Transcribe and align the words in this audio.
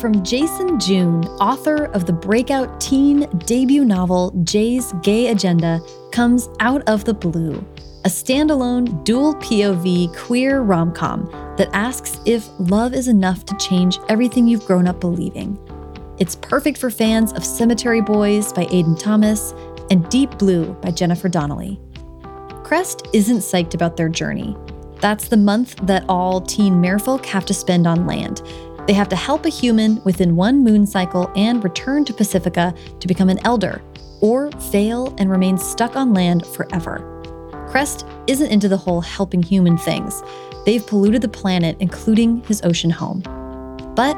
from 0.00 0.24
Jason 0.24 0.80
June, 0.80 1.22
author 1.40 1.84
of 1.86 2.06
the 2.06 2.12
breakout 2.12 2.80
teen 2.80 3.28
debut 3.40 3.84
novel 3.84 4.30
Jay's 4.44 4.94
Gay 5.02 5.26
Agenda, 5.26 5.78
comes 6.10 6.48
Out 6.58 6.82
of 6.88 7.04
the 7.04 7.12
Blue, 7.12 7.62
a 8.06 8.08
standalone 8.08 9.04
dual 9.04 9.34
POV 9.34 10.16
queer 10.16 10.62
rom 10.62 10.92
com 10.94 11.26
that 11.58 11.68
asks 11.74 12.18
if 12.24 12.48
love 12.58 12.94
is 12.94 13.08
enough 13.08 13.44
to 13.44 13.56
change 13.58 13.98
everything 14.08 14.48
you've 14.48 14.64
grown 14.64 14.88
up 14.88 15.00
believing. 15.00 15.58
It's 16.18 16.34
perfect 16.34 16.78
for 16.78 16.90
fans 16.90 17.34
of 17.34 17.44
Cemetery 17.44 18.00
Boys 18.00 18.54
by 18.54 18.64
Aiden 18.66 18.98
Thomas 18.98 19.52
and 19.90 20.08
Deep 20.08 20.38
Blue 20.38 20.72
by 20.80 20.92
Jennifer 20.92 21.28
Donnelly. 21.28 21.78
Crest 22.64 23.06
isn't 23.12 23.40
psyched 23.40 23.74
about 23.74 23.98
their 23.98 24.08
journey. 24.08 24.56
That's 25.00 25.28
the 25.28 25.36
month 25.36 25.76
that 25.86 26.04
all 26.08 26.40
teen 26.42 26.74
merfolk 26.74 27.24
have 27.24 27.46
to 27.46 27.54
spend 27.54 27.86
on 27.86 28.06
land. 28.06 28.42
They 28.86 28.92
have 28.94 29.08
to 29.10 29.16
help 29.16 29.44
a 29.44 29.50
human 29.50 30.02
within 30.04 30.36
one 30.36 30.64
moon 30.64 30.86
cycle 30.86 31.30
and 31.36 31.62
return 31.62 32.04
to 32.06 32.12
Pacifica 32.12 32.74
to 32.98 33.08
become 33.08 33.28
an 33.28 33.38
elder, 33.44 33.82
or 34.20 34.50
fail 34.72 35.14
and 35.18 35.30
remain 35.30 35.58
stuck 35.58 35.96
on 35.96 36.12
land 36.12 36.44
forever. 36.46 37.06
Crest 37.68 38.04
isn't 38.26 38.48
into 38.50 38.68
the 38.68 38.76
whole 38.76 39.00
helping 39.00 39.42
human 39.42 39.78
things. 39.78 40.22
They've 40.66 40.86
polluted 40.86 41.22
the 41.22 41.28
planet, 41.28 41.76
including 41.80 42.42
his 42.42 42.62
ocean 42.62 42.90
home. 42.90 43.22
But 43.94 44.16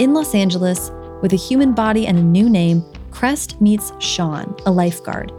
in 0.00 0.14
Los 0.14 0.34
Angeles, 0.34 0.90
with 1.20 1.32
a 1.32 1.36
human 1.36 1.72
body 1.72 2.06
and 2.06 2.18
a 2.18 2.22
new 2.22 2.48
name, 2.48 2.82
Crest 3.10 3.60
meets 3.60 3.92
Sean, 4.00 4.56
a 4.66 4.70
lifeguard. 4.70 5.32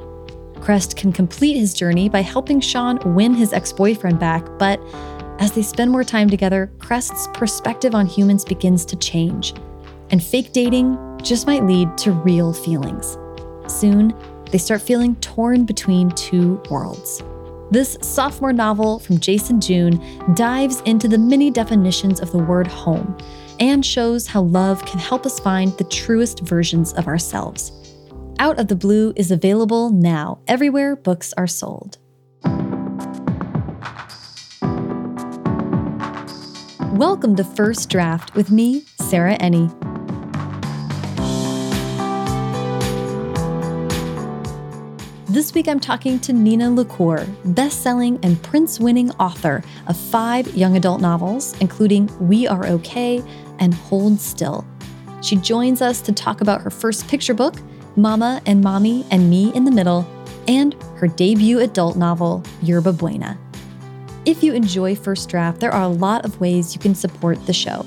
Crest 0.62 0.95
can 0.95 1.12
complete 1.12 1.55
his 1.55 1.73
journey 1.73 2.08
by 2.08 2.22
helping 2.22 2.59
Sean 2.59 3.00
win 3.14 3.34
his 3.34 3.52
ex 3.52 3.73
boyfriend 3.73 4.20
back, 4.20 4.45
but 4.58 4.80
as 5.39 5.52
they 5.52 5.62
spend 5.62 5.91
more 5.91 6.03
time 6.03 6.30
together, 6.30 6.71
Crest's 6.80 7.27
perspective 7.34 7.94
on 7.94 8.05
humans 8.05 8.45
begins 8.45 8.85
to 8.85 8.95
change, 8.95 9.53
and 10.11 10.23
fake 10.23 10.53
dating 10.53 10.98
just 11.21 11.48
might 11.48 11.66
lead 11.66 11.98
to 11.99 12.11
real 12.11 12.53
feelings. 12.53 13.17
Soon, 13.67 14.14
they 14.52 14.58
start 14.58 14.81
feeling 14.81 15.16
torn 15.17 15.66
between 15.66 16.11
two 16.11 16.61
worlds. 16.69 17.22
This 17.72 17.97
sophomore 18.02 18.53
novel 18.53 19.00
from 19.00 19.19
Jason 19.19 19.59
June 19.59 20.00
dives 20.36 20.81
into 20.81 21.08
the 21.08 21.17
many 21.17 21.49
definitions 21.49 22.22
of 22.22 22.31
the 22.31 22.38
word 22.38 22.67
home 22.67 23.17
and 23.59 23.86
shows 23.86 24.27
how 24.27 24.44
love 24.44 24.86
can 24.86 24.99
help 24.99 25.25
us 25.25 25.39
find 25.39 25.75
the 25.77 25.83
truest 25.86 26.42
versions 26.42 26.94
of 26.94 27.08
ourselves. 27.08 27.72
Out 28.38 28.59
of 28.59 28.67
the 28.67 28.75
Blue 28.75 29.14
is 29.16 29.31
available 29.31 29.89
now 29.89 30.39
everywhere 30.47 30.95
books 30.95 31.33
are 31.38 31.47
sold. 31.47 31.97
Welcome 36.96 37.36
to 37.36 37.44
First 37.44 37.90
Draft 37.90 38.34
with 38.36 38.50
me, 38.52 38.86
Sarah 39.02 39.38
Enni. 39.40 39.70
This 45.28 45.54
week 45.54 45.68
I'm 45.68 45.82
talking 45.82 46.22
to 46.22 46.32
Nina 46.32 46.72
LaCour, 46.72 47.28
best-selling 47.44 48.18
and 48.23 48.38
Printz-winning 48.38 49.12
author 49.16 49.62
of 49.88 49.98
five 49.98 50.48
young 50.56 50.78
adult 50.78 51.02
novels, 51.02 51.60
including 51.60 52.10
We 52.30 52.48
Are 52.48 52.66
Okay 52.66 53.22
and 53.60 53.73
Hold 53.73 54.22
Still. 54.22 54.66
She 55.22 55.36
joins 55.36 55.82
us 55.82 56.00
to 56.00 56.14
talk 56.14 56.40
about 56.40 56.62
her 56.62 56.70
first 56.70 57.10
picture 57.10 57.34
book, 57.34 57.56
Mama 57.98 58.42
and 58.46 58.62
Mommy 58.62 59.06
and 59.12 59.30
Me 59.30 59.54
in 59.54 59.66
the 59.66 59.72
Middle, 59.72 60.08
and 60.48 60.82
her 60.96 61.10
debut 61.10 61.60
adult 61.60 61.98
novel, 61.98 62.42
Yerba 62.62 62.94
Buena. 62.94 63.38
If 64.26 64.42
you 64.42 64.54
enjoy 64.54 64.95
First 64.95 65.30
Draft, 65.30 65.59
there 65.59 65.72
are 65.72 65.84
a 65.84 65.88
lot 65.88 66.26
of 66.26 66.40
ways 66.42 66.73
you 66.73 66.81
can 66.81 66.95
support 66.95 67.45
the 67.45 67.54
show. 67.54 67.86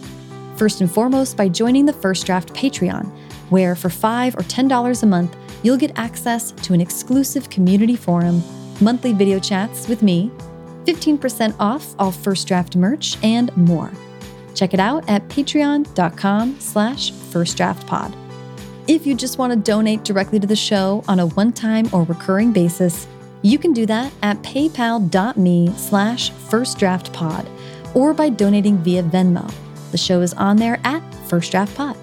First 0.57 0.81
and 0.81 0.91
foremost, 0.91 1.37
by 1.37 1.49
joining 1.49 1.85
the 1.85 1.93
First 1.93 2.27
Draft 2.27 2.55
Patreon, 2.55 3.07
where 3.51 3.75
for 3.75 3.89
5 3.89 4.37
or 4.37 4.43
$10 4.43 5.03
a 5.03 5.07
month, 5.07 5.37
you'll 5.65 5.77
get 5.77 5.99
access 5.99 6.53
to 6.53 6.75
an 6.75 6.81
exclusive 6.81 7.51
community 7.51 7.97
forum, 7.97 8.41
monthly 8.81 9.13
video 9.13 9.41
chats 9.41 9.89
with 9.89 10.01
me, 10.01 10.31
15% 10.85 11.57
off 11.59 11.97
all 11.99 12.13
First 12.13 12.47
Draft 12.47 12.77
merch, 12.77 13.19
and 13.25 13.55
more. 13.57 13.91
Check 14.55 14.75
it 14.75 14.81
out 14.81 15.09
at 15.09 15.27
patreon.com 15.29 16.61
slash 16.61 17.11
firstdraftpod. 17.11 18.15
If 18.87 19.07
you 19.07 19.17
just 19.17 19.39
want 19.39 19.53
to 19.53 19.59
donate 19.59 20.05
directly 20.05 20.39
to 20.39 20.47
the 20.47 20.57
show 20.57 21.03
on 21.09 21.19
a 21.19 21.27
one-time 21.27 21.89
or 21.93 22.05
recurring 22.05 22.53
basis, 22.53 23.09
you 23.43 23.59
can 23.59 23.73
do 23.73 23.87
that 23.87 24.13
at 24.23 24.43
paypal.me 24.43 25.73
slash 25.77 26.33
firstdraftpod 26.33 27.49
or 27.95 28.13
by 28.13 28.29
donating 28.29 28.79
via 28.79 29.03
Venmo. 29.03 29.53
The 29.93 29.99
show 29.99 30.21
is 30.21 30.35
on 30.35 30.57
there 30.57 30.81
at 30.85 31.01
First 31.29 31.51
Draft 31.51 31.75
Pod. 31.77 31.97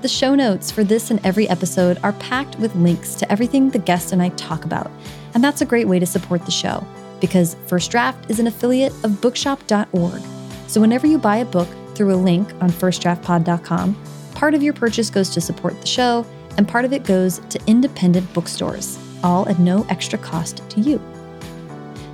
The 0.00 0.08
show 0.08 0.34
notes 0.34 0.70
for 0.70 0.82
this 0.84 1.10
and 1.10 1.24
every 1.24 1.48
episode 1.48 1.98
are 2.02 2.12
packed 2.14 2.58
with 2.58 2.74
links 2.74 3.14
to 3.16 3.30
everything 3.30 3.70
the 3.70 3.78
guest 3.78 4.12
and 4.12 4.22
I 4.22 4.30
talk 4.30 4.64
about, 4.64 4.90
and 5.34 5.44
that's 5.44 5.60
a 5.60 5.66
great 5.66 5.86
way 5.86 5.98
to 5.98 6.06
support 6.06 6.44
the 6.44 6.50
show 6.50 6.84
because 7.20 7.54
First 7.66 7.90
Draft 7.92 8.28
is 8.28 8.40
an 8.40 8.48
affiliate 8.48 8.92
of 9.04 9.20
bookshop.org. 9.20 10.22
So 10.66 10.80
whenever 10.80 11.06
you 11.06 11.18
buy 11.18 11.36
a 11.36 11.44
book 11.44 11.68
through 11.94 12.12
a 12.12 12.16
link 12.16 12.52
on 12.60 12.70
firstdraftpod.com, 12.70 13.96
part 14.34 14.54
of 14.54 14.62
your 14.62 14.72
purchase 14.72 15.08
goes 15.08 15.30
to 15.30 15.40
support 15.40 15.80
the 15.80 15.86
show 15.86 16.26
and 16.56 16.66
part 16.66 16.84
of 16.84 16.92
it 16.92 17.04
goes 17.04 17.38
to 17.50 17.60
independent 17.68 18.32
bookstores 18.34 18.98
all 19.22 19.48
at 19.48 19.58
no 19.58 19.86
extra 19.88 20.18
cost 20.18 20.68
to 20.70 20.80
you. 20.80 21.00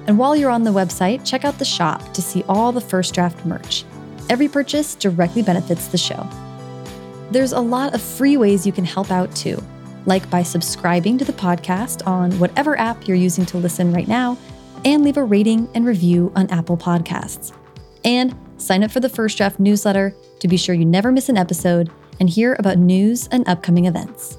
And 0.06 0.18
while 0.18 0.34
you're 0.34 0.50
on 0.50 0.64
the 0.64 0.70
website, 0.70 1.26
check 1.26 1.44
out 1.44 1.58
the 1.58 1.64
shop 1.64 2.14
to 2.14 2.22
see 2.22 2.42
all 2.48 2.72
the 2.72 2.80
First 2.80 3.14
Draft 3.14 3.44
merch. 3.44 3.84
Every 4.30 4.48
purchase 4.48 4.94
directly 4.94 5.42
benefits 5.42 5.88
the 5.88 5.98
show. 5.98 6.26
There's 7.30 7.52
a 7.52 7.60
lot 7.60 7.94
of 7.94 8.00
free 8.00 8.38
ways 8.38 8.66
you 8.66 8.72
can 8.72 8.86
help 8.86 9.10
out 9.10 9.34
too, 9.36 9.62
like 10.06 10.28
by 10.30 10.42
subscribing 10.42 11.18
to 11.18 11.24
the 11.26 11.32
podcast 11.34 12.06
on 12.06 12.32
whatever 12.38 12.78
app 12.78 13.06
you're 13.06 13.16
using 13.18 13.44
to 13.46 13.58
listen 13.58 13.92
right 13.92 14.08
now, 14.08 14.38
and 14.84 15.04
leave 15.04 15.18
a 15.18 15.24
rating 15.24 15.68
and 15.74 15.84
review 15.84 16.32
on 16.34 16.48
Apple 16.50 16.78
Podcasts. 16.78 17.52
And 18.04 18.34
sign 18.56 18.82
up 18.82 18.90
for 18.90 19.00
the 19.00 19.08
First 19.08 19.36
Draft 19.36 19.60
newsletter 19.60 20.14
to 20.40 20.48
be 20.48 20.56
sure 20.56 20.74
you 20.74 20.86
never 20.86 21.12
miss 21.12 21.28
an 21.28 21.36
episode 21.36 21.90
and 22.18 22.30
hear 22.30 22.56
about 22.58 22.78
news 22.78 23.28
and 23.28 23.46
upcoming 23.46 23.84
events. 23.84 24.38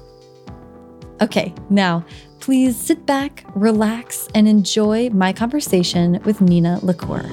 Okay, 1.22 1.52
now 1.68 2.04
please 2.40 2.78
sit 2.78 3.04
back, 3.04 3.44
relax, 3.54 4.26
and 4.34 4.48
enjoy 4.48 5.10
my 5.10 5.34
conversation 5.34 6.18
with 6.24 6.40
Nina 6.40 6.78
LaCour. 6.82 7.30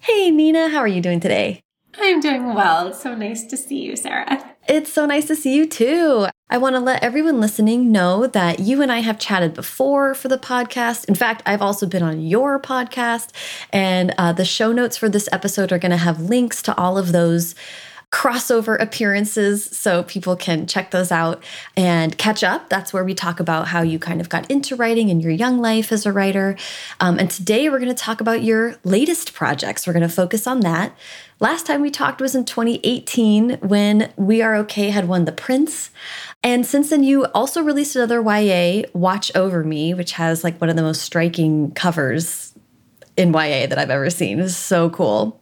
Hey, 0.00 0.30
Nina, 0.30 0.68
how 0.68 0.78
are 0.78 0.88
you 0.88 1.00
doing 1.00 1.20
today? 1.20 1.62
I'm 1.96 2.20
doing 2.20 2.54
well. 2.54 2.88
It's 2.88 3.02
so 3.02 3.14
nice 3.14 3.44
to 3.46 3.56
see 3.56 3.82
you, 3.82 3.96
Sarah. 3.96 4.54
It's 4.68 4.92
so 4.92 5.06
nice 5.06 5.26
to 5.28 5.36
see 5.36 5.54
you 5.54 5.66
too. 5.66 6.26
I 6.50 6.58
want 6.58 6.76
to 6.76 6.80
let 6.80 7.02
everyone 7.02 7.40
listening 7.40 7.90
know 7.90 8.26
that 8.26 8.60
you 8.60 8.82
and 8.82 8.92
I 8.92 9.00
have 9.00 9.18
chatted 9.18 9.54
before 9.54 10.14
for 10.14 10.28
the 10.28 10.38
podcast. 10.38 11.06
In 11.06 11.14
fact, 11.14 11.42
I've 11.46 11.62
also 11.62 11.86
been 11.86 12.02
on 12.02 12.20
your 12.20 12.60
podcast, 12.60 13.30
and 13.72 14.14
uh, 14.18 14.32
the 14.32 14.44
show 14.44 14.72
notes 14.72 14.98
for 14.98 15.08
this 15.08 15.28
episode 15.32 15.72
are 15.72 15.78
going 15.78 15.90
to 15.90 15.96
have 15.96 16.20
links 16.20 16.60
to 16.62 16.76
all 16.76 16.98
of 16.98 17.12
those 17.12 17.54
crossover 18.10 18.80
appearances 18.80 19.64
so 19.64 20.02
people 20.02 20.34
can 20.34 20.66
check 20.66 20.90
those 20.92 21.12
out 21.12 21.42
and 21.76 22.16
catch 22.16 22.42
up. 22.42 22.70
That's 22.70 22.90
where 22.92 23.04
we 23.04 23.14
talk 23.14 23.38
about 23.38 23.68
how 23.68 23.82
you 23.82 23.98
kind 23.98 24.20
of 24.20 24.30
got 24.30 24.50
into 24.50 24.76
writing 24.76 25.10
in 25.10 25.20
your 25.20 25.30
young 25.30 25.58
life 25.58 25.92
as 25.92 26.06
a 26.06 26.12
writer. 26.12 26.56
Um, 27.00 27.18
and 27.18 27.30
today 27.30 27.68
we're 27.68 27.78
going 27.78 27.94
to 27.94 27.94
talk 27.94 28.22
about 28.22 28.42
your 28.42 28.76
latest 28.82 29.34
projects. 29.34 29.86
We're 29.86 29.92
going 29.92 30.08
to 30.08 30.08
focus 30.08 30.46
on 30.46 30.60
that. 30.60 30.96
Last 31.38 31.66
time 31.66 31.82
we 31.82 31.90
talked 31.90 32.20
was 32.20 32.34
in 32.34 32.46
2018 32.46 33.58
when 33.60 34.10
We 34.16 34.40
Are 34.40 34.56
Okay 34.56 34.88
had 34.88 35.06
won 35.06 35.26
the 35.26 35.32
Printz. 35.32 35.90
And 36.42 36.64
since 36.64 36.88
then, 36.90 37.04
you 37.04 37.26
also 37.26 37.62
released 37.62 37.94
another 37.94 38.22
YA, 38.22 38.88
Watch 38.94 39.30
Over 39.36 39.62
Me, 39.62 39.92
which 39.92 40.12
has 40.12 40.42
like 40.42 40.58
one 40.60 40.70
of 40.70 40.76
the 40.76 40.82
most 40.82 41.02
striking 41.02 41.72
covers 41.72 42.54
in 43.18 43.34
YA 43.34 43.66
that 43.66 43.78
I've 43.78 43.90
ever 43.90 44.08
seen. 44.08 44.40
It's 44.40 44.56
so 44.56 44.88
cool. 44.88 45.40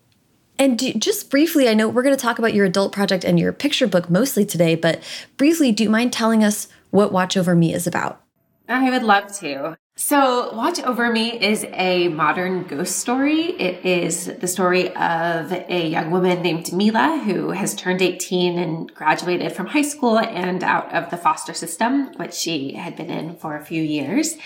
And 0.58 0.78
do, 0.78 0.94
just 0.94 1.30
briefly, 1.30 1.68
I 1.68 1.74
know 1.74 1.88
we're 1.88 2.02
going 2.02 2.16
to 2.16 2.20
talk 2.20 2.38
about 2.38 2.54
your 2.54 2.64
adult 2.64 2.92
project 2.92 3.24
and 3.24 3.38
your 3.38 3.52
picture 3.52 3.86
book 3.86 4.08
mostly 4.08 4.44
today, 4.44 4.74
but 4.74 5.02
briefly, 5.36 5.70
do 5.72 5.84
you 5.84 5.90
mind 5.90 6.12
telling 6.12 6.42
us 6.42 6.68
what 6.90 7.12
Watch 7.12 7.36
Over 7.36 7.54
Me 7.54 7.74
is 7.74 7.86
about? 7.86 8.22
I 8.68 8.90
would 8.90 9.02
love 9.02 9.36
to. 9.38 9.76
So, 9.98 10.52
Watch 10.52 10.78
Over 10.80 11.10
Me 11.10 11.40
is 11.40 11.64
a 11.72 12.08
modern 12.08 12.64
ghost 12.64 12.98
story. 12.98 13.58
It 13.58 13.82
is 13.86 14.26
the 14.26 14.46
story 14.46 14.94
of 14.94 15.50
a 15.50 15.88
young 15.88 16.10
woman 16.10 16.42
named 16.42 16.70
Mila 16.70 17.22
who 17.24 17.52
has 17.52 17.74
turned 17.74 18.02
18 18.02 18.58
and 18.58 18.94
graduated 18.94 19.52
from 19.52 19.68
high 19.68 19.80
school 19.80 20.18
and 20.18 20.62
out 20.62 20.94
of 20.94 21.08
the 21.08 21.16
foster 21.16 21.54
system, 21.54 22.12
which 22.18 22.34
she 22.34 22.74
had 22.74 22.94
been 22.94 23.08
in 23.08 23.36
for 23.36 23.56
a 23.56 23.64
few 23.64 23.82
years 23.82 24.36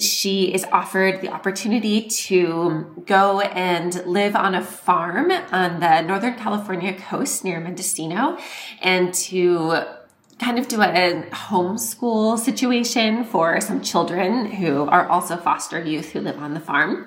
she 0.00 0.52
is 0.54 0.64
offered 0.72 1.20
the 1.20 1.28
opportunity 1.28 2.02
to 2.08 3.02
go 3.06 3.40
and 3.40 4.04
live 4.06 4.34
on 4.34 4.54
a 4.54 4.64
farm 4.64 5.30
on 5.30 5.80
the 5.80 6.00
Northern 6.00 6.34
California 6.34 6.94
coast 6.94 7.44
near 7.44 7.60
Mendocino 7.60 8.38
and 8.80 9.12
to 9.12 9.84
kind 10.40 10.58
of 10.58 10.68
do 10.68 10.80
a 10.80 11.22
homeschool 11.30 12.38
situation 12.38 13.24
for 13.24 13.60
some 13.60 13.82
children 13.82 14.46
who 14.46 14.86
are 14.86 15.06
also 15.08 15.36
foster 15.36 15.84
youth 15.84 16.10
who 16.12 16.20
live 16.20 16.38
on 16.38 16.54
the 16.54 16.60
farm. 16.60 17.06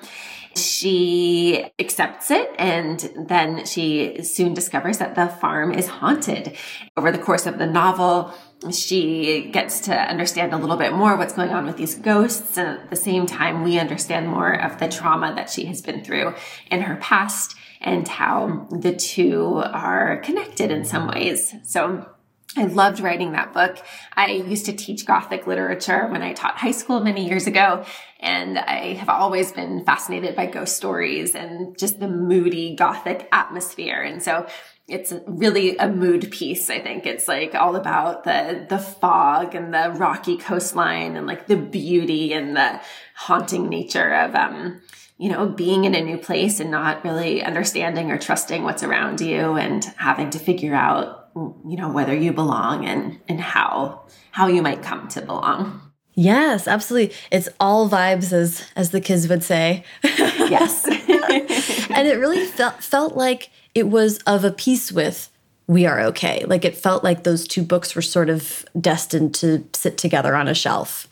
She 0.56 1.66
accepts 1.80 2.30
it 2.30 2.54
and 2.60 3.00
then 3.28 3.66
she 3.66 4.22
soon 4.22 4.54
discovers 4.54 5.00
that 5.00 5.16
the 5.16 5.28
farm 5.28 5.74
is 5.74 5.88
haunted. 5.88 6.56
Over 6.96 7.12
the 7.12 7.18
course 7.18 7.48
of 7.48 7.58
the 7.58 7.66
novel, 7.66 8.32
she 8.72 9.50
gets 9.52 9.80
to 9.82 9.96
understand 9.96 10.54
a 10.54 10.58
little 10.58 10.78
bit 10.78 10.94
more 10.94 11.18
what's 11.18 11.34
going 11.34 11.50
on 11.50 11.66
with 11.66 11.78
these 11.78 11.96
ghosts. 11.96 12.56
And 12.56 12.80
at 12.82 12.92
the 12.92 12.96
same 12.96 13.26
time, 13.26 13.64
we 13.64 13.80
understand 13.80 14.28
more 14.28 14.54
of 14.54 14.78
the 14.78 14.88
trauma 14.88 15.34
that 15.36 15.50
she 15.50 15.66
has 15.66 15.82
been 15.82 16.04
through 16.04 16.36
in 16.70 16.82
her 16.82 16.98
past 16.98 17.56
and 17.82 18.08
how 18.08 18.68
the 18.70 18.96
two 18.96 19.56
are 19.66 20.18
connected 20.18 20.70
in 20.70 20.86
some 20.86 21.08
ways. 21.08 21.56
So 21.64 22.13
I 22.56 22.66
loved 22.66 23.00
writing 23.00 23.32
that 23.32 23.52
book. 23.52 23.80
I 24.16 24.28
used 24.28 24.66
to 24.68 24.74
teach 24.74 25.08
Gothic 25.08 25.48
literature 25.48 26.08
when 26.08 26.22
I 26.22 26.34
taught 26.34 26.58
high 26.58 26.72
school 26.72 27.00
many 27.00 27.28
years 27.28 27.48
ago. 27.48 27.84
And 28.20 28.60
I 28.60 28.94
have 28.94 29.10
always 29.10 29.52
been 29.52 29.84
fascinated 29.86 30.36
by 30.36 30.46
ghost 30.46 30.78
stories 30.78 31.34
and 31.36 31.78
just 31.78 32.00
the 32.00 32.08
moody 32.08 32.76
Gothic 32.76 33.28
atmosphere. 33.32 34.02
And 34.02 34.22
so 34.22 34.46
it's 34.88 35.14
really 35.26 35.78
a 35.78 35.90
mood 35.90 36.32
piece. 36.32 36.70
I 36.70 36.80
think 36.80 37.06
it's 37.06 37.28
like 37.28 37.56
all 37.56 37.76
about 37.76 38.24
the, 38.24 38.66
the 38.70 38.78
fog 38.78 39.56
and 39.56 39.74
the 39.74 39.92
rocky 39.98 40.38
coastline 40.38 41.16
and 41.16 41.26
like 41.26 41.48
the 41.48 41.58
beauty 41.58 42.34
and 42.34 42.56
the 42.56 42.82
haunting 43.16 43.68
nature 43.68 44.14
of, 44.14 44.36
um, 44.36 44.82
you 45.18 45.30
know, 45.30 45.48
being 45.48 45.86
in 45.86 45.96
a 45.96 46.02
new 46.02 46.18
place 46.18 46.60
and 46.60 46.70
not 46.70 47.04
really 47.04 47.42
understanding 47.44 48.12
or 48.12 48.18
trusting 48.18 48.64
what's 48.64 48.84
around 48.84 49.22
you 49.22 49.56
and 49.56 49.86
having 49.98 50.30
to 50.32 50.40
figure 50.40 50.76
out, 50.76 51.23
you 51.36 51.78
know, 51.78 51.92
whether 51.92 52.16
you 52.16 52.34
belong 52.34 52.86
and, 52.86 53.20
and 53.28 53.40
how, 53.40 54.02
how 54.32 54.48
you 54.48 54.62
might 54.62 54.82
come 54.82 55.08
to 55.10 55.22
belong. 55.22 55.82
Yes, 56.16 56.68
absolutely. 56.68 57.16
It's 57.32 57.50
all 57.60 57.90
vibes 57.90 58.32
as 58.32 58.64
as 58.76 58.92
the 58.92 59.02
kids 59.02 59.28
would 59.28 59.44
say. 59.44 59.84
yes. 60.04 60.86
and 61.90 62.08
it 62.08 62.20
really 62.20 62.46
felt 62.46 62.84
felt 62.84 63.16
like 63.16 63.50
it 63.74 63.88
was 63.88 64.20
of 64.20 64.44
a 64.44 64.52
piece 64.52 64.92
with 64.92 65.32
We 65.68 65.86
Are 65.88 66.00
Okay. 66.02 66.46
Like 66.46 66.66
it 66.66 66.78
felt 66.78 67.04
like 67.04 67.24
those 67.24 67.48
two 67.48 67.64
books 67.64 67.96
were 67.96 68.04
sort 68.04 68.30
of 68.30 68.64
destined 68.80 69.34
to 69.36 69.68
sit 69.74 69.98
together 69.98 70.36
on 70.36 70.48
a 70.48 70.54
shelf. 70.54 71.08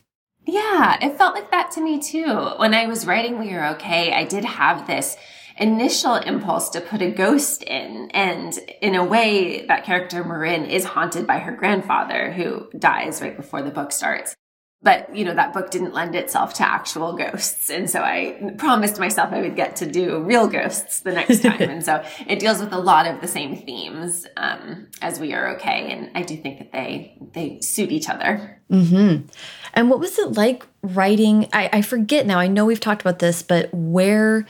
Yeah, 0.45 0.97
it 1.01 1.18
felt 1.18 1.35
like 1.35 1.51
that 1.51 1.71
to 1.71 1.81
me 1.81 2.00
too. 2.00 2.51
When 2.57 2.73
I 2.73 2.88
was 2.88 3.07
writing 3.07 3.39
We 3.39 3.53
Are 3.53 3.73
Okay, 3.75 4.13
I 4.13 4.23
did 4.23 4.45
have 4.45 4.85
this 4.85 5.18
initial 5.61 6.15
impulse 6.15 6.69
to 6.71 6.81
put 6.81 7.01
a 7.01 7.11
ghost 7.11 7.63
in. 7.63 8.09
And 8.13 8.57
in 8.81 8.95
a 8.95 9.05
way, 9.05 9.65
that 9.67 9.85
character 9.85 10.23
Marin 10.23 10.65
is 10.65 10.83
haunted 10.83 11.25
by 11.25 11.39
her 11.39 11.53
grandfather 11.53 12.31
who 12.31 12.69
dies 12.77 13.21
right 13.21 13.37
before 13.37 13.61
the 13.61 13.71
book 13.71 13.91
starts 13.91 14.35
but 14.83 15.15
you 15.15 15.23
know 15.23 15.33
that 15.33 15.53
book 15.53 15.69
didn't 15.69 15.93
lend 15.93 16.15
itself 16.15 16.53
to 16.55 16.67
actual 16.67 17.13
ghosts 17.13 17.69
and 17.69 17.89
so 17.89 18.01
i 18.01 18.53
promised 18.57 18.99
myself 18.99 19.31
i 19.31 19.41
would 19.41 19.55
get 19.55 19.75
to 19.75 19.85
do 19.85 20.19
real 20.23 20.47
ghosts 20.47 21.01
the 21.01 21.11
next 21.11 21.41
time 21.43 21.61
and 21.61 21.83
so 21.83 22.03
it 22.27 22.39
deals 22.39 22.59
with 22.59 22.73
a 22.73 22.77
lot 22.77 23.05
of 23.05 23.21
the 23.21 23.27
same 23.27 23.55
themes 23.55 24.25
um, 24.37 24.87
as 25.01 25.19
we 25.19 25.33
are 25.33 25.55
okay 25.55 25.91
and 25.91 26.09
i 26.15 26.21
do 26.21 26.35
think 26.35 26.59
that 26.59 26.71
they 26.71 27.17
they 27.33 27.59
suit 27.61 27.91
each 27.91 28.09
other 28.09 28.61
mm-hmm. 28.69 29.25
and 29.73 29.89
what 29.89 29.99
was 29.99 30.17
it 30.17 30.33
like 30.33 30.65
writing 30.81 31.47
I, 31.53 31.69
I 31.73 31.81
forget 31.81 32.25
now 32.25 32.39
i 32.39 32.47
know 32.47 32.65
we've 32.65 32.79
talked 32.79 33.01
about 33.01 33.19
this 33.19 33.43
but 33.43 33.69
where 33.73 34.45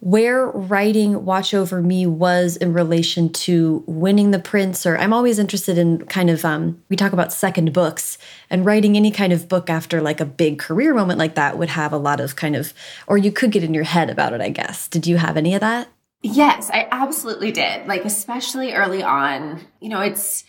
where 0.00 0.46
writing 0.46 1.24
Watch 1.24 1.52
Over 1.52 1.82
Me 1.82 2.06
was 2.06 2.56
in 2.56 2.72
relation 2.72 3.32
to 3.32 3.82
winning 3.86 4.30
the 4.30 4.38
Printz, 4.38 4.86
or 4.86 4.96
I'm 4.96 5.12
always 5.12 5.38
interested 5.38 5.76
in 5.76 6.04
kind 6.06 6.30
of, 6.30 6.44
um, 6.44 6.82
we 6.88 6.96
talk 6.96 7.12
about 7.12 7.32
second 7.32 7.72
books 7.72 8.16
and 8.48 8.64
writing 8.64 8.96
any 8.96 9.10
kind 9.10 9.32
of 9.32 9.48
book 9.48 9.68
after 9.68 10.00
like 10.00 10.20
a 10.20 10.24
big 10.24 10.58
career 10.58 10.94
moment 10.94 11.18
like 11.18 11.34
that 11.34 11.58
would 11.58 11.70
have 11.70 11.92
a 11.92 11.98
lot 11.98 12.20
of 12.20 12.36
kind 12.36 12.54
of, 12.54 12.72
or 13.08 13.18
you 13.18 13.32
could 13.32 13.50
get 13.50 13.64
in 13.64 13.74
your 13.74 13.84
head 13.84 14.08
about 14.08 14.32
it, 14.32 14.40
I 14.40 14.50
guess. 14.50 14.86
Did 14.86 15.06
you 15.06 15.16
have 15.16 15.36
any 15.36 15.54
of 15.54 15.60
that? 15.60 15.88
Yes, 16.22 16.70
I 16.70 16.86
absolutely 16.90 17.52
did. 17.52 17.86
Like, 17.86 18.04
especially 18.04 18.74
early 18.74 19.02
on, 19.02 19.60
you 19.80 19.88
know, 19.88 20.00
it's, 20.00 20.44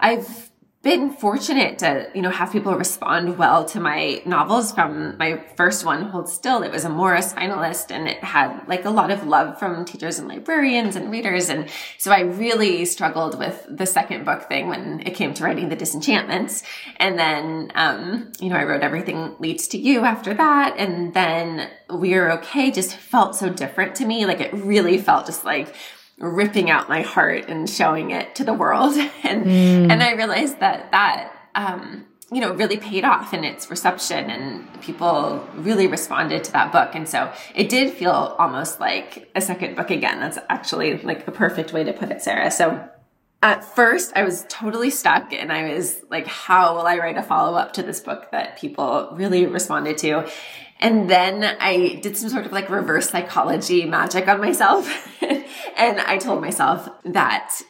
I've 0.00 0.47
been 0.88 1.10
fortunate 1.10 1.78
to, 1.80 2.10
you 2.14 2.22
know, 2.22 2.30
have 2.30 2.50
people 2.50 2.74
respond 2.74 3.36
well 3.36 3.62
to 3.66 3.78
my 3.78 4.22
novels 4.24 4.72
from 4.72 5.18
my 5.18 5.36
first 5.54 5.84
one, 5.84 6.04
Hold 6.04 6.30
Still. 6.30 6.62
It 6.62 6.72
was 6.72 6.86
a 6.86 6.88
Morris 6.88 7.34
finalist 7.34 7.90
and 7.90 8.08
it 8.08 8.24
had 8.24 8.66
like 8.66 8.86
a 8.86 8.90
lot 8.90 9.10
of 9.10 9.26
love 9.26 9.58
from 9.58 9.84
teachers 9.84 10.18
and 10.18 10.28
librarians 10.28 10.96
and 10.96 11.10
readers. 11.10 11.50
And 11.50 11.68
so 11.98 12.10
I 12.10 12.20
really 12.20 12.86
struggled 12.86 13.38
with 13.38 13.66
the 13.68 13.84
second 13.84 14.24
book 14.24 14.48
thing 14.48 14.68
when 14.68 15.00
it 15.00 15.14
came 15.14 15.34
to 15.34 15.44
writing 15.44 15.68
The 15.68 15.76
Disenchantments. 15.76 16.62
And 16.96 17.18
then, 17.18 17.70
um, 17.74 18.32
you 18.40 18.48
know, 18.48 18.56
I 18.56 18.64
wrote 18.64 18.80
Everything 18.80 19.36
Leads 19.38 19.68
to 19.68 19.78
You 19.78 20.06
after 20.06 20.32
that. 20.32 20.74
And 20.78 21.12
then 21.12 21.68
We're 21.90 22.30
Okay 22.30 22.70
just 22.70 22.96
felt 22.96 23.36
so 23.36 23.50
different 23.50 23.94
to 23.96 24.06
me. 24.06 24.24
Like 24.24 24.40
it 24.40 24.54
really 24.54 24.96
felt 24.96 25.26
just 25.26 25.44
like, 25.44 25.74
ripping 26.18 26.70
out 26.70 26.88
my 26.88 27.02
heart 27.02 27.48
and 27.48 27.68
showing 27.68 28.10
it 28.10 28.34
to 28.36 28.44
the 28.44 28.54
world. 28.54 28.96
And 29.24 29.44
mm. 29.44 29.90
and 29.90 30.02
I 30.02 30.12
realized 30.12 30.60
that 30.60 30.90
that 30.92 31.32
um, 31.54 32.06
you 32.32 32.40
know 32.40 32.54
really 32.54 32.76
paid 32.76 33.04
off 33.04 33.34
in 33.34 33.44
its 33.44 33.68
reception 33.68 34.30
and 34.30 34.80
people 34.80 35.46
really 35.54 35.86
responded 35.86 36.44
to 36.44 36.52
that 36.52 36.72
book. 36.72 36.94
And 36.94 37.08
so 37.08 37.32
it 37.54 37.68
did 37.68 37.92
feel 37.92 38.36
almost 38.38 38.80
like 38.80 39.30
a 39.34 39.40
second 39.40 39.76
book 39.76 39.90
again. 39.90 40.20
That's 40.20 40.38
actually 40.48 40.98
like 41.02 41.26
the 41.26 41.32
perfect 41.32 41.72
way 41.72 41.84
to 41.84 41.92
put 41.92 42.10
it, 42.10 42.22
Sarah. 42.22 42.50
So 42.50 42.88
at 43.42 43.64
first 43.64 44.12
I 44.16 44.24
was 44.24 44.44
totally 44.48 44.90
stuck 44.90 45.32
and 45.32 45.52
I 45.52 45.74
was 45.74 46.00
like, 46.10 46.26
how 46.26 46.74
will 46.74 46.86
I 46.86 46.98
write 46.98 47.16
a 47.16 47.22
follow 47.22 47.56
up 47.56 47.72
to 47.74 47.82
this 47.82 48.00
book 48.00 48.30
that 48.32 48.58
people 48.58 49.10
really 49.12 49.46
responded 49.46 49.98
to? 49.98 50.28
And 50.80 51.10
then 51.10 51.44
I 51.44 51.98
did 52.02 52.16
some 52.16 52.28
sort 52.28 52.46
of 52.46 52.52
like 52.52 52.70
reverse 52.70 53.10
psychology 53.10 53.84
magic 53.84 54.28
on 54.28 54.40
myself. 54.40 55.22
and 55.22 56.00
I 56.00 56.18
told 56.18 56.40
myself 56.40 56.88
that 57.04 57.60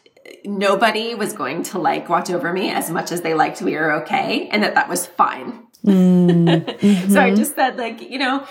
nobody 0.45 1.15
was 1.15 1.33
going 1.33 1.63
to 1.65 1.79
like 1.79 2.09
Watch 2.09 2.31
Over 2.31 2.53
Me 2.53 2.71
as 2.71 2.91
much 2.91 3.13
as 3.13 3.23
they 3.23 3.35
liked 3.35 3.63
We 3.63 3.75
were 3.77 3.93
Okay, 4.03 4.49
and 4.51 4.63
that 4.63 4.75
that 4.75 4.89
was 4.89 5.07
fine. 5.07 5.67
Mm-hmm. 5.85 7.11
so 7.13 7.21
I 7.21 7.35
just 7.35 7.55
said, 7.55 7.77
like, 7.77 8.01
you 8.01 8.19
know, 8.19 8.47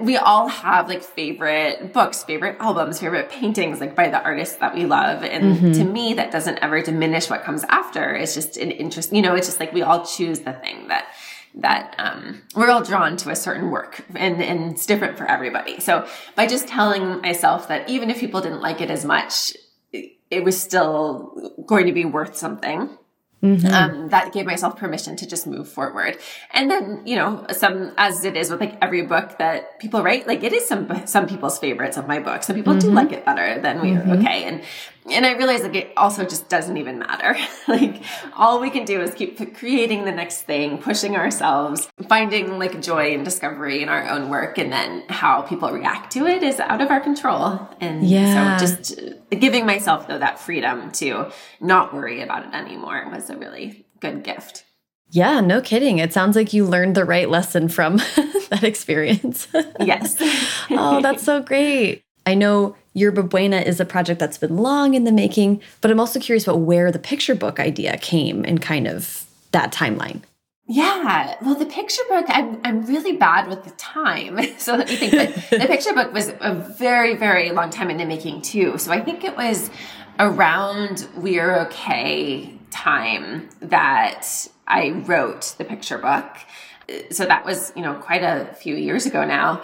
we 0.00 0.16
all 0.16 0.48
have 0.48 0.88
like 0.88 1.02
favorite 1.02 1.92
books, 1.92 2.24
favorite 2.24 2.56
albums, 2.58 2.98
favorite 2.98 3.30
paintings, 3.30 3.80
like 3.80 3.94
by 3.94 4.08
the 4.08 4.20
artists 4.22 4.56
that 4.56 4.74
we 4.74 4.86
love. 4.86 5.22
And 5.22 5.56
mm-hmm. 5.56 5.72
to 5.72 5.84
me, 5.84 6.14
that 6.14 6.32
doesn't 6.32 6.58
ever 6.58 6.82
diminish 6.82 7.30
what 7.30 7.44
comes 7.44 7.64
after. 7.64 8.14
It's 8.14 8.34
just 8.34 8.56
an 8.56 8.70
interest, 8.70 9.12
you 9.12 9.22
know, 9.22 9.34
it's 9.34 9.46
just 9.46 9.60
like 9.60 9.72
we 9.72 9.82
all 9.82 10.04
choose 10.04 10.40
the 10.40 10.52
thing 10.54 10.88
that 10.88 11.06
that 11.54 11.94
um, 11.98 12.42
we're 12.56 12.70
all 12.70 12.82
drawn 12.82 13.16
to 13.18 13.30
a 13.30 13.36
certain 13.36 13.70
work 13.70 14.04
and, 14.14 14.42
and 14.42 14.72
it's 14.72 14.86
different 14.86 15.18
for 15.18 15.26
everybody. 15.26 15.80
So 15.80 16.06
by 16.34 16.46
just 16.46 16.66
telling 16.66 17.20
myself 17.20 17.68
that 17.68 17.88
even 17.88 18.10
if 18.10 18.18
people 18.18 18.40
didn't 18.40 18.62
like 18.62 18.80
it 18.80 18.90
as 18.90 19.04
much, 19.04 19.54
it 19.92 20.44
was 20.44 20.58
still 20.58 21.52
going 21.66 21.86
to 21.86 21.92
be 21.92 22.04
worth 22.04 22.36
something. 22.36 22.98
Mm-hmm. 23.42 23.66
Um, 23.66 24.08
that 24.10 24.32
gave 24.32 24.46
myself 24.46 24.76
permission 24.76 25.16
to 25.16 25.26
just 25.26 25.48
move 25.48 25.68
forward. 25.68 26.16
And 26.52 26.70
then, 26.70 27.02
you 27.04 27.16
know, 27.16 27.44
some, 27.50 27.92
as 27.98 28.24
it 28.24 28.36
is 28.36 28.52
with 28.52 28.60
like 28.60 28.78
every 28.80 29.02
book 29.02 29.38
that 29.38 29.80
people 29.80 30.00
write, 30.00 30.28
like 30.28 30.44
it 30.44 30.52
is 30.52 30.64
some, 30.68 31.08
some 31.08 31.26
people's 31.26 31.58
favorites 31.58 31.96
of 31.96 32.06
my 32.06 32.20
book. 32.20 32.44
Some 32.44 32.54
people 32.54 32.74
mm-hmm. 32.74 32.90
do 32.90 32.94
like 32.94 33.10
it 33.10 33.24
better 33.24 33.60
than 33.60 33.80
we 33.80 33.90
mm-hmm. 33.90 34.12
okay. 34.12 34.44
And 34.44 34.62
and 35.10 35.26
I 35.26 35.32
realized 35.32 35.64
like 35.64 35.74
it 35.74 35.92
also 35.96 36.24
just 36.24 36.48
doesn't 36.48 36.76
even 36.76 36.98
matter. 36.98 37.36
like 37.68 38.02
all 38.36 38.60
we 38.60 38.70
can 38.70 38.84
do 38.84 39.00
is 39.00 39.14
keep 39.14 39.56
creating 39.56 40.04
the 40.04 40.12
next 40.12 40.42
thing, 40.42 40.78
pushing 40.78 41.16
ourselves, 41.16 41.90
finding 42.08 42.58
like 42.58 42.80
joy 42.80 43.12
and 43.14 43.24
discovery 43.24 43.82
in 43.82 43.88
our 43.88 44.08
own 44.08 44.28
work, 44.28 44.58
and 44.58 44.72
then 44.72 45.04
how 45.08 45.42
people 45.42 45.70
react 45.70 46.12
to 46.12 46.26
it 46.26 46.42
is 46.42 46.60
out 46.60 46.80
of 46.80 46.90
our 46.90 47.00
control. 47.00 47.68
And 47.80 48.04
yeah. 48.04 48.56
so 48.56 48.66
just 48.66 49.00
uh, 49.00 49.36
giving 49.36 49.66
myself 49.66 50.06
though 50.06 50.18
that 50.18 50.38
freedom 50.38 50.90
to 50.92 51.32
not 51.60 51.94
worry 51.94 52.22
about 52.22 52.46
it 52.46 52.54
anymore 52.54 53.08
was 53.10 53.30
a 53.30 53.36
really 53.36 53.86
good 54.00 54.22
gift. 54.22 54.64
Yeah, 55.10 55.40
no 55.40 55.60
kidding. 55.60 55.98
It 55.98 56.12
sounds 56.12 56.36
like 56.36 56.54
you 56.54 56.64
learned 56.64 56.94
the 56.94 57.04
right 57.04 57.28
lesson 57.28 57.68
from 57.68 57.96
that 58.48 58.62
experience. 58.62 59.46
yes. 59.78 60.16
oh, 60.70 61.02
that's 61.02 61.22
so 61.22 61.42
great. 61.42 62.02
I 62.26 62.34
know 62.34 62.76
Yerba 62.94 63.22
Buena 63.22 63.58
is 63.58 63.80
a 63.80 63.84
project 63.84 64.20
that's 64.20 64.38
been 64.38 64.56
long 64.56 64.94
in 64.94 65.04
the 65.04 65.12
making, 65.12 65.60
but 65.80 65.90
I'm 65.90 66.00
also 66.00 66.20
curious 66.20 66.44
about 66.46 66.60
where 66.60 66.92
the 66.92 66.98
picture 66.98 67.34
book 67.34 67.58
idea 67.58 67.96
came 67.98 68.44
and 68.44 68.60
kind 68.60 68.86
of 68.86 69.26
that 69.52 69.72
timeline. 69.72 70.22
Yeah, 70.66 71.36
well, 71.42 71.56
the 71.56 71.66
picture 71.66 72.02
book, 72.08 72.24
I'm, 72.28 72.60
I'm 72.64 72.86
really 72.86 73.16
bad 73.16 73.48
with 73.48 73.64
the 73.64 73.70
time. 73.72 74.38
So 74.58 74.76
let 74.76 74.88
me 74.88 74.96
think. 74.96 75.12
But 75.50 75.60
the 75.60 75.66
picture 75.66 75.92
book 75.92 76.12
was 76.12 76.32
a 76.40 76.54
very, 76.54 77.16
very 77.16 77.50
long 77.50 77.70
time 77.70 77.90
in 77.90 77.96
the 77.96 78.04
making, 78.04 78.42
too. 78.42 78.78
So 78.78 78.92
I 78.92 79.00
think 79.00 79.24
it 79.24 79.36
was 79.36 79.70
around 80.20 81.08
We're 81.16 81.56
Okay 81.66 82.56
time 82.70 83.48
that 83.60 84.26
I 84.66 84.90
wrote 84.90 85.54
the 85.58 85.64
picture 85.64 85.98
book. 85.98 86.36
So 87.10 87.26
that 87.26 87.44
was, 87.44 87.72
you 87.74 87.82
know, 87.82 87.94
quite 87.94 88.22
a 88.22 88.54
few 88.54 88.76
years 88.76 89.04
ago 89.04 89.24
now 89.24 89.62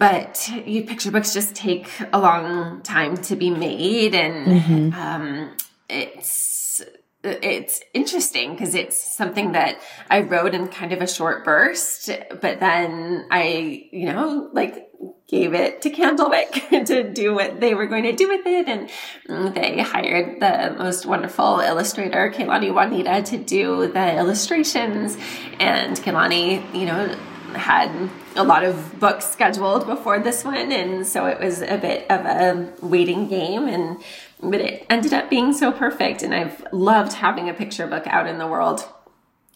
but 0.00 0.50
you 0.66 0.82
picture 0.84 1.10
books 1.10 1.34
just 1.34 1.54
take 1.54 1.88
a 2.10 2.18
long 2.18 2.80
time 2.80 3.18
to 3.18 3.36
be 3.36 3.50
made 3.50 4.14
and 4.14 4.46
mm-hmm. 4.46 4.98
um, 4.98 5.56
it's 5.90 6.82
it's 7.22 7.82
interesting 7.92 8.52
because 8.52 8.74
it's 8.74 8.96
something 8.96 9.52
that 9.52 9.78
I 10.08 10.22
wrote 10.22 10.54
in 10.54 10.68
kind 10.68 10.92
of 10.92 11.02
a 11.02 11.06
short 11.06 11.44
burst, 11.44 12.08
but 12.40 12.60
then 12.60 13.26
I, 13.30 13.88
you 13.92 14.06
know, 14.06 14.48
like 14.54 14.88
gave 15.28 15.52
it 15.52 15.82
to 15.82 15.90
Candlewick 15.90 16.86
to 16.86 17.12
do 17.12 17.34
what 17.34 17.60
they 17.60 17.74
were 17.74 17.86
going 17.86 18.04
to 18.04 18.12
do 18.12 18.26
with 18.26 18.46
it. 18.46 18.68
And 18.68 19.54
they 19.54 19.82
hired 19.82 20.40
the 20.40 20.74
most 20.78 21.04
wonderful 21.04 21.60
illustrator, 21.60 22.32
Kaylani 22.34 22.72
Juanita, 22.72 23.22
to 23.22 23.36
do 23.36 23.92
the 23.92 24.16
illustrations. 24.16 25.18
And 25.58 25.98
Kaylani, 25.98 26.74
you 26.74 26.86
know, 26.86 27.14
had 27.54 28.10
a 28.36 28.44
lot 28.44 28.64
of 28.64 28.98
books 28.98 29.26
scheduled 29.26 29.86
before 29.86 30.18
this 30.18 30.44
one. 30.44 30.72
And 30.72 31.06
so 31.06 31.26
it 31.26 31.40
was 31.40 31.62
a 31.62 31.78
bit 31.78 32.10
of 32.10 32.24
a 32.24 32.72
waiting 32.82 33.28
game. 33.28 33.68
And 33.68 33.98
but 34.42 34.60
it 34.60 34.86
ended 34.88 35.12
up 35.12 35.30
being 35.30 35.52
so 35.52 35.72
perfect. 35.72 36.22
And 36.22 36.34
I've 36.34 36.66
loved 36.72 37.14
having 37.14 37.48
a 37.48 37.54
picture 37.54 37.86
book 37.86 38.06
out 38.06 38.26
in 38.26 38.38
the 38.38 38.46
world 38.46 38.88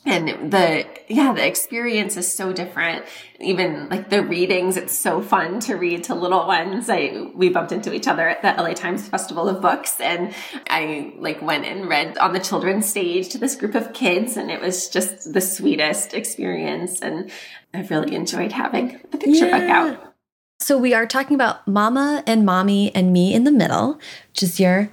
and 0.06 0.52
the 0.52 0.86
yeah 1.08 1.32
the 1.32 1.46
experience 1.46 2.16
is 2.16 2.30
so 2.30 2.52
different 2.52 3.04
even 3.40 3.88
like 3.88 4.10
the 4.10 4.22
readings 4.22 4.76
it's 4.76 4.92
so 4.92 5.22
fun 5.22 5.60
to 5.60 5.74
read 5.74 6.04
to 6.04 6.14
little 6.14 6.46
ones 6.46 6.90
i 6.90 7.30
we 7.34 7.48
bumped 7.48 7.72
into 7.72 7.92
each 7.92 8.06
other 8.06 8.28
at 8.28 8.42
the 8.42 8.62
la 8.62 8.72
times 8.74 9.08
festival 9.08 9.48
of 9.48 9.62
books 9.62 9.98
and 10.00 10.34
i 10.68 11.12
like 11.18 11.40
went 11.40 11.64
and 11.64 11.88
read 11.88 12.18
on 12.18 12.32
the 12.32 12.40
children's 12.40 12.86
stage 12.86 13.28
to 13.30 13.38
this 13.38 13.56
group 13.56 13.74
of 13.74 13.92
kids 13.92 14.36
and 14.36 14.50
it 14.50 14.60
was 14.60 14.88
just 14.88 15.32
the 15.32 15.40
sweetest 15.40 16.12
experience 16.12 17.00
and 17.00 17.30
i've 17.74 17.90
really 17.90 18.14
enjoyed 18.14 18.52
having 18.52 19.00
the 19.10 19.18
picture 19.18 19.46
yeah. 19.46 19.58
book 19.58 19.68
out 19.68 20.14
so 20.60 20.78
we 20.78 20.94
are 20.94 21.06
talking 21.06 21.34
about 21.34 21.66
mama 21.68 22.22
and 22.26 22.46
mommy 22.46 22.94
and 22.94 23.12
me 23.12 23.34
in 23.34 23.44
the 23.44 23.52
middle 23.52 24.00
which 24.30 24.42
is 24.42 24.58
your 24.58 24.88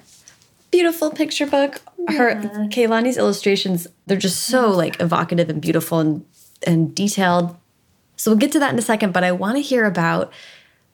beautiful 0.71 1.11
picture 1.11 1.45
book 1.45 1.81
her 2.07 2.29
yeah. 2.31 2.67
Kaylani's 2.67 3.17
illustrations, 3.17 3.87
they're 4.05 4.17
just 4.17 4.45
so 4.45 4.69
mm-hmm. 4.69 4.77
like 4.77 5.01
evocative 5.01 5.49
and 5.49 5.61
beautiful 5.61 5.99
and 5.99 6.25
and 6.65 6.93
detailed. 6.93 7.55
So 8.15 8.31
we'll 8.31 8.39
get 8.39 8.51
to 8.51 8.59
that 8.59 8.71
in 8.71 8.77
a 8.77 8.83
second, 8.83 9.13
but 9.13 9.23
I 9.23 9.31
want 9.31 9.57
to 9.57 9.61
hear 9.61 9.85
about 9.85 10.31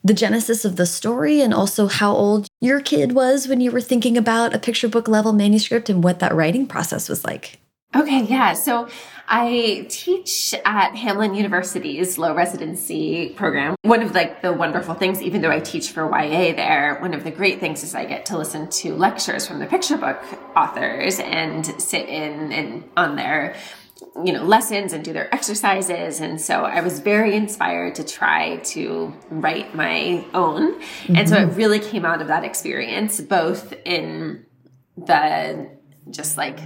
the 0.04 0.14
genesis 0.14 0.64
of 0.64 0.78
the 0.78 0.86
story 0.86 1.42
and 1.42 1.54
also 1.54 1.88
how 1.88 2.14
old 2.14 2.48
your 2.62 2.80
kid 2.80 3.12
was 3.12 3.48
when 3.48 3.60
you 3.60 3.72
were 3.72 3.82
thinking 3.82 4.18
about 4.18 4.56
a 4.56 4.60
picture 4.60 4.88
book 4.88 5.10
level 5.10 5.34
manuscript 5.34 5.90
and 5.90 6.04
what 6.04 6.20
that 6.20 6.34
writing 6.34 6.66
process 6.66 7.10
was 7.10 7.26
like. 7.26 7.60
Okay, 7.96 8.24
yeah. 8.24 8.54
So 8.54 8.90
I 9.28 9.86
teach 9.90 10.54
at 10.66 10.94
Hamline 10.94 11.38
University's 11.38 12.18
low 12.18 12.36
residency 12.36 13.30
program. 13.30 13.76
One 13.84 14.02
of 14.02 14.14
like 14.14 14.42
the 14.42 14.52
wonderful 14.52 14.94
things, 14.94 15.22
even 15.22 15.42
though 15.42 15.52
I 15.52 15.62
teach 15.62 15.92
for 15.92 16.04
YA 16.04 16.54
there, 16.54 16.98
one 17.00 17.14
of 17.14 17.24
the 17.24 17.32
great 17.32 17.60
things 17.60 17.84
is 17.84 17.96
I 17.96 18.06
get 18.06 18.26
to 18.28 18.38
listen 18.38 18.70
to 18.70 18.94
lectures 18.94 19.48
from 19.48 19.60
the 19.60 19.66
picture 19.66 19.98
book 19.98 20.22
authors 20.56 21.20
and 21.20 21.66
sit 21.82 22.08
in 22.10 22.52
and 22.52 22.84
on 22.98 23.16
their 23.16 23.56
you 24.24 24.34
know 24.34 24.44
lessons 24.44 24.94
and 24.94 25.04
do 25.04 25.12
their 25.12 25.34
exercises 25.34 26.20
and 26.20 26.40
so 26.40 26.64
i 26.64 26.82
was 26.82 27.00
very 27.00 27.36
inspired 27.36 27.96
to 27.96 28.04
try 28.04 28.58
to 28.58 29.12
write 29.32 29.74
my 29.74 30.24
own 30.36 30.80
mm-hmm. 30.80 31.16
and 31.16 31.28
so 31.28 31.36
it 31.36 31.48
mm-hmm. 31.48 31.58
really 31.58 31.80
came 31.80 32.06
out 32.06 32.22
of 32.22 32.28
that 32.28 32.44
experience 32.44 33.20
both 33.22 33.74
in 33.86 34.46
the 34.98 35.70
just 36.12 36.38
like 36.38 36.60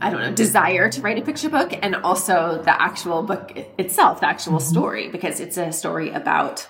I 0.00 0.10
don't 0.10 0.20
know, 0.20 0.32
desire 0.34 0.88
to 0.90 1.00
write 1.00 1.18
a 1.18 1.22
picture 1.22 1.48
book 1.48 1.72
and 1.82 1.96
also 1.96 2.62
the 2.62 2.80
actual 2.80 3.22
book 3.22 3.52
itself, 3.78 4.20
the 4.20 4.28
actual 4.28 4.54
mm-hmm. 4.54 4.70
story, 4.72 5.08
because 5.08 5.40
it's 5.40 5.56
a 5.56 5.72
story 5.72 6.10
about 6.10 6.68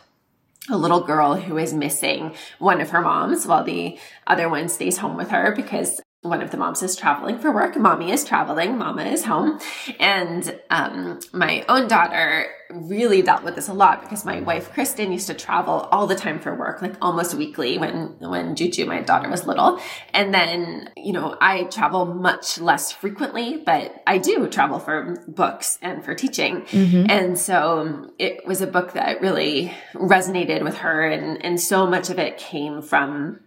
a 0.71 0.76
little 0.76 1.00
girl 1.00 1.35
who 1.35 1.59
is 1.59 1.75
missing 1.75 2.35
one 2.59 2.81
of 2.81 2.90
her 2.90 3.00
moms 3.00 3.47
while 3.47 3.64
the 3.64 3.99
other 4.26 4.49
one 4.49 4.69
stays 4.69 4.99
home 4.99 5.16
with 5.16 5.31
her 5.31 5.52
because 5.54 6.00
one 6.25 6.40
of 6.40 6.50
the 6.50 6.57
moms 6.57 6.83
is 6.83 6.97
traveling 6.97 7.38
for 7.38 7.52
work. 7.52 7.76
Mommy 7.76 8.11
is 8.11 8.25
traveling. 8.25 8.78
Mama 8.78 9.04
is 9.04 9.25
home. 9.25 9.61
And 10.00 10.59
um, 10.71 11.21
my 11.35 11.64
own 11.69 11.87
daughter 11.87 12.47
really 12.71 13.21
dealt 13.21 13.45
with 13.45 13.54
this 13.54 13.69
a 13.69 13.75
lot 13.75 14.00
because 14.00 14.25
my 14.25 14.40
wife 14.40 14.73
Kristen 14.73 15.12
used 15.12 15.26
to 15.26 15.35
travel 15.35 15.83
all 15.93 16.07
the 16.07 16.14
time 16.14 16.40
for 16.40 16.54
work, 16.54 16.81
like 16.81 16.95
almost 17.02 17.35
weekly 17.35 17.76
when 17.76 18.16
when 18.19 18.57
Juju, 18.57 18.87
my 18.87 19.02
daughter, 19.02 19.28
was 19.28 19.47
little. 19.47 19.78
And 20.14 20.33
then 20.33 20.90
you 20.97 21.12
know 21.12 21.37
I 21.40 21.64
travel 21.64 22.07
much 22.07 22.59
less 22.59 22.90
frequently, 22.90 23.59
but 23.59 24.02
I 24.07 24.16
do 24.16 24.49
travel 24.49 24.78
for 24.78 25.23
books 25.28 25.78
and 25.83 26.02
for 26.02 26.14
teaching. 26.14 26.62
Mm-hmm. 26.62 27.11
And 27.11 27.38
so 27.38 28.11
it 28.19 28.47
was 28.47 28.62
a 28.62 28.66
book 28.66 28.93
that 28.93 29.21
really 29.21 29.75
resonated 29.95 30.64
with 30.64 30.78
her, 30.78 31.07
and 31.07 31.45
and 31.45 31.61
so 31.61 31.87
much 31.87 32.09
of 32.09 32.19
it 32.19 32.38
came 32.38 32.81
from 32.81 33.40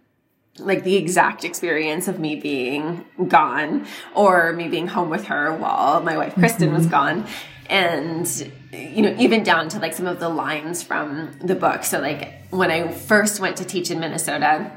like 0.60 0.84
the 0.84 0.96
exact 0.96 1.44
experience 1.44 2.08
of 2.08 2.18
me 2.18 2.36
being 2.36 3.04
gone 3.28 3.86
or 4.14 4.52
me 4.52 4.68
being 4.68 4.86
home 4.88 5.10
with 5.10 5.26
her 5.26 5.56
while 5.56 6.02
my 6.02 6.16
wife 6.16 6.34
Kristen 6.34 6.68
mm-hmm. 6.68 6.78
was 6.78 6.86
gone. 6.86 7.26
And 7.68 8.50
you 8.72 9.02
know 9.02 9.14
even 9.18 9.42
down 9.42 9.68
to 9.70 9.78
like 9.78 9.94
some 9.94 10.06
of 10.06 10.20
the 10.20 10.28
lines 10.28 10.82
from 10.82 11.38
the 11.40 11.54
book. 11.54 11.84
So 11.84 12.00
like 12.00 12.48
when 12.50 12.70
i 12.70 12.90
first 12.92 13.40
went 13.40 13.56
to 13.58 13.64
teach 13.64 13.90
in 13.90 14.00
minnesota 14.00 14.70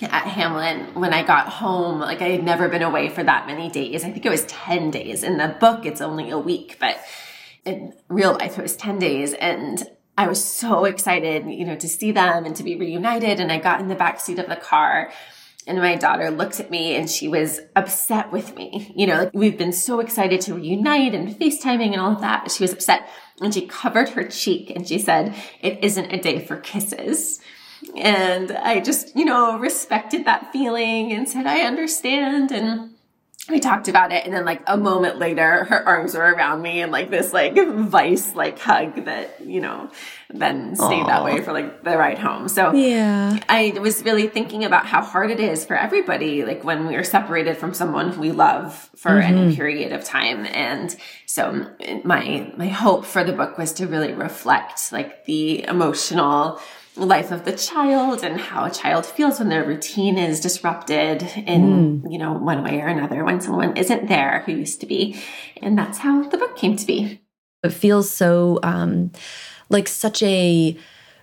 at 0.00 0.24
Hamline 0.24 0.94
when 0.94 1.12
i 1.12 1.24
got 1.24 1.48
home 1.48 2.00
like 2.00 2.22
i 2.22 2.28
had 2.28 2.44
never 2.44 2.68
been 2.68 2.82
away 2.82 3.08
for 3.08 3.22
that 3.24 3.46
many 3.46 3.68
days. 3.68 4.04
I 4.04 4.10
think 4.10 4.24
it 4.24 4.30
was 4.30 4.44
10 4.46 4.90
days. 4.90 5.22
In 5.22 5.38
the 5.38 5.56
book 5.60 5.84
it's 5.84 6.00
only 6.00 6.30
a 6.30 6.38
week 6.38 6.76
but 6.80 6.98
in 7.64 7.94
real 8.08 8.32
life 8.32 8.58
it 8.58 8.62
was 8.62 8.76
10 8.76 8.98
days. 8.98 9.34
And 9.34 9.88
I 10.18 10.26
was 10.26 10.44
so 10.44 10.84
excited, 10.84 11.46
you 11.46 11.64
know, 11.64 11.76
to 11.76 11.88
see 11.88 12.10
them 12.10 12.44
and 12.44 12.56
to 12.56 12.64
be 12.64 12.74
reunited. 12.74 13.38
And 13.38 13.52
I 13.52 13.58
got 13.58 13.80
in 13.80 13.86
the 13.86 13.94
back 13.94 14.18
seat 14.18 14.40
of 14.40 14.48
the 14.48 14.56
car 14.56 15.12
and 15.64 15.78
my 15.78 15.94
daughter 15.94 16.32
looked 16.32 16.58
at 16.58 16.72
me 16.72 16.96
and 16.96 17.08
she 17.08 17.28
was 17.28 17.60
upset 17.76 18.32
with 18.32 18.56
me. 18.56 18.92
You 18.96 19.06
know, 19.06 19.18
like 19.18 19.30
we've 19.32 19.56
been 19.56 19.72
so 19.72 20.00
excited 20.00 20.40
to 20.40 20.54
reunite 20.54 21.14
and 21.14 21.28
FaceTiming 21.28 21.92
and 21.92 22.00
all 22.00 22.10
of 22.10 22.20
that, 22.20 22.50
she 22.50 22.64
was 22.64 22.72
upset 22.72 23.08
and 23.40 23.54
she 23.54 23.68
covered 23.68 24.08
her 24.10 24.24
cheek 24.24 24.70
and 24.70 24.88
she 24.88 24.98
said, 24.98 25.36
it 25.62 25.84
isn't 25.84 26.10
a 26.10 26.18
day 26.18 26.44
for 26.44 26.56
kisses. 26.56 27.38
And 27.94 28.50
I 28.50 28.80
just, 28.80 29.14
you 29.14 29.24
know, 29.24 29.56
respected 29.56 30.24
that 30.24 30.50
feeling 30.52 31.12
and 31.12 31.28
said, 31.28 31.46
I 31.46 31.60
understand. 31.60 32.50
And 32.50 32.94
we 33.48 33.60
talked 33.60 33.88
about 33.88 34.12
it 34.12 34.24
and 34.24 34.34
then 34.34 34.44
like 34.44 34.62
a 34.66 34.76
moment 34.76 35.18
later 35.18 35.64
her 35.64 35.86
arms 35.86 36.14
were 36.14 36.20
around 36.20 36.60
me 36.60 36.80
and 36.80 36.92
like 36.92 37.10
this 37.10 37.32
like 37.32 37.56
vice 37.56 38.34
like 38.34 38.58
hug 38.58 39.04
that 39.04 39.40
you 39.44 39.60
know 39.60 39.90
then 40.30 40.76
stayed 40.76 41.04
Aww. 41.04 41.06
that 41.06 41.24
way 41.24 41.40
for 41.40 41.52
like 41.52 41.82
the 41.82 41.96
ride 41.96 42.18
home 42.18 42.48
so 42.48 42.72
yeah 42.72 43.38
i 43.48 43.72
was 43.80 44.02
really 44.04 44.26
thinking 44.26 44.64
about 44.64 44.86
how 44.86 45.02
hard 45.02 45.30
it 45.30 45.40
is 45.40 45.64
for 45.64 45.76
everybody 45.76 46.44
like 46.44 46.62
when 46.64 46.86
we 46.86 46.94
are 46.94 47.04
separated 47.04 47.56
from 47.56 47.72
someone 47.72 48.10
who 48.10 48.20
we 48.20 48.32
love 48.32 48.90
for 48.94 49.12
mm-hmm. 49.12 49.36
any 49.38 49.56
period 49.56 49.92
of 49.92 50.04
time 50.04 50.46
and 50.46 50.96
so 51.26 51.66
my 52.04 52.52
my 52.56 52.68
hope 52.68 53.04
for 53.04 53.24
the 53.24 53.32
book 53.32 53.56
was 53.56 53.72
to 53.72 53.86
really 53.86 54.12
reflect 54.12 54.92
like 54.92 55.24
the 55.24 55.64
emotional 55.64 56.60
life 56.98 57.30
of 57.30 57.44
the 57.44 57.52
child 57.52 58.22
and 58.22 58.40
how 58.40 58.64
a 58.64 58.70
child 58.70 59.06
feels 59.06 59.38
when 59.38 59.48
their 59.48 59.64
routine 59.64 60.18
is 60.18 60.40
disrupted 60.40 61.22
in 61.46 62.02
mm. 62.02 62.12
you 62.12 62.18
know 62.18 62.32
one 62.32 62.62
way 62.62 62.80
or 62.80 62.86
another 62.86 63.24
when 63.24 63.40
someone 63.40 63.76
isn't 63.76 64.08
there 64.08 64.42
who 64.46 64.52
used 64.52 64.80
to 64.80 64.86
be. 64.86 65.20
And 65.62 65.78
that's 65.78 65.98
how 65.98 66.28
the 66.28 66.36
book 66.36 66.56
came 66.56 66.76
to 66.76 66.86
be. 66.86 67.20
It 67.62 67.72
feels 67.72 68.10
so 68.10 68.58
um 68.62 69.12
like 69.70 69.88
such 69.88 70.22
a 70.22 70.76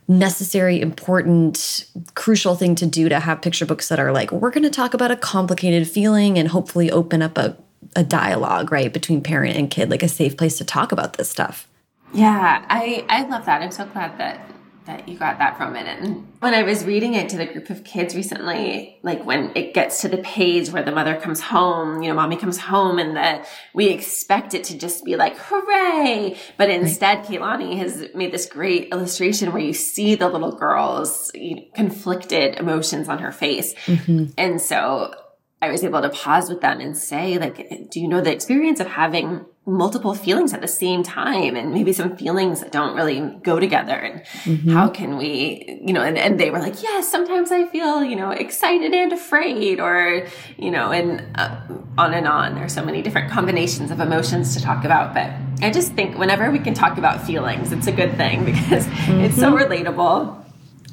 necessary 0.07 0.79
important 0.79 1.85
crucial 2.13 2.55
thing 2.55 2.75
to 2.75 2.85
do 2.85 3.09
to 3.09 3.19
have 3.19 3.41
picture 3.41 3.65
books 3.65 3.89
that 3.89 3.99
are 3.99 4.11
like 4.11 4.31
we're 4.31 4.51
going 4.51 4.63
to 4.63 4.69
talk 4.69 4.93
about 4.93 5.09
a 5.09 5.15
complicated 5.15 5.87
feeling 5.89 6.37
and 6.37 6.49
hopefully 6.49 6.91
open 6.91 7.21
up 7.21 7.37
a 7.37 7.57
a 7.95 8.03
dialogue 8.03 8.71
right 8.71 8.93
between 8.93 9.21
parent 9.21 9.55
and 9.55 9.69
kid 9.69 9.89
like 9.89 10.03
a 10.03 10.07
safe 10.07 10.35
place 10.37 10.57
to 10.57 10.65
talk 10.65 10.91
about 10.91 11.13
this 11.13 11.29
stuff. 11.29 11.67
Yeah 12.13 12.65
i 12.69 13.05
i 13.09 13.23
love 13.27 13.45
that. 13.45 13.61
I'm 13.61 13.71
so 13.71 13.85
glad 13.85 14.17
that 14.19 14.54
that 14.85 15.07
you 15.09 15.17
got 15.17 15.39
that 15.39 15.57
from 15.57 15.75
it. 15.75 15.87
And 15.87 16.27
when 16.39 16.53
I 16.53 16.63
was 16.63 16.85
reading 16.85 17.15
it 17.15 17.29
to 17.29 17.37
the 17.37 17.45
group 17.45 17.69
of 17.69 17.83
kids 17.83 18.15
recently, 18.15 18.99
like 19.01 19.25
when 19.25 19.51
it 19.55 19.73
gets 19.73 20.01
to 20.01 20.07
the 20.07 20.19
page 20.19 20.69
where 20.69 20.83
the 20.83 20.91
mother 20.91 21.19
comes 21.19 21.41
home, 21.41 22.01
you 22.01 22.09
know, 22.09 22.15
mommy 22.15 22.37
comes 22.37 22.57
home 22.57 22.99
and 22.99 23.15
that 23.15 23.47
we 23.73 23.89
expect 23.89 24.53
it 24.53 24.63
to 24.65 24.77
just 24.77 25.03
be 25.03 25.15
like, 25.15 25.35
hooray. 25.37 26.37
But 26.57 26.69
instead. 26.69 27.25
Kaylani 27.25 27.77
has 27.77 28.07
made 28.13 28.31
this 28.31 28.45
great 28.45 28.89
illustration 28.91 29.51
where 29.51 29.61
you 29.61 29.73
see 29.73 30.15
the 30.15 30.29
little 30.29 30.51
girl's 30.51 31.31
you 31.33 31.55
know, 31.55 31.61
conflicted 31.73 32.55
emotions 32.55 33.09
on 33.09 33.19
her 33.19 33.31
face. 33.31 33.73
Mm-hmm. 33.85 34.25
And 34.37 34.61
so 34.61 35.13
I 35.61 35.71
was 35.71 35.83
able 35.83 36.01
to 36.01 36.09
pause 36.09 36.49
with 36.49 36.61
them 36.61 36.79
and 36.79 36.95
say, 36.95 37.37
like, 37.37 37.89
do 37.89 37.99
you 37.99 38.07
know 38.07 38.21
the 38.21 38.31
experience 38.31 38.79
of 38.79 38.87
having 38.87 39.45
multiple 39.67 40.13
feelings 40.13 40.53
at 40.53 40.61
the 40.61 40.67
same 40.67 41.01
time 41.01 41.55
and 41.55 41.73
maybe 41.73 41.91
some 41.91 42.15
feelings 42.15 42.59
that 42.59 42.71
don't 42.71 42.95
really 42.95 43.19
go 43.41 43.59
together 43.59 43.95
and 43.95 44.21
mm-hmm. 44.43 44.69
how 44.69 44.87
can 44.87 45.17
we 45.17 45.81
you 45.83 45.91
know 45.91 46.03
and, 46.03 46.19
and 46.19 46.39
they 46.39 46.51
were 46.51 46.59
like 46.59 46.83
yes 46.83 47.09
sometimes 47.09 47.51
i 47.51 47.65
feel 47.67 48.03
you 48.03 48.15
know 48.15 48.29
excited 48.29 48.93
and 48.93 49.11
afraid 49.11 49.79
or 49.79 50.27
you 50.57 50.69
know 50.69 50.91
and 50.91 51.25
uh, 51.35 51.59
on 51.97 52.13
and 52.13 52.27
on 52.27 52.53
there's 52.53 52.73
so 52.73 52.85
many 52.85 53.01
different 53.01 53.31
combinations 53.31 53.89
of 53.89 53.99
emotions 53.99 54.55
to 54.55 54.61
talk 54.61 54.85
about 54.85 55.15
but 55.15 55.31
i 55.65 55.71
just 55.71 55.93
think 55.93 56.15
whenever 56.15 56.51
we 56.51 56.59
can 56.59 56.75
talk 56.75 56.99
about 56.99 57.19
feelings 57.25 57.71
it's 57.71 57.87
a 57.87 57.91
good 57.91 58.15
thing 58.17 58.45
because 58.51 58.85
mm-hmm. 58.85 59.21
it's 59.21 59.35
so 59.35 59.51
mm-hmm. 59.51 59.63
relatable 59.63 60.44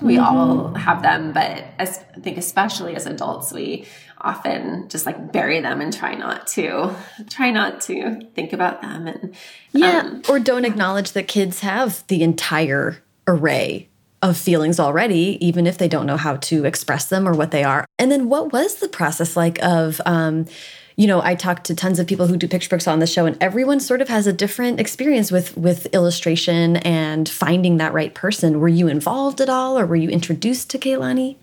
we 0.02 0.16
mm-hmm. 0.16 0.36
all 0.36 0.74
have 0.74 1.02
them 1.02 1.32
but 1.32 1.64
as, 1.78 2.04
i 2.16 2.20
think 2.20 2.36
especially 2.36 2.94
as 2.94 3.06
adults 3.06 3.52
we 3.52 3.86
often 4.20 4.88
just 4.88 5.06
like 5.06 5.32
bury 5.32 5.60
them 5.60 5.80
and 5.80 5.92
try 5.92 6.14
not 6.14 6.46
to 6.46 6.94
try 7.28 7.50
not 7.50 7.80
to 7.80 8.20
think 8.34 8.52
about 8.52 8.80
them 8.82 9.06
and 9.06 9.34
yeah 9.72 10.00
um, 10.00 10.22
or 10.28 10.38
don't 10.38 10.64
acknowledge 10.64 11.12
that 11.12 11.26
kids 11.26 11.60
have 11.60 12.06
the 12.06 12.22
entire 12.22 13.02
array 13.26 13.88
of 14.22 14.36
feelings 14.38 14.78
already, 14.78 15.36
even 15.44 15.66
if 15.66 15.78
they 15.78 15.88
don't 15.88 16.06
know 16.06 16.16
how 16.16 16.36
to 16.36 16.64
express 16.64 17.06
them 17.06 17.28
or 17.28 17.32
what 17.32 17.50
they 17.50 17.64
are. 17.64 17.84
And 17.98 18.10
then 18.10 18.28
what 18.28 18.52
was 18.52 18.76
the 18.76 18.88
process 18.88 19.36
like 19.36 19.60
of, 19.62 20.00
um, 20.06 20.46
you 20.96 21.06
know, 21.06 21.22
I 21.22 21.34
talked 21.34 21.64
to 21.64 21.74
tons 21.74 21.98
of 21.98 22.06
people 22.06 22.26
who 22.26 22.36
do 22.36 22.48
picture 22.48 22.68
books 22.68 22.86
on 22.86 22.98
the 22.98 23.06
show, 23.06 23.26
and 23.26 23.36
everyone 23.40 23.80
sort 23.80 24.00
of 24.00 24.08
has 24.08 24.26
a 24.26 24.32
different 24.32 24.80
experience 24.80 25.30
with 25.30 25.56
with 25.56 25.86
illustration 25.86 26.76
and 26.78 27.28
finding 27.28 27.78
that 27.78 27.92
right 27.92 28.14
person. 28.14 28.60
Were 28.60 28.68
you 28.68 28.88
involved 28.88 29.40
at 29.40 29.48
all, 29.48 29.78
or 29.78 29.86
were 29.86 29.96
you 29.96 30.10
introduced 30.10 30.70
to 30.70 30.78
Kaylani? 30.78 31.36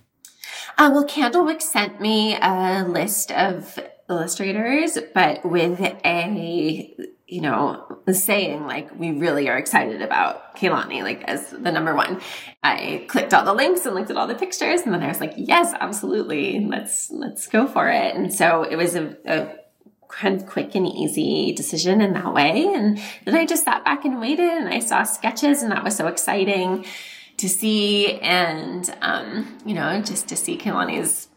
Uh, 0.77 0.89
well, 0.93 1.05
Candlewick 1.05 1.61
sent 1.61 1.99
me 1.99 2.37
a 2.41 2.85
list 2.87 3.31
of 3.31 3.77
illustrators, 4.09 4.97
but 5.13 5.45
with 5.45 5.79
a 6.05 6.95
you 7.29 7.41
know, 7.41 7.99
saying 8.11 8.65
like 8.65 8.97
we 8.97 9.11
really 9.11 9.47
are 9.49 9.57
excited 9.57 10.01
about 10.01 10.55
Kaylani, 10.55 11.03
like 11.03 11.23
as 11.23 11.51
the 11.51 11.71
number 11.71 11.95
one. 11.95 12.19
I 12.63 13.05
clicked 13.07 13.33
all 13.33 13.45
the 13.45 13.53
links 13.53 13.85
and 13.85 13.95
looked 13.95 14.09
at 14.09 14.17
all 14.17 14.27
the 14.27 14.35
pictures, 14.35 14.81
and 14.81 14.93
then 14.93 15.03
I 15.03 15.07
was 15.07 15.19
like, 15.19 15.33
yes, 15.37 15.73
absolutely, 15.79 16.65
let's 16.65 17.09
let's 17.11 17.47
go 17.47 17.67
for 17.67 17.87
it. 17.87 18.15
And 18.15 18.33
so 18.33 18.63
it 18.63 18.75
was 18.75 18.95
a, 18.95 19.15
a 19.25 19.55
kind 20.09 20.41
of 20.41 20.47
quick 20.47 20.75
and 20.75 20.87
easy 20.87 21.53
decision 21.53 22.01
in 22.01 22.13
that 22.13 22.33
way. 22.33 22.65
And 22.73 22.99
then 23.25 23.35
I 23.35 23.45
just 23.45 23.63
sat 23.63 23.85
back 23.85 24.05
and 24.05 24.19
waited, 24.19 24.49
and 24.49 24.67
I 24.67 24.79
saw 24.79 25.03
sketches, 25.03 25.61
and 25.61 25.71
that 25.71 25.83
was 25.83 25.95
so 25.95 26.07
exciting 26.07 26.85
to 27.37 27.47
see, 27.47 28.19
and 28.19 28.93
um, 29.01 29.57
you 29.65 29.75
know, 29.75 30.01
just 30.01 30.27
to 30.29 30.35
see 30.35 30.57
Kaylani's 30.57 31.28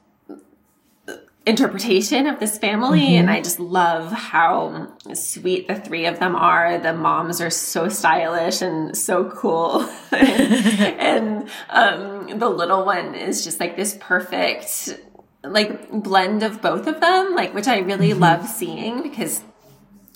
interpretation 1.45 2.27
of 2.27 2.39
this 2.39 2.57
family 2.57 3.01
mm-hmm. 3.01 3.15
and 3.17 3.31
I 3.31 3.41
just 3.41 3.59
love 3.59 4.13
how 4.13 4.93
sweet 5.13 5.67
the 5.67 5.75
three 5.75 6.07
of 6.07 6.21
them 6.21 6.37
are. 6.37 6.79
The 6.79 6.93
moms 6.93 7.41
are 7.41 7.51
so 7.51 7.89
stylish 7.89 8.63
and 8.63 8.97
so 8.97 9.29
cool. 9.31 9.83
and 10.13 11.49
um, 11.71 12.39
the 12.39 12.49
little 12.49 12.85
one 12.85 13.15
is 13.15 13.43
just 13.45 13.59
like 13.59 13.77
this 13.77 13.97
perfect 14.01 15.01
like 15.45 15.91
blend 15.91 16.45
of 16.45 16.63
both 16.63 16.87
of 16.87 17.01
them, 17.01 17.35
like 17.35 17.53
which 17.55 17.67
I 17.67 17.79
really 17.79 18.11
mm-hmm. 18.11 18.21
love 18.21 18.49
seeing 18.49 19.03
because 19.03 19.43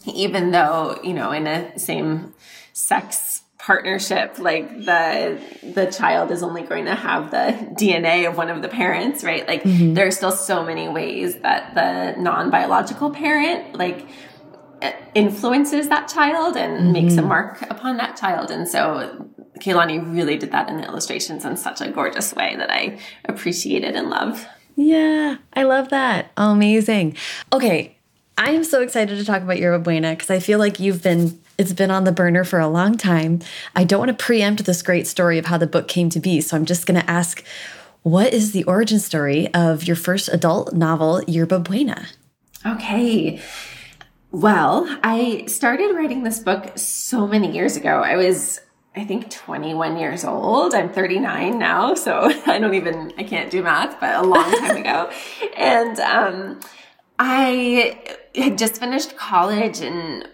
even 0.06 0.52
though, 0.52 1.00
you 1.02 1.12
know, 1.12 1.32
in 1.32 1.48
a 1.48 1.76
same 1.78 2.34
sex 2.72 3.42
partnership 3.66 4.38
like 4.38 4.68
the 4.84 5.40
the 5.74 5.86
child 5.86 6.30
is 6.30 6.40
only 6.40 6.62
going 6.62 6.84
to 6.84 6.94
have 6.94 7.32
the 7.32 7.52
dna 7.74 8.28
of 8.28 8.36
one 8.36 8.48
of 8.48 8.62
the 8.62 8.68
parents 8.68 9.24
right 9.24 9.48
like 9.48 9.64
mm-hmm. 9.64 9.92
there 9.94 10.06
are 10.06 10.12
still 10.12 10.30
so 10.30 10.64
many 10.64 10.88
ways 10.88 11.40
that 11.40 11.74
the 11.74 12.14
non-biological 12.22 13.10
parent 13.10 13.76
like 13.76 14.06
influences 15.16 15.88
that 15.88 16.06
child 16.06 16.56
and 16.56 16.74
mm-hmm. 16.74 16.92
makes 16.92 17.16
a 17.16 17.22
mark 17.22 17.60
upon 17.62 17.96
that 17.96 18.16
child 18.16 18.52
and 18.52 18.68
so 18.68 19.28
Kaylani 19.58 20.14
really 20.14 20.36
did 20.36 20.52
that 20.52 20.68
in 20.68 20.76
the 20.76 20.86
illustrations 20.86 21.44
in 21.44 21.56
such 21.56 21.80
a 21.80 21.90
gorgeous 21.90 22.34
way 22.34 22.54
that 22.56 22.70
I 22.70 23.00
appreciated 23.24 23.96
and 23.96 24.10
love. 24.10 24.46
Yeah, 24.74 25.38
I 25.54 25.62
love 25.62 25.88
that. 25.88 26.30
Amazing. 26.36 27.16
Okay, 27.50 27.96
I 28.36 28.50
am 28.50 28.64
so 28.64 28.82
excited 28.82 29.16
to 29.16 29.24
talk 29.24 29.40
about 29.40 29.58
Yerba 29.58 29.82
Buena 29.82 30.10
because 30.10 30.30
I 30.30 30.40
feel 30.40 30.58
like 30.58 30.78
you've 30.78 31.02
been 31.02 31.40
it's 31.58 31.72
been 31.72 31.90
on 31.90 32.04
the 32.04 32.12
burner 32.12 32.44
for 32.44 32.58
a 32.58 32.68
long 32.68 32.96
time. 32.96 33.40
I 33.74 33.84
don't 33.84 33.98
want 33.98 34.16
to 34.16 34.24
preempt 34.24 34.64
this 34.64 34.82
great 34.82 35.06
story 35.06 35.38
of 35.38 35.46
how 35.46 35.58
the 35.58 35.66
book 35.66 35.88
came 35.88 36.10
to 36.10 36.20
be, 36.20 36.40
so 36.40 36.56
I'm 36.56 36.66
just 36.66 36.86
going 36.86 37.00
to 37.00 37.10
ask 37.10 37.44
what 38.02 38.32
is 38.32 38.52
the 38.52 38.62
origin 38.64 39.00
story 39.00 39.52
of 39.52 39.84
your 39.84 39.96
first 39.96 40.28
adult 40.28 40.72
novel, 40.72 41.24
Yerba 41.26 41.58
Buena? 41.58 42.06
Okay. 42.64 43.42
Well, 44.30 44.86
I 45.02 45.44
started 45.46 45.94
writing 45.94 46.22
this 46.22 46.38
book 46.38 46.72
so 46.76 47.26
many 47.26 47.50
years 47.50 47.76
ago. 47.76 48.02
I 48.02 48.16
was 48.16 48.60
I 48.94 49.04
think 49.04 49.30
21 49.30 49.98
years 49.98 50.24
old. 50.24 50.74
I'm 50.74 50.90
39 50.90 51.58
now, 51.58 51.94
so 51.94 52.32
I 52.46 52.58
don't 52.58 52.74
even 52.74 53.12
I 53.18 53.24
can't 53.24 53.50
do 53.50 53.62
math, 53.62 53.98
but 53.98 54.14
a 54.14 54.22
long 54.22 54.50
time 54.52 54.76
ago. 54.82 55.10
And 55.56 55.98
um 56.00 56.60
I 57.18 58.18
had 58.34 58.58
just 58.58 58.78
finished 58.78 59.16
college 59.16 59.80
and 59.80 60.28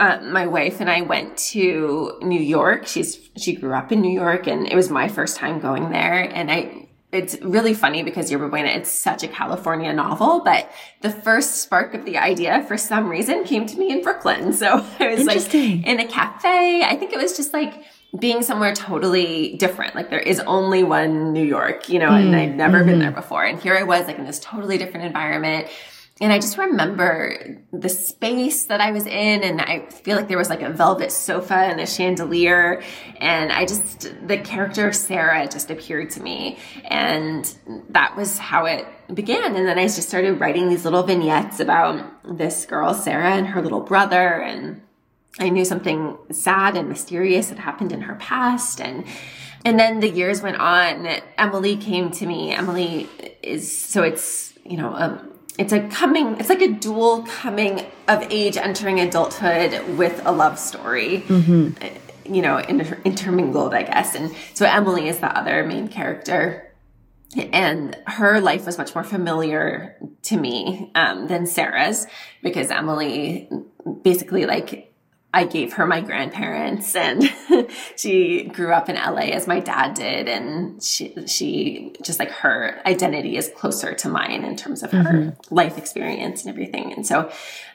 uh, 0.00 0.18
my 0.22 0.46
wife 0.46 0.80
and 0.80 0.90
I 0.90 1.02
went 1.02 1.36
to 1.52 2.18
New 2.22 2.40
York. 2.40 2.86
She's 2.86 3.20
she 3.36 3.54
grew 3.54 3.74
up 3.74 3.92
in 3.92 4.00
New 4.00 4.12
York, 4.12 4.46
and 4.46 4.66
it 4.66 4.74
was 4.74 4.88
my 4.88 5.08
first 5.08 5.36
time 5.36 5.60
going 5.60 5.90
there. 5.90 6.22
And 6.22 6.50
I, 6.50 6.88
it's 7.12 7.38
really 7.42 7.74
funny 7.74 8.02
because 8.02 8.30
Yerba 8.30 8.48
Buena, 8.48 8.68
it's 8.68 8.90
such 8.90 9.22
a 9.22 9.28
California 9.28 9.92
novel, 9.92 10.40
but 10.42 10.72
the 11.02 11.10
first 11.10 11.56
spark 11.56 11.92
of 11.92 12.06
the 12.06 12.16
idea, 12.16 12.64
for 12.66 12.78
some 12.78 13.10
reason, 13.10 13.44
came 13.44 13.66
to 13.66 13.76
me 13.76 13.90
in 13.90 14.02
Brooklyn. 14.02 14.52
So 14.60 14.84
I 14.98 15.08
was 15.08 15.26
like 15.26 15.54
in 15.54 16.00
a 16.00 16.06
cafe. 16.06 16.82
I 16.82 16.96
think 16.96 17.12
it 17.12 17.18
was 17.18 17.36
just 17.36 17.52
like 17.52 17.84
being 18.18 18.42
somewhere 18.42 18.74
totally 18.74 19.56
different. 19.58 19.94
Like 19.94 20.08
there 20.08 20.18
is 20.18 20.40
only 20.40 20.82
one 20.82 21.34
New 21.34 21.44
York, 21.44 21.90
you 21.90 21.98
know, 21.98 22.08
mm, 22.08 22.24
and 22.24 22.34
I'd 22.34 22.56
never 22.56 22.78
mm-hmm. 22.78 22.86
been 22.86 22.98
there 23.00 23.12
before. 23.12 23.44
And 23.44 23.60
here 23.60 23.76
I 23.76 23.82
was, 23.82 24.06
like 24.06 24.18
in 24.18 24.24
this 24.24 24.40
totally 24.40 24.78
different 24.78 25.06
environment 25.06 25.68
and 26.20 26.32
I 26.32 26.38
just 26.38 26.58
remember 26.58 27.62
the 27.72 27.88
space 27.88 28.66
that 28.66 28.80
I 28.80 28.90
was 28.92 29.06
in, 29.06 29.42
and 29.42 29.60
I 29.60 29.86
feel 29.86 30.16
like 30.16 30.28
there 30.28 30.36
was 30.36 30.50
like 30.50 30.60
a 30.60 30.68
velvet 30.68 31.12
sofa 31.12 31.54
and 31.54 31.80
a 31.80 31.86
chandelier, 31.86 32.82
and 33.16 33.50
I 33.50 33.64
just, 33.64 34.12
the 34.26 34.36
character 34.36 34.88
of 34.88 34.94
Sarah 34.94 35.48
just 35.48 35.70
appeared 35.70 36.10
to 36.10 36.22
me. 36.22 36.58
And 36.84 37.50
that 37.88 38.16
was 38.16 38.36
how 38.36 38.66
it 38.66 38.86
began. 39.14 39.56
And 39.56 39.66
then 39.66 39.78
I 39.78 39.84
just 39.84 40.08
started 40.08 40.38
writing 40.38 40.68
these 40.68 40.84
little 40.84 41.02
vignettes 41.02 41.58
about 41.58 42.04
this 42.36 42.66
girl, 42.66 42.92
Sarah, 42.92 43.32
and 43.32 43.46
her 43.46 43.62
little 43.62 43.80
brother, 43.80 44.42
and 44.42 44.82
I 45.38 45.48
knew 45.48 45.64
something 45.64 46.18
sad 46.30 46.76
and 46.76 46.88
mysterious 46.88 47.48
had 47.48 47.58
happened 47.58 47.92
in 47.92 48.02
her 48.02 48.16
past. 48.16 48.80
And 48.80 49.06
and 49.64 49.78
then 49.78 50.00
the 50.00 50.08
years 50.08 50.42
went 50.42 50.58
on. 50.58 51.06
Emily 51.38 51.76
came 51.76 52.10
to 52.12 52.26
me. 52.26 52.52
Emily 52.52 53.08
is 53.42 53.74
so 53.74 54.02
it's 54.02 54.54
you 54.64 54.76
know 54.76 54.90
a 54.90 55.29
it's 55.60 55.74
a 55.74 55.80
coming 55.88 56.38
it's 56.40 56.48
like 56.48 56.62
a 56.62 56.72
dual 56.72 57.22
coming 57.24 57.84
of 58.08 58.22
age 58.30 58.56
entering 58.56 58.98
adulthood 58.98 59.98
with 59.98 60.20
a 60.24 60.32
love 60.32 60.58
story 60.58 61.22
mm-hmm. 61.28 62.34
you 62.34 62.40
know 62.40 62.56
inter- 62.56 62.98
intermingled 63.04 63.74
i 63.74 63.82
guess 63.82 64.14
and 64.14 64.34
so 64.54 64.64
emily 64.64 65.06
is 65.06 65.18
the 65.18 65.38
other 65.38 65.64
main 65.64 65.86
character 65.86 66.66
and 67.52 67.96
her 68.06 68.40
life 68.40 68.64
was 68.64 68.78
much 68.78 68.94
more 68.94 69.04
familiar 69.04 69.96
to 70.22 70.38
me 70.38 70.90
um, 70.94 71.28
than 71.28 71.46
sarah's 71.46 72.06
because 72.42 72.70
emily 72.70 73.48
basically 74.02 74.46
like 74.46 74.89
I 75.32 75.44
gave 75.44 75.74
her 75.74 75.86
my 75.86 76.00
grandparents 76.00 76.96
and 76.96 77.22
she 77.96 78.44
grew 78.44 78.72
up 78.72 78.88
in 78.88 78.96
LA 78.96 79.30
as 79.32 79.46
my 79.46 79.60
dad 79.60 79.94
did. 79.94 80.28
And 80.28 80.82
she, 80.82 81.14
she 81.26 81.92
just 82.02 82.18
like 82.18 82.30
her 82.30 82.80
identity 82.84 83.36
is 83.36 83.50
closer 83.56 83.94
to 83.94 84.08
mine 84.08 84.44
in 84.44 84.56
terms 84.56 84.82
of 84.82 84.90
her 84.90 84.98
mm-hmm. 85.02 85.54
life 85.54 85.78
experience 85.78 86.44
and 86.44 86.50
everything. 86.50 86.92
And 86.92 87.06
so 87.06 87.30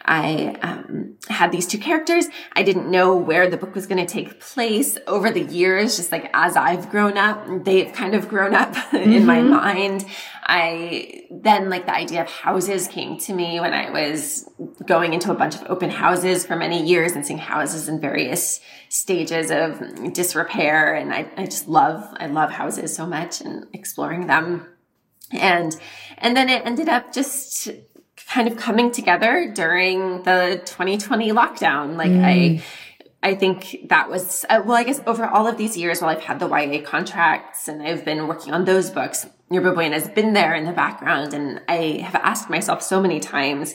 I 0.06 0.56
um, 0.62 1.16
had 1.28 1.52
these 1.52 1.66
two 1.66 1.80
characters. 1.80 2.28
I 2.54 2.62
didn't 2.62 2.90
know 2.90 3.16
where 3.16 3.50
the 3.50 3.58
book 3.58 3.74
was 3.74 3.88
going 3.88 4.06
to 4.06 4.12
take 4.12 4.40
place 4.40 4.98
over 5.08 5.32
the 5.32 5.42
years, 5.42 5.98
just 5.98 6.12
like 6.12 6.30
as 6.34 6.56
I've 6.56 6.90
grown 6.90 7.18
up, 7.18 7.44
they've 7.64 7.92
kind 7.92 8.14
of 8.14 8.30
grown 8.30 8.54
up 8.54 8.74
mm-hmm. 8.74 8.96
in 9.12 9.26
my 9.26 9.40
mm-hmm. 9.40 9.50
mind. 9.50 10.06
I 10.44 11.24
then 11.32 11.72
like 11.72 11.88
the 11.88 11.96
idea 11.96 12.22
of 12.22 12.30
houses 12.30 12.88
came 12.88 13.18
to 13.20 13.34
me 13.34 13.60
when 13.60 13.74
I 13.74 13.90
was 13.90 14.48
going 14.86 15.14
into 15.14 15.32
a 15.32 15.36
bunch 15.36 15.56
of 15.56 15.64
open 15.68 15.90
houses 15.90 16.46
for 16.46 16.56
many 16.56 16.86
years 16.86 17.14
and 17.14 17.26
seeing 17.26 17.40
houses 17.40 17.90
in 17.90 18.00
various 18.00 18.62
stages 18.90 19.50
of 19.50 20.14
disrepair. 20.14 20.94
And 20.94 21.12
I, 21.12 21.28
I 21.36 21.46
just 21.46 21.68
love, 21.68 22.08
I 22.18 22.28
love 22.28 22.52
houses 22.52 22.96
so 22.96 23.08
much 23.08 23.42
and 23.42 23.66
exploring 23.74 24.28
them. 24.28 24.68
And, 25.32 25.76
and 26.20 26.38
then 26.38 26.50
it 26.50 26.64
ended 26.64 26.90
up 26.90 27.12
just 27.12 27.70
kind 28.28 28.48
of 28.48 28.58
coming 28.58 28.92
together 28.92 29.52
during 29.54 30.24
the 30.24 30.62
2020 30.66 31.32
lockdown. 31.32 31.96
Like 31.96 32.12
mm. 32.12 32.24
I, 32.24 32.64
I 33.28 33.36
think 33.36 33.88
that 33.90 34.10
was, 34.10 34.46
uh, 34.50 34.62
well, 34.66 34.78
I 34.78 34.84
guess 34.84 35.02
over 35.06 35.26
all 35.26 35.48
of 35.48 35.58
these 35.58 35.78
years 35.78 36.02
while 36.02 36.12
I've 36.12 36.24
had 36.24 36.40
the 36.40 36.48
YA 36.48 36.82
contracts 36.84 37.68
and 37.68 37.82
I've 37.82 38.04
been 38.04 38.28
working 38.28 38.54
on 38.54 38.66
those 38.66 38.90
books, 38.90 39.28
Yerba 39.50 39.74
Buena 39.74 39.96
has 39.96 40.10
been 40.10 40.34
there 40.34 40.54
in 40.56 40.66
the 40.66 40.72
background. 40.72 41.34
And 41.34 41.62
I 41.68 42.02
have 42.04 42.16
asked 42.16 42.50
myself 42.50 42.82
so 42.82 43.02
many 43.02 43.20
times 43.20 43.74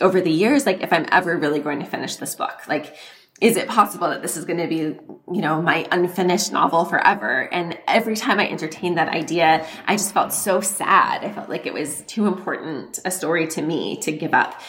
over 0.00 0.20
the 0.20 0.30
years, 0.30 0.64
like, 0.64 0.80
if 0.80 0.92
I'm 0.92 1.06
ever 1.10 1.36
really 1.36 1.58
going 1.58 1.80
to 1.80 1.86
finish 1.86 2.16
this 2.16 2.36
book, 2.36 2.68
like, 2.68 2.96
is 3.40 3.56
it 3.56 3.68
possible 3.68 4.08
that 4.08 4.20
this 4.20 4.36
is 4.36 4.44
going 4.44 4.58
to 4.58 4.66
be, 4.66 4.76
you 4.76 5.40
know, 5.40 5.62
my 5.62 5.86
unfinished 5.92 6.52
novel 6.52 6.84
forever? 6.84 7.48
And 7.52 7.78
every 7.86 8.16
time 8.16 8.40
I 8.40 8.48
entertained 8.48 8.98
that 8.98 9.08
idea, 9.08 9.66
I 9.86 9.94
just 9.94 10.12
felt 10.12 10.32
so 10.32 10.60
sad. 10.60 11.24
I 11.24 11.32
felt 11.32 11.48
like 11.48 11.64
it 11.64 11.72
was 11.72 12.02
too 12.02 12.26
important 12.26 12.98
a 13.04 13.10
story 13.12 13.46
to 13.48 13.62
me 13.62 13.96
to 13.98 14.10
give 14.10 14.34
up. 14.34 14.60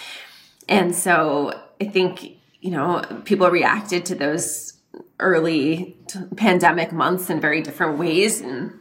And 0.67 0.95
so 0.95 1.59
I 1.81 1.85
think, 1.85 2.23
you 2.61 2.69
know, 2.69 3.01
people 3.25 3.49
reacted 3.49 4.05
to 4.07 4.15
those 4.15 4.73
early 5.19 5.97
pandemic 6.37 6.91
months 6.91 7.29
in 7.31 7.41
very 7.41 7.61
different 7.61 7.97
ways. 7.97 8.39
And 8.39 8.79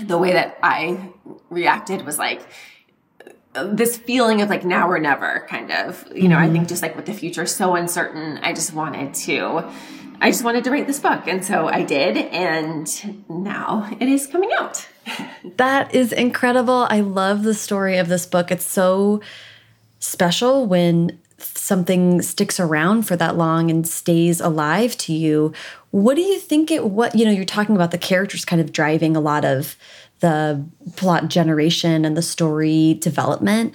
the 0.00 0.16
way 0.16 0.32
that 0.32 0.58
I 0.62 1.12
reacted 1.50 2.06
was 2.06 2.18
like, 2.18 2.42
this 3.54 3.96
feeling 3.96 4.42
of 4.42 4.48
like 4.48 4.64
now 4.64 4.88
or 4.88 4.98
never 4.98 5.46
kind 5.48 5.70
of 5.70 6.04
you 6.14 6.28
know 6.28 6.36
mm-hmm. 6.36 6.50
i 6.50 6.52
think 6.52 6.68
just 6.68 6.82
like 6.82 6.96
with 6.96 7.06
the 7.06 7.12
future 7.12 7.46
so 7.46 7.74
uncertain 7.74 8.38
i 8.42 8.52
just 8.52 8.74
wanted 8.74 9.14
to 9.14 9.64
I 10.20 10.30
just 10.30 10.44
wanted 10.44 10.64
to 10.64 10.70
write 10.70 10.86
this 10.86 11.00
book. 11.00 11.26
And 11.26 11.44
so 11.44 11.68
I 11.68 11.82
did. 11.82 12.16
And 12.16 12.88
now 13.28 13.90
it 14.00 14.08
is 14.08 14.26
coming 14.26 14.50
out. 14.56 14.88
that 15.56 15.94
is 15.94 16.12
incredible. 16.12 16.86
I 16.88 17.00
love 17.00 17.42
the 17.42 17.52
story 17.52 17.98
of 17.98 18.08
this 18.08 18.24
book. 18.24 18.50
It's 18.50 18.64
so 18.64 19.20
special 19.98 20.66
when 20.66 21.20
something 21.38 22.22
sticks 22.22 22.58
around 22.58 23.02
for 23.02 23.16
that 23.16 23.36
long 23.36 23.70
and 23.70 23.86
stays 23.86 24.40
alive 24.40 24.96
to 24.98 25.12
you. 25.12 25.52
What 25.90 26.14
do 26.14 26.22
you 26.22 26.38
think 26.38 26.70
it 26.70 26.86
what 26.86 27.14
you 27.14 27.24
know, 27.24 27.30
you're 27.30 27.44
talking 27.44 27.74
about 27.74 27.90
the 27.90 27.98
characters 27.98 28.44
kind 28.44 28.62
of 28.62 28.72
driving 28.72 29.16
a 29.16 29.20
lot 29.20 29.44
of 29.44 29.76
the 30.24 30.64
plot 30.96 31.28
generation 31.28 32.06
and 32.06 32.16
the 32.16 32.22
story 32.22 32.94
development. 32.94 33.74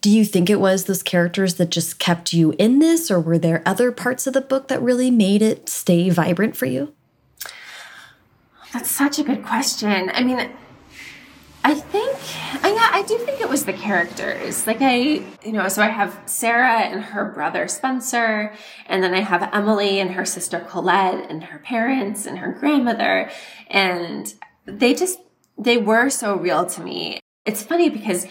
Do 0.00 0.08
you 0.08 0.24
think 0.24 0.48
it 0.48 0.58
was 0.58 0.84
those 0.84 1.02
characters 1.02 1.56
that 1.56 1.68
just 1.68 1.98
kept 1.98 2.32
you 2.32 2.54
in 2.58 2.78
this, 2.78 3.10
or 3.10 3.20
were 3.20 3.36
there 3.36 3.62
other 3.66 3.92
parts 3.92 4.26
of 4.26 4.32
the 4.32 4.40
book 4.40 4.68
that 4.68 4.80
really 4.80 5.10
made 5.10 5.42
it 5.42 5.68
stay 5.68 6.08
vibrant 6.08 6.56
for 6.56 6.64
you? 6.64 6.94
That's 8.72 8.90
such 8.90 9.18
a 9.18 9.22
good 9.22 9.44
question. 9.44 10.10
I 10.14 10.24
mean, 10.24 10.50
I 11.62 11.74
think, 11.74 12.16
yeah, 12.64 12.88
I 12.92 13.04
do 13.06 13.18
think 13.18 13.42
it 13.42 13.50
was 13.50 13.66
the 13.66 13.74
characters. 13.74 14.66
Like, 14.66 14.80
I, 14.80 15.22
you 15.44 15.52
know, 15.52 15.68
so 15.68 15.82
I 15.82 15.88
have 15.88 16.18
Sarah 16.24 16.80
and 16.80 17.02
her 17.02 17.26
brother 17.26 17.68
Spencer, 17.68 18.54
and 18.86 19.02
then 19.02 19.12
I 19.12 19.20
have 19.20 19.50
Emily 19.52 20.00
and 20.00 20.12
her 20.12 20.24
sister 20.24 20.60
Colette, 20.60 21.30
and 21.30 21.44
her 21.44 21.58
parents 21.58 22.24
and 22.24 22.38
her 22.38 22.52
grandmother. 22.52 23.30
And 23.66 24.32
they 24.64 24.94
just, 24.94 25.18
they 25.60 25.76
were 25.76 26.08
so 26.08 26.36
real 26.36 26.64
to 26.66 26.82
me. 26.82 27.20
It's 27.44 27.62
funny 27.62 27.90
because 27.90 28.26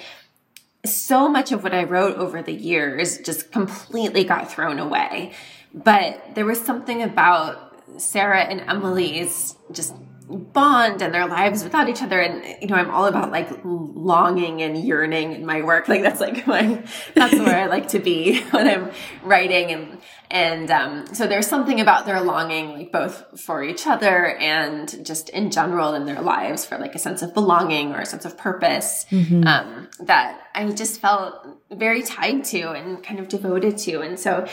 so 0.86 1.30
much 1.30 1.52
of 1.52 1.64
what 1.64 1.74
I 1.74 1.84
wrote 1.84 2.18
over 2.18 2.42
the 2.42 2.54
years 2.54 3.20
just 3.20 3.52
completely 3.52 4.24
got 4.24 4.52
thrown 4.52 4.80
away. 4.80 5.34
But 5.74 6.36
there 6.36 6.46
was 6.46 6.60
something 6.60 7.04
about 7.04 7.76
Sarah 7.98 8.42
and 8.42 8.62
Emily's 8.62 9.56
just 9.72 9.94
bond 10.30 11.02
and 11.02 11.14
their 11.14 11.28
lives 11.28 11.64
without 11.64 11.90
each 11.90 12.04
other 12.04 12.22
and 12.22 12.62
you 12.62 12.68
know 12.68 12.76
i'm 12.76 12.92
all 12.92 13.06
about 13.06 13.32
like 13.32 13.50
longing 13.64 14.62
and 14.62 14.78
yearning 14.78 15.32
in 15.32 15.44
my 15.44 15.60
work 15.62 15.88
like 15.88 16.04
that's 16.04 16.20
like 16.20 16.46
my 16.46 16.84
that's 17.16 17.34
where 17.34 17.58
i 17.58 17.66
like 17.66 17.88
to 17.88 17.98
be 17.98 18.40
when 18.52 18.68
i'm 18.68 18.92
writing 19.24 19.72
and 19.72 19.98
and 20.32 20.70
um, 20.70 21.06
so 21.14 21.26
there's 21.26 21.48
something 21.48 21.80
about 21.80 22.06
their 22.06 22.22
longing 22.22 22.70
like 22.74 22.92
both 22.92 23.40
for 23.40 23.64
each 23.64 23.88
other 23.88 24.36
and 24.38 25.04
just 25.06 25.30
in 25.30 25.50
general 25.50 25.94
in 25.94 26.06
their 26.06 26.22
lives 26.22 26.66
for 26.66 26.78
like 26.78 26.96
a 26.96 27.00
sense 27.00 27.22
of 27.22 27.34
belonging 27.34 27.94
or 27.94 28.00
a 28.00 28.06
sense 28.06 28.26
of 28.26 28.38
purpose 28.38 29.06
mm-hmm. 29.10 29.46
um, 29.48 29.90
that 30.00 30.42
i 30.54 30.70
just 30.70 31.02
felt 31.02 31.46
very 31.72 32.04
tied 32.04 32.44
to 32.44 32.72
and 32.72 33.04
kind 33.04 33.20
of 33.20 33.28
devoted 33.28 33.78
to 33.78 34.02
and 34.02 34.20
so 34.20 34.48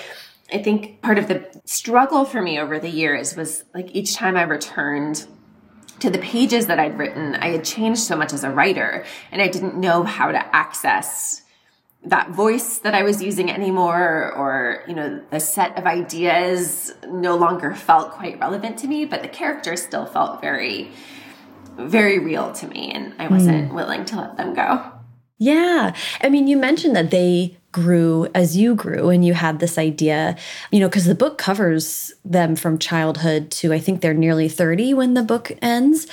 I 0.53 0.62
think 0.62 1.03
part 1.03 1.19
of 1.19 1.27
the 1.27 1.45
struggle 1.65 2.25
for 2.25 2.41
me 2.41 2.61
over 2.61 2.79
the 2.79 2.89
years 2.89 3.35
was 3.35 3.65
like 3.75 3.95
each 3.97 4.15
time 4.15 4.37
I 4.37 4.43
returned 4.43 5.27
to 6.01 6.11
the 6.11 6.19
pages 6.19 6.67
that 6.67 6.79
I'd 6.79 6.99
written, 6.99 7.35
I 7.35 7.49
had 7.49 7.65
changed 7.65 8.03
so 8.03 8.17
much 8.17 8.33
as 8.33 8.45
a 8.45 8.51
writer 8.51 9.05
and 9.33 9.43
I 9.43 9.49
didn't 9.49 9.77
know 9.77 10.05
how 10.05 10.31
to 10.31 10.57
access 10.57 11.43
that 12.07 12.31
voice 12.31 12.79
that 12.79 12.95
I 12.95 13.03
was 13.03 13.23
using 13.23 13.51
anymore 13.51 14.33
or, 14.33 14.85
you 14.87 14.95
know, 14.95 15.21
the 15.31 15.40
set 15.40 15.77
of 15.77 15.87
ideas 15.87 16.95
no 17.09 17.37
longer 17.37 17.75
felt 17.75 18.12
quite 18.12 18.38
relevant 18.38 18.79
to 18.79 18.87
me, 18.87 19.05
but 19.05 19.23
the 19.23 19.29
characters 19.29 19.83
still 19.83 20.07
felt 20.07 20.40
very, 20.40 20.90
very 21.77 22.21
real 22.21 22.53
to 22.53 22.69
me 22.69 22.92
and 22.92 23.12
I 23.19 23.27
wasn't 23.27 23.71
mm. 23.71 23.75
willing 23.75 24.05
to 24.07 24.16
let 24.16 24.37
them 24.37 24.55
go. 24.55 24.92
Yeah. 25.38 25.95
I 26.23 26.29
mean, 26.29 26.47
you 26.47 26.57
mentioned 26.57 26.95
that 26.97 27.11
they 27.11 27.59
grew 27.73 28.27
as 28.35 28.57
you 28.57 28.75
grew 28.75 29.11
and 29.11 29.25
you 29.25 29.35
had 29.35 29.59
this 29.59 29.77
idea, 29.77 30.37
you 30.71 30.81
know, 30.81 30.88
because 30.88 31.05
the 31.05 31.14
book 31.14 31.38
covers 31.38 32.14
them 32.25 32.57
from 32.57 32.79
childhood 32.79 33.51
to 33.51 33.73
I 33.73 33.81
think 33.81 34.01
they're 34.01 34.14
nearly 34.14 34.49
30 34.49 34.95
when 34.95 35.14
the 35.14 35.23
book 35.23 35.53
ends. 35.61 36.07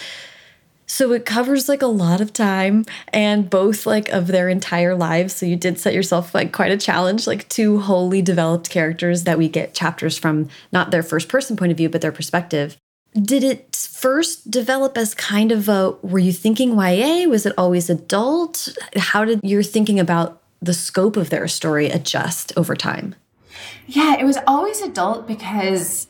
So 0.94 1.12
it 1.14 1.26
covers 1.26 1.68
like 1.68 1.82
a 1.82 1.88
lot 1.88 2.22
of 2.22 2.34
time 2.34 2.86
and 3.12 3.50
both 3.50 3.88
like 3.88 4.10
of 4.10 4.28
their 4.28 4.48
entire 4.48 4.94
lives. 4.94 5.36
So 5.36 5.48
you 5.48 5.56
did 5.56 5.80
set 5.80 5.96
yourself 5.96 6.36
like 6.36 6.52
quite 6.52 6.72
a 6.72 6.78
challenge, 6.78 7.26
like 7.26 7.50
two 7.50 7.80
wholly 7.80 8.22
developed 8.22 8.70
characters 8.70 9.24
that 9.24 9.40
we 9.40 9.50
get 9.50 9.74
chapters 9.74 10.20
from 10.20 10.50
not 10.72 10.92
their 10.92 11.02
first 11.02 11.30
person 11.30 11.58
point 11.58 11.72
of 11.72 11.80
view, 11.80 11.90
but 11.90 12.02
their 12.02 12.12
perspective. 12.12 12.78
Did 13.20 13.44
it 13.44 13.76
first 13.76 14.52
develop 14.52 14.96
as 14.96 15.16
kind 15.16 15.52
of 15.52 15.68
a, 15.68 15.96
were 16.04 16.20
you 16.20 16.32
thinking 16.32 16.78
YA? 16.80 17.28
Was 17.28 17.48
it 17.48 17.54
always 17.58 17.90
adult? 17.90 18.70
How 18.96 19.26
did 19.26 19.40
your 19.42 19.64
thinking 19.64 20.00
about 20.00 20.44
the 20.62 20.76
scope 20.76 21.18
of 21.18 21.32
their 21.32 21.48
story 21.48 21.90
adjust 21.90 22.54
over 22.56 22.76
time? 22.76 23.16
Yeah, 23.88 24.20
it 24.20 24.26
was 24.26 24.38
always 24.46 24.80
adult 24.84 25.28
because 25.28 26.08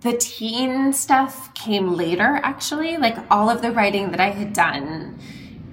the 0.00 0.16
teen 0.16 0.92
stuff 0.92 1.52
came 1.54 1.94
later, 1.94 2.40
actually. 2.42 2.96
Like 2.96 3.16
all 3.30 3.50
of 3.50 3.62
the 3.62 3.72
writing 3.72 4.10
that 4.12 4.20
I 4.20 4.30
had 4.30 4.52
done 4.52 5.18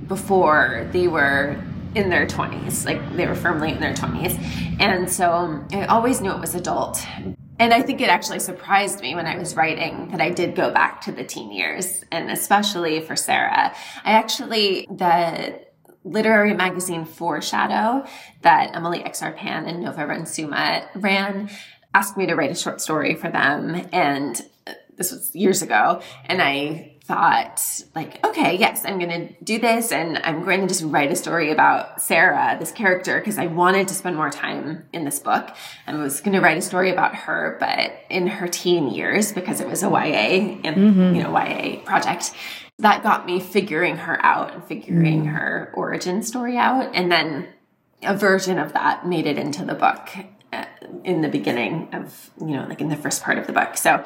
before 0.07 0.87
they 0.91 1.07
were 1.07 1.61
in 1.95 2.09
their 2.09 2.25
20s, 2.25 2.85
like 2.85 3.15
they 3.15 3.27
were 3.27 3.35
firmly 3.35 3.71
in 3.71 3.79
their 3.79 3.93
20s. 3.93 4.37
And 4.79 5.09
so 5.09 5.31
um, 5.31 5.67
I 5.71 5.85
always 5.85 6.21
knew 6.21 6.31
it 6.31 6.39
was 6.39 6.55
adult. 6.55 7.05
And 7.59 7.73
I 7.73 7.81
think 7.81 8.01
it 8.01 8.09
actually 8.09 8.39
surprised 8.39 9.01
me 9.01 9.15
when 9.15 9.25
I 9.25 9.37
was 9.37 9.55
writing 9.55 10.09
that 10.11 10.21
I 10.21 10.29
did 10.29 10.55
go 10.55 10.71
back 10.71 11.01
to 11.01 11.11
the 11.11 11.23
teen 11.23 11.51
years, 11.51 12.03
and 12.11 12.29
especially 12.29 13.01
for 13.01 13.15
Sarah. 13.15 13.73
I 14.03 14.11
actually, 14.11 14.87
the 14.91 15.59
literary 16.03 16.53
magazine 16.53 17.03
Foreshadow 17.03 18.05
that 18.41 18.75
Emily 18.75 19.03
X.R. 19.03 19.33
Pan 19.33 19.65
and 19.65 19.81
Nova 19.83 20.05
Ren 20.05 20.25
Suma 20.25 20.87
ran 20.95 21.49
asked 21.97 22.15
me 22.15 22.27
to 22.27 22.35
write 22.35 22.51
a 22.51 22.55
short 22.55 22.79
story 22.79 23.15
for 23.15 23.31
them. 23.31 23.87
And 23.91 24.39
this 24.97 25.11
was 25.11 25.33
years 25.33 25.63
ago. 25.63 26.01
And 26.25 26.43
I 26.43 26.93
thought 27.05 27.59
like, 27.95 28.23
okay, 28.23 28.55
yes, 28.57 28.83
I'm 28.85 28.99
going 28.99 29.09
to 29.09 29.43
do 29.43 29.57
this. 29.57 29.91
And 29.91 30.19
I'm 30.19 30.43
going 30.43 30.61
to 30.61 30.67
just 30.67 30.83
write 30.83 31.11
a 31.11 31.15
story 31.15 31.51
about 31.51 31.99
Sarah, 31.99 32.55
this 32.59 32.71
character, 32.71 33.17
because 33.17 33.39
I 33.39 33.47
wanted 33.47 33.87
to 33.87 33.95
spend 33.95 34.15
more 34.15 34.29
time 34.29 34.85
in 34.93 35.05
this 35.05 35.19
book 35.19 35.55
and 35.87 35.97
I 35.97 36.03
was 36.03 36.21
going 36.21 36.33
to 36.33 36.41
write 36.41 36.57
a 36.57 36.61
story 36.61 36.91
about 36.91 37.15
her, 37.15 37.57
but 37.59 37.93
in 38.09 38.27
her 38.27 38.47
teen 38.47 38.89
years, 38.89 39.31
because 39.31 39.59
it 39.59 39.67
was 39.67 39.81
a 39.81 39.89
YA 39.89 40.59
and, 40.63 40.75
mm-hmm. 40.75 41.15
you 41.15 41.23
know, 41.23 41.31
YA 41.31 41.79
project 41.83 42.31
that 42.79 43.01
got 43.01 43.25
me 43.25 43.39
figuring 43.39 43.97
her 43.97 44.23
out 44.23 44.53
and 44.53 44.63
figuring 44.63 45.23
mm. 45.23 45.33
her 45.33 45.71
origin 45.73 46.21
story 46.21 46.57
out. 46.57 46.91
And 46.93 47.11
then 47.11 47.47
a 48.03 48.15
version 48.15 48.59
of 48.59 48.73
that 48.73 49.07
made 49.07 49.25
it 49.25 49.39
into 49.39 49.65
the 49.65 49.73
book 49.73 50.09
in 51.03 51.21
the 51.21 51.29
beginning 51.29 51.89
of, 51.93 52.31
you 52.39 52.47
know, 52.47 52.65
like 52.67 52.81
in 52.81 52.89
the 52.89 52.95
first 52.95 53.23
part 53.23 53.37
of 53.37 53.47
the 53.47 53.53
book. 53.53 53.77
So, 53.77 54.03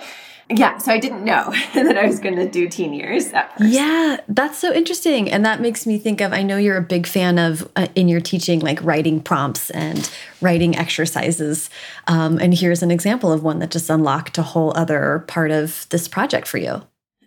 yeah, 0.49 0.77
so 0.77 0.91
I 0.91 0.99
didn't 0.99 1.23
know 1.23 1.53
that 1.73 1.97
I 1.97 2.05
was 2.05 2.19
going 2.19 2.35
to 2.35 2.49
do 2.49 2.67
teen 2.67 2.93
years. 2.93 3.31
Yeah, 3.59 4.17
that's 4.27 4.57
so 4.57 4.73
interesting. 4.73 5.29
And 5.31 5.45
that 5.45 5.61
makes 5.61 5.85
me 5.85 5.97
think 5.97 6.21
of 6.21 6.33
I 6.33 6.43
know 6.43 6.57
you're 6.57 6.77
a 6.77 6.81
big 6.81 7.07
fan 7.07 7.37
of 7.37 7.69
uh, 7.75 7.87
in 7.95 8.07
your 8.07 8.21
teaching, 8.21 8.59
like 8.59 8.81
writing 8.83 9.21
prompts 9.21 9.69
and 9.71 10.09
writing 10.41 10.75
exercises. 10.75 11.69
Um, 12.07 12.37
and 12.39 12.53
here's 12.53 12.83
an 12.83 12.91
example 12.91 13.31
of 13.31 13.43
one 13.43 13.59
that 13.59 13.71
just 13.71 13.89
unlocked 13.89 14.37
a 14.37 14.43
whole 14.43 14.75
other 14.75 15.23
part 15.27 15.51
of 15.51 15.87
this 15.89 16.07
project 16.07 16.47
for 16.47 16.57
you. 16.57 16.81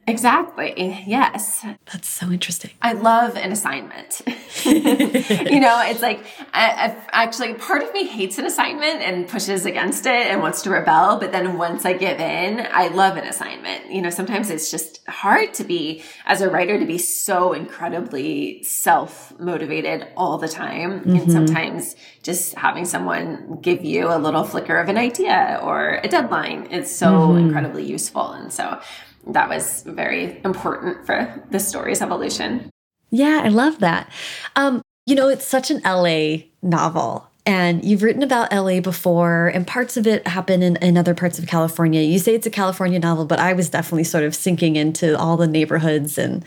Exactly. 0.06 1.02
Yes. 1.06 1.64
That's 1.90 2.08
so 2.08 2.30
interesting. 2.30 2.72
I 2.82 2.92
love 2.92 3.36
an 3.36 3.52
assignment. 3.52 4.20
you 4.64 5.60
know, 5.60 5.82
it's 5.86 6.02
like, 6.02 6.24
I, 6.52 6.94
I, 7.12 7.24
actually, 7.24 7.54
part 7.54 7.82
of 7.82 7.92
me 7.92 8.06
hates 8.06 8.38
an 8.38 8.44
assignment 8.44 9.00
and 9.00 9.26
pushes 9.26 9.64
against 9.64 10.04
it 10.06 10.26
and 10.26 10.42
wants 10.42 10.62
to 10.62 10.70
rebel. 10.70 11.18
But 11.18 11.32
then 11.32 11.56
once 11.56 11.86
I 11.86 11.94
give 11.94 12.20
in, 12.20 12.66
I 12.70 12.88
love 12.88 13.16
an 13.16 13.24
assignment. 13.24 13.90
You 13.90 14.02
know, 14.02 14.10
sometimes 14.10 14.50
it's 14.50 14.70
just 14.70 15.00
hard 15.08 15.54
to 15.54 15.64
be, 15.64 16.02
as 16.26 16.42
a 16.42 16.50
writer, 16.50 16.78
to 16.78 16.86
be 16.86 16.98
so 16.98 17.52
incredibly 17.52 18.62
self 18.62 19.38
motivated 19.38 20.08
all 20.16 20.36
the 20.36 20.48
time. 20.48 21.00
Mm-hmm. 21.00 21.16
And 21.16 21.32
sometimes 21.32 21.96
just 22.22 22.54
having 22.56 22.84
someone 22.84 23.58
give 23.62 23.84
you 23.84 24.08
a 24.08 24.18
little 24.18 24.44
flicker 24.44 24.76
of 24.76 24.88
an 24.88 24.98
idea 24.98 25.58
or 25.62 26.00
a 26.02 26.08
deadline 26.08 26.66
is 26.66 26.94
so 26.94 27.06
mm-hmm. 27.06 27.46
incredibly 27.46 27.84
useful. 27.84 28.32
And 28.32 28.52
so, 28.52 28.80
that 29.28 29.48
was 29.48 29.82
very 29.82 30.40
important 30.44 31.06
for 31.06 31.42
the 31.50 31.58
story's 31.58 32.02
evolution. 32.02 32.70
Yeah, 33.10 33.42
I 33.44 33.48
love 33.48 33.78
that. 33.80 34.10
Um, 34.56 34.82
you 35.06 35.14
know, 35.14 35.28
it's 35.28 35.46
such 35.46 35.70
an 35.70 35.80
LA 35.84 36.44
novel. 36.62 37.28
And 37.46 37.84
you've 37.84 38.02
written 38.02 38.22
about 38.22 38.50
LA 38.52 38.80
before, 38.80 39.48
and 39.48 39.66
parts 39.66 39.98
of 39.98 40.06
it 40.06 40.26
happen 40.26 40.62
in, 40.62 40.76
in 40.76 40.96
other 40.96 41.14
parts 41.14 41.38
of 41.38 41.46
California. 41.46 42.00
You 42.00 42.18
say 42.18 42.34
it's 42.34 42.46
a 42.46 42.50
California 42.50 42.98
novel, 42.98 43.26
but 43.26 43.38
I 43.38 43.52
was 43.52 43.68
definitely 43.68 44.04
sort 44.04 44.24
of 44.24 44.34
sinking 44.34 44.76
into 44.76 45.18
all 45.18 45.36
the 45.36 45.46
neighborhoods 45.46 46.16
and 46.16 46.42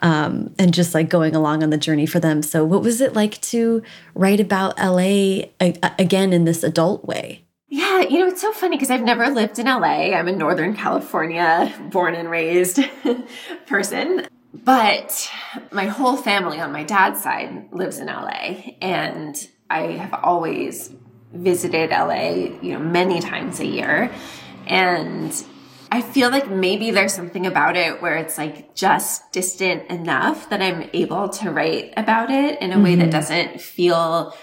um, 0.00 0.52
and 0.58 0.74
just 0.74 0.92
like 0.92 1.08
going 1.08 1.36
along 1.36 1.62
on 1.62 1.70
the 1.70 1.78
journey 1.78 2.04
for 2.04 2.18
them. 2.18 2.42
So, 2.42 2.64
what 2.64 2.82
was 2.82 3.00
it 3.00 3.14
like 3.14 3.40
to 3.42 3.80
write 4.16 4.40
about 4.40 4.76
LA 4.76 5.42
again 5.60 6.32
in 6.32 6.46
this 6.46 6.64
adult 6.64 7.04
way? 7.04 7.44
Yeah, 7.72 8.00
you 8.00 8.18
know, 8.18 8.26
it's 8.26 8.40
so 8.40 8.50
funny 8.52 8.76
because 8.76 8.90
I've 8.90 9.02
never 9.02 9.30
lived 9.30 9.60
in 9.60 9.66
LA. 9.66 10.12
I'm 10.12 10.26
a 10.26 10.32
Northern 10.32 10.74
California 10.74 11.72
born 11.90 12.16
and 12.16 12.28
raised 12.28 12.80
person. 13.66 14.26
But 14.52 15.30
my 15.70 15.86
whole 15.86 16.16
family 16.16 16.58
on 16.58 16.72
my 16.72 16.82
dad's 16.82 17.22
side 17.22 17.68
lives 17.72 18.00
in 18.00 18.08
LA. 18.08 18.74
And 18.82 19.48
I 19.70 19.82
have 19.92 20.12
always 20.14 20.92
visited 21.32 21.90
LA, 21.90 22.58
you 22.60 22.72
know, 22.72 22.80
many 22.80 23.20
times 23.20 23.60
a 23.60 23.66
year. 23.66 24.10
And 24.66 25.32
I 25.92 26.02
feel 26.02 26.30
like 26.30 26.50
maybe 26.50 26.90
there's 26.90 27.14
something 27.14 27.46
about 27.46 27.76
it 27.76 28.02
where 28.02 28.16
it's 28.16 28.36
like 28.36 28.74
just 28.74 29.30
distant 29.30 29.88
enough 29.88 30.50
that 30.50 30.60
I'm 30.60 30.90
able 30.92 31.28
to 31.28 31.52
write 31.52 31.92
about 31.96 32.32
it 32.32 32.60
in 32.60 32.72
a 32.72 32.74
mm-hmm. 32.74 32.82
way 32.82 32.94
that 32.96 33.02
mm-hmm. 33.02 33.10
doesn't 33.10 33.60
feel 33.60 34.34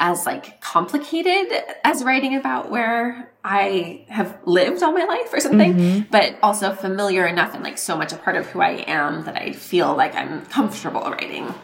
as 0.00 0.26
like 0.26 0.60
complicated 0.60 1.52
as 1.84 2.02
writing 2.02 2.34
about 2.34 2.70
where 2.70 3.30
I 3.44 4.06
have 4.08 4.38
lived 4.44 4.82
all 4.82 4.92
my 4.92 5.04
life 5.04 5.32
or 5.32 5.40
something, 5.40 5.74
mm-hmm. 5.74 6.10
but 6.10 6.36
also 6.42 6.74
familiar 6.74 7.26
enough 7.26 7.54
and 7.54 7.62
like 7.62 7.78
so 7.78 7.96
much 7.96 8.12
a 8.12 8.16
part 8.16 8.36
of 8.36 8.46
who 8.46 8.60
I 8.60 8.84
am 8.86 9.24
that 9.24 9.36
I 9.36 9.52
feel 9.52 9.94
like 9.94 10.14
I'm 10.16 10.44
comfortable 10.46 11.02
writing 11.02 11.54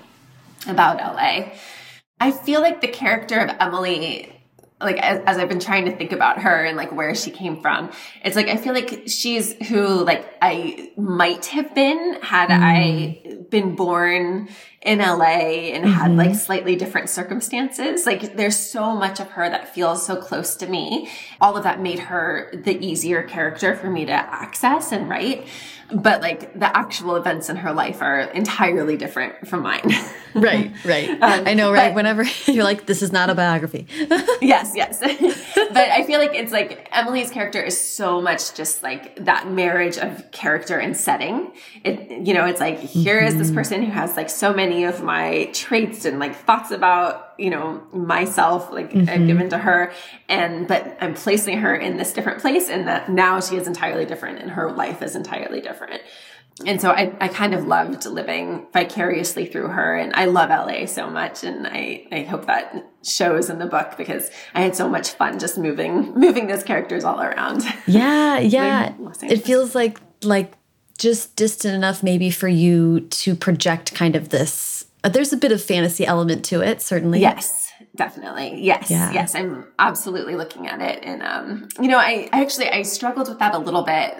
about 0.69 0.99
LA. 0.99 1.53
I 2.21 2.31
feel 2.31 2.61
like 2.61 2.81
the 2.81 2.89
character 2.89 3.41
of 3.41 3.57
Emily 3.59 4.33
like 4.81 4.99
as, 4.99 5.23
as, 5.27 5.39
I've 5.39 5.49
been 5.49 5.59
trying 5.59 5.87
to 5.87 5.97
think 5.97 6.13
about 6.13 6.39
her 6.41 6.65
and 6.65 6.77
like 6.77 6.93
where 6.93 7.15
she 7.15 7.31
came 7.31 7.63
from, 7.63 7.91
it's 8.23 8.37
like 8.37 8.49
I 8.49 8.59
feel 8.59 8.75
like 8.75 9.05
she's 9.07 9.55
who 9.69 10.05
like 10.05 10.37
I 10.43 10.93
might 10.99 11.47
have 11.47 11.75
been 11.75 12.19
had 12.21 12.51
mm. 12.51 12.61
I 12.61 13.45
been 13.49 13.75
born 13.75 14.51
in 14.87 15.01
LA 15.01 15.73
and 15.75 15.85
mm-hmm. 15.85 15.93
had 15.93 16.17
like 16.17 16.37
slightly 16.37 16.77
different 16.77 17.11
circumstances. 17.11 18.07
Like 18.07 18.37
there's 18.37 18.57
so 18.57 18.95
much 18.95 19.19
of 19.19 19.33
her 19.33 19.51
that 19.51 19.75
feels 19.75 20.07
so 20.07 20.15
close 20.15 20.55
to 20.57 20.67
me. 20.69 21.11
All 21.41 21.57
of 21.57 21.65
that 21.65 21.81
made 21.81 21.99
her 21.99 22.51
the 22.55 22.79
easier 22.79 23.25
character 23.25 23.75
for 23.75 23.91
me 23.91 24.07
to 24.07 24.13
access 24.13 24.93
and 24.93 25.09
write 25.09 25.49
but 25.93 26.21
like 26.21 26.59
the 26.59 26.77
actual 26.77 27.17
events 27.17 27.49
in 27.49 27.57
her 27.57 27.73
life 27.73 28.03
are 28.03 28.21
entirely 28.21 28.97
different 28.97 29.47
from 29.47 29.63
mine. 29.63 29.83
right, 30.35 30.73
right. 30.85 31.11
Um, 31.27 31.47
I 31.47 31.55
know, 31.55 31.73
right? 31.73 31.89
But, 31.89 31.97
Whenever 31.97 32.25
you're 32.47 32.65
like, 32.65 32.87
this 32.87 33.03
is 33.03 33.11
not 33.11 33.31
a 33.31 33.35
biography. 33.35 33.87
yes, 34.41 34.73
yes. 34.75 35.01
but 35.01 35.77
I 35.77 36.05
feel 36.05 36.21
like 36.21 36.35
it's 36.35 36.53
like 36.53 36.89
Emily's 36.93 37.31
character 37.31 37.63
is 37.63 37.81
so 37.81 38.21
much 38.21 38.55
just 38.55 38.83
like 38.83 39.17
that 39.25 39.51
marriage 39.51 39.97
of 39.99 40.31
character 40.31 40.79
and 40.79 40.97
setting. 40.97 41.53
It, 41.85 42.27
you 42.27 42.35
know, 42.35 42.45
it's 42.45 42.61
like, 42.61 42.79
here 42.79 43.19
mm-hmm. 43.19 43.29
is 43.29 43.37
this 43.37 43.47
mm-hmm. 43.49 43.57
person 43.57 43.83
who 43.83 43.93
has 43.93 44.17
like 44.17 44.31
so 44.31 44.53
many 44.53 44.85
of 44.85 45.03
my 45.03 45.51
traits 45.53 46.05
and 46.05 46.19
like 46.19 46.37
thoughts 46.37 46.71
about 46.71 47.26
you 47.39 47.51
know 47.51 47.83
myself 47.93 48.71
like 48.73 48.91
mm-hmm. 48.93 49.09
I've 49.09 49.27
given 49.27 49.49
to 49.51 49.59
her 49.59 49.93
and 50.29 50.67
but 50.67 50.97
I'm 51.01 51.15
placing 51.15 51.59
her 51.59 51.75
in 51.75 51.97
this 51.97 52.13
different 52.13 52.41
place 52.41 52.69
and 52.69 52.87
that 52.89 53.11
now 53.11 53.41
she 53.41 53.57
is 53.57 53.67
entirely 53.67 54.07
different 54.07 54.41
and 54.41 54.51
her 54.51 54.73
life 54.73 55.03
is 55.03 55.15
entirely 55.17 55.61
different 55.61 56.03
and 56.65 56.81
so 56.81 56.91
I, 56.91 57.15
I 57.21 57.29
kind 57.29 57.55
of 57.55 57.67
loved 57.67 58.07
living 58.07 58.67
vicariously 58.73 59.45
through 59.45 59.69
her 59.69 59.95
and 59.95 60.15
I 60.15 60.25
love 60.25 60.49
LA 60.49 60.87
so 60.87 61.11
much 61.11 61.45
and 61.45 61.67
I, 61.67 62.07
I 62.11 62.21
hope 62.23 62.47
that 62.47 62.87
shows 63.05 63.51
in 63.51 63.59
the 63.59 63.67
book 63.67 63.95
because 63.99 64.31
I 64.55 64.63
had 64.63 64.75
so 64.75 64.89
much 64.89 65.11
fun 65.11 65.39
just 65.39 65.59
moving 65.59 66.15
moving 66.19 66.47
those 66.47 66.63
characters 66.63 67.05
all 67.05 67.21
around. 67.21 67.63
Yeah, 67.87 68.39
yeah. 68.39 68.95
it 69.23 69.45
feels 69.45 69.75
like 69.75 70.01
like 70.23 70.55
just 70.99 71.37
distant 71.37 71.75
enough 71.75 72.03
maybe 72.03 72.31
for 72.31 72.49
you 72.49 73.01
to 73.01 73.35
project 73.35 73.95
kind 73.95 74.17
of 74.17 74.31
this 74.31 74.76
uh, 74.76 74.76
there's 75.09 75.33
a 75.33 75.37
bit 75.37 75.53
of 75.53 75.63
fantasy 75.63 76.07
element 76.07 76.45
to 76.47 76.61
it, 76.61 76.83
certainly. 76.83 77.21
Yes, 77.21 77.73
definitely. 77.95 78.61
Yes, 78.61 78.91
yeah. 78.91 79.13
yes, 79.13 79.35
I'm 79.35 79.67
absolutely 79.79 80.37
looking 80.37 80.67
at 80.67 80.81
it, 80.81 81.05
and 81.05 81.23
um, 81.23 81.69
you 81.81 81.89
know, 81.89 81.99
I, 81.99 82.29
I 82.33 82.43
actually 82.43 82.69
I 82.71 82.83
struggled 82.83 83.29
with 83.29 83.39
that 83.39 83.55
a 83.55 83.59
little 83.59 83.83
bit, 83.83 84.15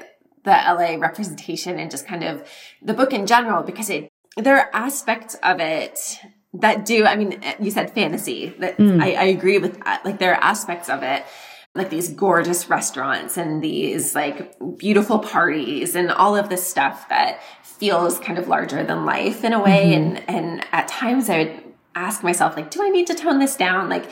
the 0.45 0.51
LA 0.51 0.97
representation 0.97 1.79
and 1.79 1.91
just 1.91 2.07
kind 2.07 2.25
of 2.25 2.47
the 2.83 2.95
book 2.95 3.13
in 3.13 3.27
general, 3.27 3.63
because 3.63 3.91
it 3.91 4.09
there 4.37 4.59
are 4.59 4.71
aspects 4.73 5.35
of 5.43 5.61
it 5.61 6.21
that 6.55 6.85
do. 6.85 7.05
I 7.05 7.17
mean, 7.17 7.43
you 7.61 7.71
said 7.71 7.93
fantasy. 7.93 8.55
That 8.59 8.79
mm. 8.79 9.03
I, 9.03 9.15
I 9.15 9.25
agree 9.25 9.59
with 9.59 9.83
that. 9.85 10.05
Like 10.05 10.19
there 10.19 10.35
are 10.35 10.43
aspects 10.43 10.89
of 10.89 11.03
it 11.03 11.25
like 11.77 11.91
these 11.91 12.09
gorgeous 12.09 12.69
restaurants 12.69 13.37
and 13.37 13.63
these 13.63 14.15
like 14.15 14.57
beautiful 14.79 15.19
parties 15.19 15.95
and 15.95 16.11
all 16.11 16.35
of 16.35 16.49
this 16.49 16.67
stuff 16.67 17.09
that 17.09 17.41
feels 17.79 18.19
kind 18.19 18.39
of 18.39 18.49
larger 18.49 18.83
than 18.85 19.05
life 19.05 19.45
in 19.45 19.53
a 19.53 19.63
way. 19.63 19.93
Mm-hmm. 19.93 20.17
And, 20.17 20.31
and 20.31 20.67
at 20.73 20.89
times 20.89 21.29
I 21.29 21.45
would 21.45 21.63
ask 21.95 22.23
myself, 22.23 22.57
like, 22.57 22.71
do 22.71 22.83
I 22.83 22.89
need 22.89 23.07
to 23.09 23.15
tone 23.15 23.39
this 23.39 23.57
down? 23.57 23.89
Like, 23.89 24.11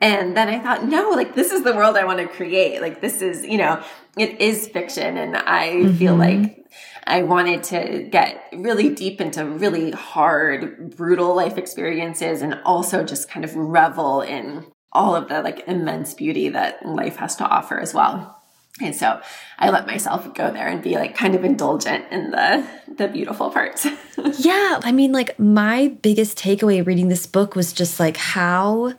and 0.00 0.36
then 0.36 0.48
I 0.48 0.58
thought, 0.60 0.84
no, 0.84 1.10
like 1.10 1.34
this 1.34 1.50
is 1.50 1.64
the 1.64 1.74
world 1.74 1.96
I 1.96 2.04
want 2.04 2.20
to 2.20 2.28
create. 2.28 2.80
Like 2.80 3.00
this 3.00 3.20
is, 3.20 3.44
you 3.44 3.58
know, 3.58 3.82
it 4.16 4.40
is 4.40 4.68
fiction. 4.68 5.16
And 5.16 5.36
I 5.36 5.70
mm-hmm. 5.70 5.96
feel 5.96 6.14
like 6.14 6.64
I 7.06 7.22
wanted 7.22 7.62
to 7.64 8.06
get 8.10 8.44
really 8.52 8.94
deep 8.94 9.20
into 9.20 9.44
really 9.44 9.90
hard, 9.90 10.96
brutal 10.96 11.34
life 11.34 11.58
experiences 11.58 12.42
and 12.42 12.60
also 12.64 13.02
just 13.02 13.28
kind 13.28 13.44
of 13.44 13.56
revel 13.56 14.20
in 14.20 14.66
all 14.92 15.16
of 15.16 15.28
the 15.28 15.42
like 15.42 15.64
immense 15.66 16.14
beauty 16.14 16.48
that 16.50 16.84
life 16.86 17.16
has 17.16 17.34
to 17.36 17.44
offer 17.44 17.80
as 17.80 17.92
well. 17.92 18.37
And 18.80 18.94
so 18.94 19.20
I 19.58 19.70
let 19.70 19.86
myself 19.86 20.32
go 20.34 20.50
there 20.52 20.68
and 20.68 20.82
be 20.82 20.94
like 20.94 21.16
kind 21.16 21.34
of 21.34 21.44
indulgent 21.44 22.04
in 22.10 22.30
the 22.30 22.66
the 22.96 23.08
beautiful 23.08 23.50
parts. 23.50 23.86
yeah, 24.38 24.80
I 24.82 24.92
mean 24.92 25.12
like 25.12 25.38
my 25.38 25.88
biggest 26.02 26.38
takeaway 26.38 26.84
reading 26.84 27.08
this 27.08 27.26
book 27.26 27.54
was 27.54 27.72
just 27.72 27.98
like 27.98 28.16
how 28.16 28.94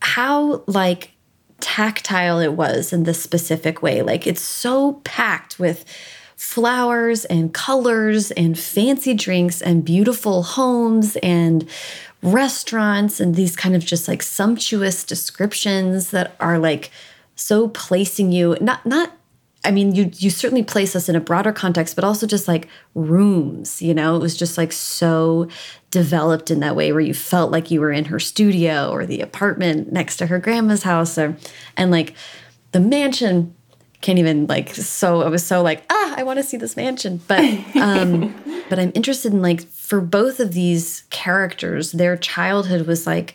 how 0.00 0.62
like 0.66 1.12
tactile 1.60 2.38
it 2.38 2.52
was 2.52 2.92
in 2.92 3.04
this 3.04 3.22
specific 3.22 3.82
way. 3.82 4.02
Like 4.02 4.26
it's 4.26 4.42
so 4.42 4.94
packed 5.04 5.58
with 5.58 5.84
flowers 6.36 7.24
and 7.24 7.52
colors 7.52 8.30
and 8.30 8.56
fancy 8.56 9.12
drinks 9.12 9.60
and 9.60 9.84
beautiful 9.84 10.44
homes 10.44 11.16
and 11.16 11.68
restaurants 12.22 13.18
and 13.18 13.34
these 13.34 13.56
kind 13.56 13.74
of 13.74 13.84
just 13.84 14.06
like 14.06 14.22
sumptuous 14.22 15.04
descriptions 15.04 16.10
that 16.10 16.36
are 16.38 16.58
like 16.58 16.90
so 17.38 17.68
placing 17.68 18.32
you 18.32 18.56
not 18.60 18.84
not 18.84 19.12
I 19.64 19.70
mean, 19.72 19.94
you 19.94 20.10
you 20.14 20.30
certainly 20.30 20.62
place 20.62 20.94
us 20.94 21.08
in 21.08 21.16
a 21.16 21.20
broader 21.20 21.52
context, 21.52 21.96
but 21.96 22.04
also 22.04 22.26
just 22.26 22.46
like 22.46 22.68
rooms, 22.94 23.82
you 23.82 23.92
know, 23.92 24.14
it 24.14 24.20
was 24.20 24.36
just 24.36 24.56
like 24.56 24.72
so 24.72 25.48
developed 25.90 26.50
in 26.50 26.60
that 26.60 26.76
way 26.76 26.92
where 26.92 27.00
you 27.00 27.12
felt 27.12 27.50
like 27.50 27.70
you 27.70 27.80
were 27.80 27.90
in 27.90 28.06
her 28.06 28.20
studio 28.20 28.90
or 28.90 29.04
the 29.04 29.20
apartment 29.20 29.92
next 29.92 30.16
to 30.18 30.26
her 30.26 30.38
grandma's 30.38 30.84
house 30.84 31.18
or 31.18 31.36
and 31.76 31.90
like 31.90 32.14
the 32.72 32.80
mansion 32.80 33.54
can't 34.00 34.20
even 34.20 34.46
like 34.46 34.74
so 34.74 35.22
I 35.22 35.28
was 35.28 35.44
so 35.44 35.60
like, 35.60 35.84
ah, 35.90 36.14
I 36.16 36.22
want 36.22 36.38
to 36.38 36.44
see 36.44 36.56
this 36.56 36.76
mansion. 36.76 37.20
But 37.26 37.42
um 37.76 38.34
but 38.68 38.78
I'm 38.78 38.92
interested 38.94 39.32
in 39.32 39.42
like 39.42 39.66
for 39.66 40.00
both 40.00 40.38
of 40.38 40.52
these 40.52 41.02
characters, 41.10 41.92
their 41.92 42.16
childhood 42.16 42.86
was 42.86 43.08
like 43.08 43.34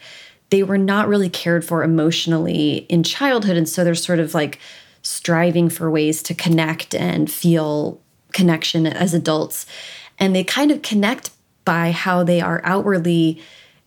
they 0.53 0.61
were 0.61 0.77
not 0.77 1.07
really 1.07 1.29
cared 1.29 1.65
for 1.65 1.83
emotionally 1.83 2.85
in 2.87 3.01
childhood. 3.01 3.57
And 3.57 3.67
so 3.67 3.83
they're 3.83 3.95
sort 3.95 4.19
of 4.19 4.35
like 4.35 4.59
striving 5.01 5.67
for 5.67 5.89
ways 5.89 6.21
to 6.21 6.35
connect 6.35 6.93
and 6.93 7.29
feel 7.29 7.99
connection 8.33 8.85
as 8.85 9.15
adults. 9.15 9.65
And 10.19 10.35
they 10.35 10.43
kind 10.43 10.69
of 10.69 10.83
connect 10.83 11.31
by 11.65 11.89
how 11.89 12.23
they 12.23 12.39
are 12.39 12.61
outwardly 12.65 13.41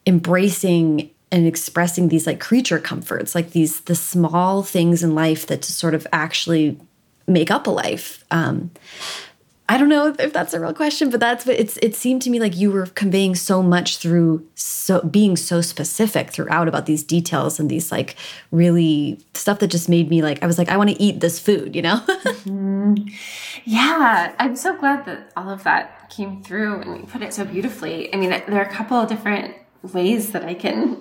embracing 0.09 1.09
and 1.31 1.47
expressing 1.47 2.09
these 2.09 2.27
like 2.27 2.41
creature 2.41 2.81
comforts, 2.81 3.37
like 3.37 3.53
these 3.53 3.83
the 3.83 3.95
small 3.95 4.65
things 4.65 5.05
in 5.05 5.15
life 5.15 5.47
that 5.47 5.65
sort 5.65 5.95
of 5.95 6.05
actually 6.13 6.81
make 7.29 7.53
up 7.53 7.69
a 7.69 7.71
life. 7.71 8.25
Um, 8.33 8.73
I 9.69 9.79
don't 9.79 9.89
know 9.89 10.15
if 10.17 10.33
that's 10.33 10.55
a 10.55 10.61
real 10.61 10.73
question, 10.73 11.11
but 11.11 11.19
that's 11.19 11.45
what 11.45 11.59
it's. 11.59 11.77
It 11.79 11.97
seemed 11.97 12.23
to 12.23 12.31
me 12.31 12.39
like 12.39 12.57
you 12.57 12.71
were 12.71 12.87
conveying 12.87 13.35
so 13.35 13.63
much 13.63 13.99
through 13.99 14.47
so 14.55 15.01
being 15.01 15.37
so 15.37 15.61
specific 15.61 16.31
throughout 16.31 16.69
about 16.69 16.87
these 16.87 17.03
details 17.03 17.59
and 17.59 17.69
these 17.69 17.91
like 17.91 18.15
really 18.53 19.19
stuff 19.35 19.59
that 19.59 19.69
just 19.69 19.89
made 19.89 20.09
me 20.09 20.23
like 20.23 20.41
I 20.43 20.47
was 20.47 20.57
like 20.57 20.69
I 20.69 20.77
want 20.77 20.91
to 20.91 21.03
eat 21.03 21.19
this 21.19 21.41
food, 21.41 21.75
you 21.75 21.83
know? 21.83 21.97
mm. 22.07 23.13
Yeah, 23.65 24.35
I'm 24.39 24.55
so 24.55 24.77
glad 24.77 25.05
that 25.07 25.33
all 25.37 25.51
of 25.51 25.65
that 25.65 26.11
came 26.11 26.43
through 26.45 26.83
and 26.83 27.01
you 27.01 27.07
put 27.07 27.23
it 27.23 27.35
so 27.35 27.45
beautifully. 27.45 28.15
I 28.15 28.19
mean, 28.19 28.31
there 28.31 28.59
are 28.59 28.69
a 28.69 28.73
couple 28.73 28.99
of 28.99 29.09
different 29.09 29.57
ways 29.83 30.31
that 30.31 30.45
I 30.45 30.55
can 30.55 31.01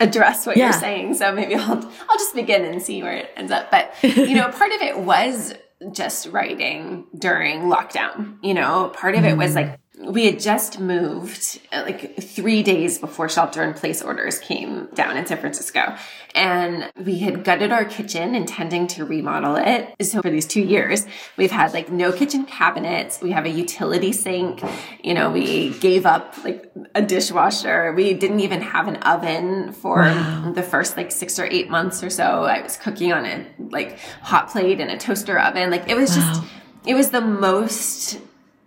address 0.00 0.46
what 0.46 0.56
yeah. 0.56 0.64
you're 0.64 0.72
saying. 0.80 1.14
So 1.14 1.32
maybe 1.32 1.54
I'll 1.54 1.78
I'll 2.08 2.18
just 2.18 2.34
begin 2.34 2.64
and 2.64 2.82
see 2.82 3.02
where 3.02 3.14
it 3.14 3.30
ends 3.36 3.52
up. 3.52 3.70
But 3.70 3.94
you 4.02 4.34
know, 4.36 4.48
part 4.50 4.72
of 4.72 4.82
it 4.82 4.98
was 4.98 5.54
just 5.92 6.26
writing 6.26 7.06
during 7.18 7.62
lockdown. 7.62 8.38
You 8.42 8.54
know, 8.54 8.90
part 8.94 9.14
of 9.14 9.24
it 9.24 9.36
was 9.36 9.54
mm-hmm. 9.54 9.70
like 9.70 9.80
we 10.00 10.26
had 10.26 10.40
just 10.40 10.80
moved 10.80 11.60
uh, 11.72 11.82
like 11.82 12.20
three 12.20 12.64
days 12.64 12.98
before 12.98 13.28
shelter 13.28 13.62
in 13.62 13.74
place 13.74 14.02
orders 14.02 14.40
came 14.40 14.86
down 14.94 15.16
in 15.16 15.24
San 15.24 15.38
Francisco. 15.38 15.96
And 16.34 16.90
we 16.96 17.18
had 17.18 17.44
gutted 17.44 17.70
our 17.70 17.84
kitchen 17.84 18.34
intending 18.34 18.88
to 18.88 19.04
remodel 19.04 19.54
it. 19.54 19.94
So 20.04 20.20
for 20.20 20.30
these 20.30 20.46
two 20.46 20.62
years, 20.62 21.06
we've 21.36 21.52
had 21.52 21.72
like 21.72 21.92
no 21.92 22.10
kitchen 22.10 22.44
cabinets. 22.44 23.20
We 23.22 23.30
have 23.30 23.44
a 23.44 23.48
utility 23.48 24.10
sink. 24.10 24.62
You 25.04 25.14
know, 25.14 25.30
we 25.30 25.70
gave 25.78 26.06
up 26.06 26.36
like 26.42 26.72
a 26.96 27.02
dishwasher. 27.02 27.92
We 27.92 28.14
didn't 28.14 28.40
even 28.40 28.62
have 28.62 28.88
an 28.88 28.96
oven 28.96 29.72
for 29.72 29.98
wow. 29.98 30.52
the 30.52 30.62
first 30.64 30.96
like 30.96 31.12
six 31.12 31.38
or 31.38 31.44
eight 31.44 31.70
months 31.70 32.02
or 32.02 32.10
so. 32.10 32.44
I 32.44 32.62
was 32.62 32.76
cooking 32.76 33.12
on 33.12 33.24
a 33.24 33.46
like 33.70 34.00
hot 34.22 34.50
plate 34.50 34.80
and 34.80 34.90
a 34.90 34.98
toaster 34.98 35.38
oven. 35.38 35.70
Like 35.70 35.88
it 35.88 35.96
was 35.96 36.16
wow. 36.16 36.32
just, 36.32 36.42
it 36.84 36.94
was 36.94 37.10
the 37.10 37.20
most 37.20 38.18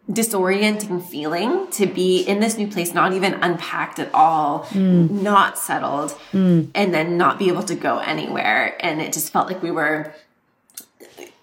disorienting 0.10 1.04
feeling 1.04 1.68
to 1.72 1.86
be 1.86 2.22
in 2.22 2.40
this 2.40 2.58
new 2.58 2.68
place, 2.68 2.94
not 2.94 3.14
even 3.14 3.34
unpacked 3.36 4.00
at 4.00 4.14
all, 4.14 4.64
mm. 4.66 5.10
not 5.10 5.58
settled, 5.58 6.12
mm. 6.32 6.70
and 6.74 6.94
then 6.94 7.18
not 7.18 7.38
be 7.38 7.50
able 7.50 7.64
to 7.64 7.76
go 7.76 8.00
anywhere. 8.00 8.78
And 8.80 9.02
it 9.02 9.12
just 9.12 9.34
felt 9.34 9.48
like 9.48 9.62
we 9.62 9.72
were 9.72 10.14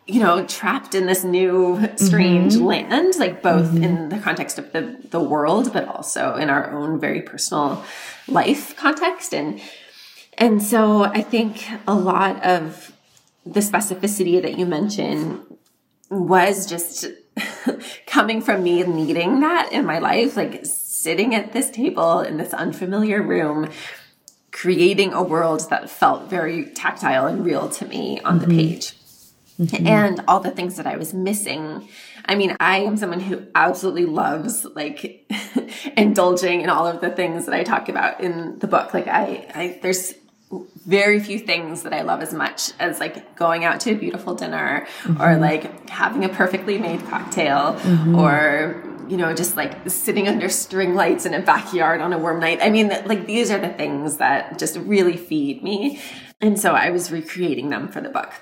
you 0.07 0.20
know, 0.20 0.44
trapped 0.46 0.94
in 0.94 1.07
this 1.07 1.24
new 1.24 1.88
strange 1.96 2.55
mm-hmm. 2.55 2.64
land, 2.64 3.14
like 3.18 3.42
both 3.42 3.66
mm-hmm. 3.66 3.85
in 3.85 4.09
the 4.11 4.18
context 4.18 4.59
of 4.59 4.70
the 4.72 4.98
the 5.11 5.20
world, 5.20 5.72
but 5.72 5.88
also 5.88 6.35
in 6.37 6.50
our 6.50 6.72
own 6.72 7.00
very 7.00 7.22
personal 7.22 7.83
life 8.29 8.77
context. 8.77 9.33
And 9.33 9.61
and 10.37 10.62
so 10.62 11.05
I 11.05 11.22
think 11.22 11.66
a 11.87 11.94
lot 11.94 12.44
of 12.44 12.92
the 13.46 13.61
specificity 13.61 14.40
that 14.42 14.59
you 14.59 14.66
mentioned 14.66 15.40
was 16.11 16.66
just 16.66 17.07
coming 18.07 18.40
from 18.40 18.62
me 18.62 18.83
needing 18.83 19.40
that 19.40 19.73
in 19.73 19.85
my 19.85 19.99
life, 19.99 20.37
like 20.37 20.64
sitting 20.64 21.35
at 21.35 21.53
this 21.53 21.70
table 21.70 22.20
in 22.20 22.37
this 22.37 22.55
unfamiliar 22.55 23.23
room, 23.23 23.68
creating 24.51 25.12
a 25.12 25.23
world 25.23 25.68
that 25.70 25.90
felt 25.90 26.31
very 26.31 26.66
tactile 26.66 27.27
and 27.27 27.44
real 27.44 27.68
to 27.68 27.87
me 27.87 28.20
on 28.20 28.38
mm-hmm. 28.38 28.51
the 28.51 28.57
page. 28.57 28.97
Mm-hmm. 29.61 29.87
And 29.87 30.20
all 30.27 30.40
the 30.40 30.51
things 30.51 30.77
that 30.77 30.87
I 30.87 30.97
was 30.97 31.14
missing. 31.14 31.88
I 32.25 32.35
mean, 32.35 32.57
I 32.59 32.79
am 32.79 32.97
someone 32.97 33.20
who 33.20 33.47
absolutely 33.55 34.07
loves 34.07 34.64
like 34.64 35.31
indulging 35.97 36.62
in 36.62 36.70
all 36.70 36.88
of 36.88 37.01
the 37.01 37.11
things 37.11 37.47
that 37.47 37.55
I 37.55 37.62
talk 37.62 37.88
about 37.88 38.20
in 38.20 38.59
the 38.59 38.66
book. 38.66 38.92
Like 38.92 39.07
I, 39.07 39.47
I 39.55 39.79
there's 39.81 40.14
very 40.87 41.21
few 41.21 41.38
things 41.38 41.83
that 41.83 41.93
I 41.93 42.03
love 42.03 42.21
as 42.21 42.35
much 42.35 42.73
as 42.79 43.01
like 43.01 43.37
going 43.37 43.64
out 43.64 43.81
to 43.81 43.93
a 43.93 43.95
beautiful 43.95 44.35
dinner 44.35 44.87
mm-hmm. 45.03 45.21
or 45.21 45.37
like 45.37 45.88
having 45.88 46.25
a 46.25 46.29
perfectly 46.29 46.79
made 46.79 47.01
cocktail 47.07 47.75
mm-hmm. 47.75 48.17
or 48.17 48.83
you 49.09 49.17
know 49.17 49.35
just 49.35 49.57
like 49.57 49.88
sitting 49.88 50.29
under 50.29 50.49
string 50.49 50.95
lights 50.95 51.27
in 51.27 51.35
a 51.35 51.40
backyard 51.40 52.01
on 52.01 52.12
a 52.12 52.19
warm 52.19 52.40
night. 52.40 52.59
I 52.61 52.71
mean 52.71 52.88
like 52.88 53.27
these 53.27 53.51
are 53.51 53.59
the 53.59 53.71
things 53.71 54.19
that 54.19 54.59
just 54.59 54.77
really 54.77 55.17
feed 55.17 55.62
me. 55.62 56.01
And 56.40 56.59
so 56.59 56.75
I 56.75 56.90
was 56.90 57.11
recreating 57.11 57.71
them 57.71 57.88
for 57.88 58.01
the 58.01 58.11
book. 58.11 58.33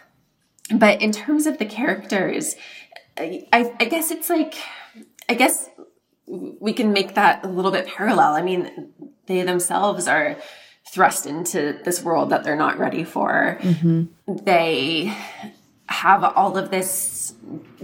But 0.74 1.02
in 1.02 1.12
terms 1.12 1.46
of 1.46 1.58
the 1.58 1.66
characters, 1.66 2.56
I, 3.16 3.46
I 3.52 3.84
guess 3.84 4.10
it's 4.10 4.30
like 4.30 4.54
I 5.28 5.34
guess 5.34 5.68
we 6.26 6.72
can 6.72 6.92
make 6.92 7.14
that 7.14 7.44
a 7.44 7.48
little 7.48 7.70
bit 7.70 7.86
parallel. 7.86 8.32
I 8.32 8.42
mean, 8.42 8.92
they 9.26 9.42
themselves 9.42 10.08
are 10.08 10.36
thrust 10.90 11.26
into 11.26 11.78
this 11.84 12.02
world 12.02 12.30
that 12.30 12.44
they're 12.44 12.56
not 12.56 12.78
ready 12.78 13.04
for. 13.04 13.58
Mm-hmm. 13.60 14.36
They 14.44 15.16
have 15.86 16.24
all 16.24 16.56
of 16.56 16.70
this 16.70 17.34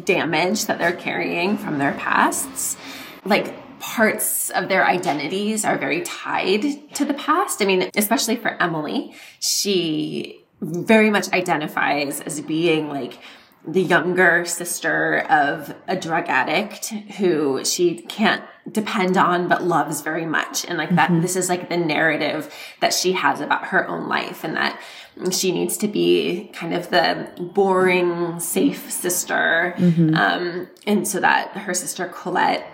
damage 0.04 0.66
that 0.66 0.78
they're 0.78 0.92
carrying 0.92 1.56
from 1.58 1.78
their 1.78 1.92
pasts. 1.92 2.76
Like 3.24 3.54
parts 3.80 4.50
of 4.50 4.68
their 4.68 4.86
identities 4.86 5.64
are 5.64 5.78
very 5.78 6.02
tied 6.02 6.94
to 6.94 7.04
the 7.04 7.14
past. 7.14 7.62
I 7.62 7.64
mean, 7.66 7.90
especially 7.96 8.36
for 8.36 8.60
Emily, 8.62 9.14
she 9.40 10.44
very 10.60 11.10
much 11.10 11.32
identifies 11.32 12.20
as 12.20 12.40
being 12.40 12.88
like 12.88 13.18
the 13.66 13.82
younger 13.82 14.44
sister 14.44 15.18
of 15.28 15.74
a 15.86 15.96
drug 15.96 16.26
addict 16.28 16.86
who 17.18 17.64
she 17.64 17.96
can't 18.02 18.42
depend 18.70 19.16
on 19.16 19.48
but 19.48 19.64
loves 19.64 20.00
very 20.00 20.26
much 20.26 20.64
and 20.66 20.78
like 20.78 20.94
that 20.94 21.10
mm-hmm. 21.10 21.22
this 21.22 21.36
is 21.36 21.48
like 21.48 21.68
the 21.68 21.76
narrative 21.76 22.54
that 22.80 22.92
she 22.92 23.12
has 23.12 23.40
about 23.40 23.66
her 23.66 23.86
own 23.88 24.08
life 24.08 24.44
and 24.44 24.56
that 24.56 24.78
she 25.32 25.52
needs 25.52 25.76
to 25.76 25.88
be 25.88 26.50
kind 26.52 26.74
of 26.74 26.90
the 26.90 27.28
boring 27.54 28.38
safe 28.38 28.90
sister 28.90 29.74
mm-hmm. 29.76 30.14
um, 30.14 30.68
and 30.86 31.08
so 31.08 31.18
that 31.20 31.48
her 31.56 31.74
sister 31.74 32.06
colette 32.06 32.66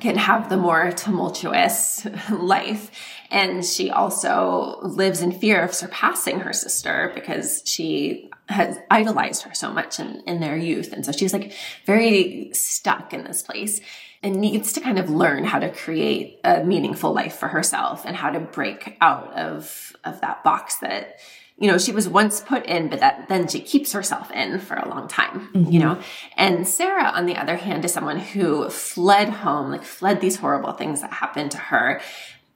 can 0.00 0.16
have 0.16 0.48
the 0.48 0.56
more 0.56 0.92
tumultuous 0.92 2.06
life 2.30 2.90
and 3.30 3.64
she 3.64 3.90
also 3.90 4.78
lives 4.82 5.20
in 5.20 5.32
fear 5.32 5.62
of 5.62 5.74
surpassing 5.74 6.40
her 6.40 6.52
sister 6.52 7.12
because 7.14 7.62
she 7.64 8.30
has 8.48 8.78
idolized 8.90 9.42
her 9.42 9.54
so 9.54 9.70
much 9.70 10.00
in, 10.00 10.22
in 10.26 10.40
their 10.40 10.56
youth. 10.56 10.92
And 10.92 11.04
so 11.04 11.12
she's 11.12 11.34
like 11.34 11.52
very 11.84 12.50
stuck 12.54 13.12
in 13.12 13.24
this 13.24 13.42
place 13.42 13.80
and 14.22 14.36
needs 14.36 14.72
to 14.72 14.80
kind 14.80 14.98
of 14.98 15.10
learn 15.10 15.44
how 15.44 15.58
to 15.58 15.70
create 15.70 16.40
a 16.44 16.64
meaningful 16.64 17.12
life 17.12 17.36
for 17.36 17.48
herself 17.48 18.04
and 18.04 18.16
how 18.16 18.30
to 18.30 18.40
break 18.40 18.96
out 19.00 19.32
of, 19.34 19.94
of 20.04 20.20
that 20.22 20.42
box 20.42 20.76
that, 20.78 21.18
you 21.58 21.70
know, 21.70 21.76
she 21.76 21.92
was 21.92 22.08
once 22.08 22.40
put 22.40 22.64
in, 22.66 22.88
but 22.88 23.00
that 23.00 23.28
then 23.28 23.46
she 23.46 23.60
keeps 23.60 23.92
herself 23.92 24.30
in 24.32 24.58
for 24.58 24.76
a 24.76 24.88
long 24.88 25.06
time, 25.06 25.50
mm-hmm. 25.52 25.70
you 25.70 25.80
know? 25.80 26.00
And 26.36 26.66
Sarah, 26.66 27.10
on 27.10 27.26
the 27.26 27.36
other 27.36 27.56
hand, 27.56 27.84
is 27.84 27.92
someone 27.92 28.18
who 28.18 28.70
fled 28.70 29.28
home, 29.28 29.70
like 29.70 29.84
fled 29.84 30.20
these 30.20 30.36
horrible 30.36 30.72
things 30.72 31.02
that 31.02 31.12
happened 31.12 31.50
to 31.52 31.58
her 31.58 32.00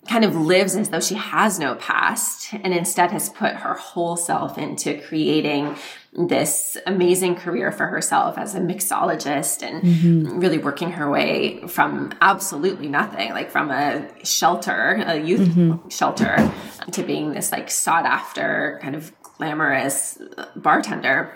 kind 0.08 0.24
of 0.24 0.34
lives 0.34 0.74
as 0.74 0.88
though 0.88 1.00
she 1.00 1.14
has 1.14 1.58
no 1.58 1.76
past 1.76 2.52
and 2.52 2.74
instead 2.74 3.12
has 3.12 3.28
put 3.28 3.54
her 3.54 3.74
whole 3.74 4.16
self 4.16 4.58
into 4.58 5.00
creating 5.00 5.76
this 6.12 6.76
amazing 6.86 7.36
career 7.36 7.72
for 7.72 7.86
herself 7.86 8.36
as 8.36 8.54
a 8.54 8.60
mixologist 8.60 9.62
and 9.62 9.82
mm-hmm. 9.82 10.38
really 10.40 10.58
working 10.58 10.90
her 10.90 11.08
way 11.10 11.60
from 11.68 12.12
absolutely 12.20 12.88
nothing, 12.88 13.30
like 13.30 13.50
from 13.50 13.70
a 13.70 14.06
shelter, 14.24 15.02
a 15.06 15.16
youth 15.16 15.48
mm-hmm. 15.48 15.88
shelter, 15.88 16.52
to 16.90 17.02
being 17.02 17.32
this 17.32 17.52
like 17.52 17.70
sought 17.70 18.04
after 18.04 18.78
kind 18.82 18.94
of 18.94 19.12
glamorous 19.22 20.18
bartender. 20.56 21.32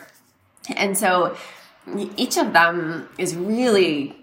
And 0.76 0.98
so 0.98 1.36
each 2.16 2.36
of 2.36 2.52
them 2.52 3.08
is 3.16 3.36
really 3.36 4.16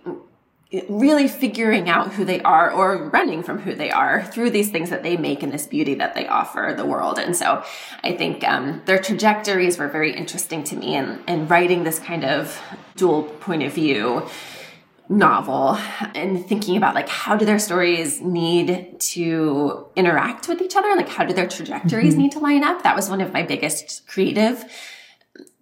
really 0.90 1.28
figuring 1.28 1.88
out 1.88 2.14
who 2.14 2.26
they 2.26 2.42
are 2.42 2.72
or 2.72 3.10
running 3.10 3.44
from 3.44 3.60
who 3.60 3.76
they 3.76 3.92
are 3.92 4.24
through 4.24 4.50
these 4.50 4.72
things 4.72 4.90
that 4.90 5.04
they 5.04 5.16
make 5.18 5.44
and 5.44 5.52
this 5.52 5.68
beauty 5.68 5.94
that 5.96 6.16
they 6.16 6.28
offer 6.28 6.74
the 6.76 6.86
world. 6.86 7.20
And 7.20 7.36
so 7.36 7.64
I 8.04 8.14
think 8.14 8.44
um, 8.44 8.82
their 8.86 8.98
trajectories 8.98 9.78
were 9.78 9.88
very 9.88 10.16
interesting 10.16 10.64
to 10.66 10.76
me 10.76 10.96
and, 10.96 11.22
and 11.28 11.50
writing 11.50 11.84
this 11.84 12.00
kind 12.00 12.24
of 12.24 12.60
dual 12.96 13.24
point 13.24 13.62
of 13.64 13.74
view 13.74 14.28
novel 15.10 15.78
and 16.16 16.46
thinking 16.46 16.78
about 16.78 16.96
like 16.96 17.10
how 17.10 17.36
do 17.36 17.46
their 17.46 17.60
stories 17.60 18.22
need 18.22 19.00
to 19.00 19.86
interact 19.96 20.48
with 20.48 20.62
each 20.62 20.76
other 20.76 20.96
like 20.96 21.10
how 21.10 21.26
do 21.26 21.34
their 21.34 21.48
trajectories 21.48 22.14
mm-hmm. 22.14 22.24
need 22.24 22.32
to 22.32 22.40
line 22.40 22.64
up 22.64 22.82
that 22.84 22.96
was 22.96 23.10
one 23.10 23.20
of 23.20 23.34
my 23.34 23.44
biggest 23.44 24.08
creative 24.08 24.64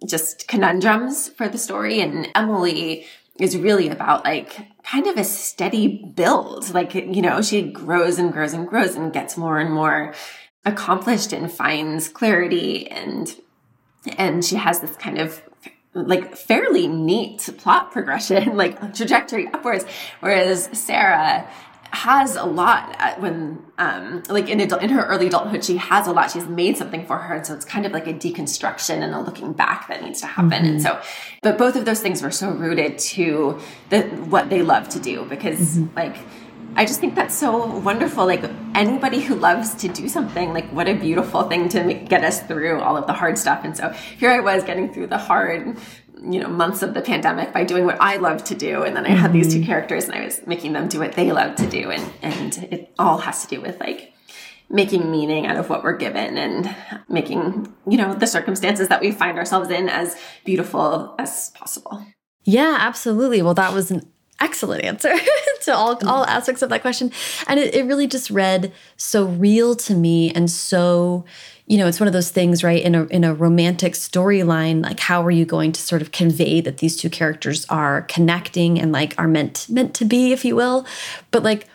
just 0.06 0.46
conundrums 0.46 1.28
for 1.28 1.48
the 1.48 1.58
story 1.58 2.00
and 2.00 2.28
emily 2.36 3.04
is 3.40 3.56
really 3.56 3.88
about 3.88 4.24
like 4.24 4.71
kind 4.84 5.06
of 5.06 5.16
a 5.16 5.24
steady 5.24 6.04
build. 6.14 6.72
Like, 6.74 6.94
you 6.94 7.22
know, 7.22 7.42
she 7.42 7.62
grows 7.62 8.18
and 8.18 8.32
grows 8.32 8.52
and 8.52 8.66
grows 8.68 8.94
and 8.94 9.12
gets 9.12 9.36
more 9.36 9.58
and 9.58 9.72
more 9.72 10.14
accomplished 10.64 11.32
and 11.32 11.50
finds 11.50 12.08
clarity 12.08 12.88
and 12.88 13.34
and 14.18 14.44
she 14.44 14.56
has 14.56 14.80
this 14.80 14.96
kind 14.96 15.18
of 15.18 15.42
like 15.94 16.36
fairly 16.36 16.88
neat 16.88 17.48
plot 17.58 17.92
progression, 17.92 18.56
like 18.56 18.94
trajectory 18.94 19.48
upwards. 19.48 19.84
Whereas 20.20 20.68
Sarah 20.72 21.48
has 21.92 22.36
a 22.36 22.44
lot 22.44 23.20
when 23.20 23.62
um 23.76 24.22
like 24.30 24.48
in 24.48 24.60
adult 24.60 24.82
in 24.82 24.88
her 24.88 25.04
early 25.04 25.26
adulthood 25.26 25.62
she 25.62 25.76
has 25.76 26.06
a 26.06 26.12
lot 26.12 26.30
she's 26.30 26.46
made 26.46 26.76
something 26.76 27.06
for 27.06 27.18
her 27.18 27.34
and 27.34 27.46
so 27.46 27.54
it's 27.54 27.66
kind 27.66 27.84
of 27.84 27.92
like 27.92 28.06
a 28.06 28.14
deconstruction 28.14 29.02
and 29.02 29.14
a 29.14 29.20
looking 29.20 29.52
back 29.52 29.86
that 29.88 30.02
needs 30.02 30.20
to 30.20 30.26
happen 30.26 30.50
mm-hmm. 30.50 30.66
and 30.66 30.82
so 30.82 31.00
but 31.42 31.58
both 31.58 31.76
of 31.76 31.84
those 31.84 32.00
things 32.00 32.22
were 32.22 32.30
so 32.30 32.50
rooted 32.50 32.98
to 32.98 33.58
the 33.90 34.02
what 34.30 34.48
they 34.48 34.62
love 34.62 34.88
to 34.88 34.98
do 34.98 35.24
because 35.26 35.76
mm-hmm. 35.76 35.94
like 35.94 36.16
I 36.74 36.86
just 36.86 37.00
think 37.00 37.14
that's 37.14 37.34
so 37.34 37.66
wonderful. 37.80 38.24
Like 38.24 38.44
anybody 38.74 39.20
who 39.20 39.34
loves 39.34 39.74
to 39.74 39.88
do 39.88 40.08
something, 40.08 40.54
like 40.54 40.66
what 40.70 40.88
a 40.88 40.94
beautiful 40.94 41.42
thing 41.42 41.68
to 41.68 41.84
make, 41.84 42.08
get 42.08 42.24
us 42.24 42.40
through 42.40 42.80
all 42.80 42.96
of 42.96 43.06
the 43.06 43.12
hard 43.12 43.36
stuff. 43.36 43.60
And 43.64 43.76
so 43.76 43.90
here 43.90 44.30
I 44.30 44.40
was 44.40 44.64
getting 44.64 44.90
through 44.90 45.08
the 45.08 45.18
hard 45.18 45.76
you 46.24 46.40
know 46.40 46.48
months 46.48 46.82
of 46.82 46.94
the 46.94 47.00
pandemic 47.00 47.52
by 47.52 47.64
doing 47.64 47.84
what 47.84 47.98
I 48.00 48.16
love 48.16 48.44
to 48.44 48.54
do 48.54 48.82
and 48.82 48.96
then 48.96 49.06
I 49.06 49.10
had 49.10 49.30
mm-hmm. 49.30 49.40
these 49.40 49.52
two 49.52 49.60
mm-hmm. 49.60 49.66
characters 49.66 50.04
and 50.04 50.14
I 50.14 50.24
was 50.24 50.46
making 50.46 50.72
them 50.72 50.88
do 50.88 51.00
what 51.00 51.12
they 51.12 51.32
love 51.32 51.56
to 51.56 51.66
do 51.66 51.90
and 51.90 52.12
and 52.22 52.68
it 52.70 52.92
all 52.98 53.18
has 53.18 53.42
to 53.42 53.48
do 53.48 53.60
with 53.60 53.80
like 53.80 54.12
making 54.68 55.10
meaning 55.10 55.46
out 55.46 55.56
of 55.56 55.68
what 55.68 55.84
we're 55.84 55.96
given 55.96 56.38
and 56.38 56.74
making 57.08 57.72
you 57.88 57.98
know 57.98 58.14
the 58.14 58.26
circumstances 58.26 58.88
that 58.88 59.00
we 59.00 59.12
find 59.12 59.38
ourselves 59.38 59.70
in 59.70 59.88
as 59.88 60.16
beautiful 60.44 61.14
as 61.18 61.50
possible. 61.50 62.04
Yeah, 62.44 62.76
absolutely. 62.80 63.42
Well, 63.42 63.54
that 63.54 63.72
was 63.72 63.90
an 63.90 64.10
excellent 64.40 64.84
answer 64.84 65.14
to 65.62 65.74
all, 65.74 65.98
all 66.06 66.24
aspects 66.26 66.62
of 66.62 66.70
that 66.70 66.82
question. 66.82 67.12
And 67.46 67.60
it, 67.60 67.74
it 67.74 67.86
really 67.86 68.06
just 68.06 68.30
read 68.30 68.72
so 68.96 69.24
real 69.24 69.76
to 69.76 69.94
me 69.94 70.32
and 70.32 70.50
so 70.50 71.24
you 71.66 71.78
know, 71.78 71.86
it's 71.86 72.00
one 72.00 72.08
of 72.08 72.12
those 72.12 72.30
things, 72.30 72.64
right? 72.64 72.82
In 72.82 72.94
a 72.94 73.04
in 73.04 73.24
a 73.24 73.34
romantic 73.34 73.92
storyline, 73.94 74.82
like 74.82 74.98
how 74.98 75.24
are 75.24 75.30
you 75.30 75.44
going 75.44 75.72
to 75.72 75.80
sort 75.80 76.02
of 76.02 76.10
convey 76.10 76.60
that 76.60 76.78
these 76.78 76.96
two 76.96 77.08
characters 77.08 77.64
are 77.68 78.02
connecting 78.02 78.80
and 78.80 78.90
like 78.92 79.14
are 79.16 79.28
meant 79.28 79.66
meant 79.68 79.94
to 79.94 80.04
be, 80.04 80.32
if 80.32 80.44
you 80.44 80.56
will? 80.56 80.84
But 81.30 81.42
like 81.42 81.68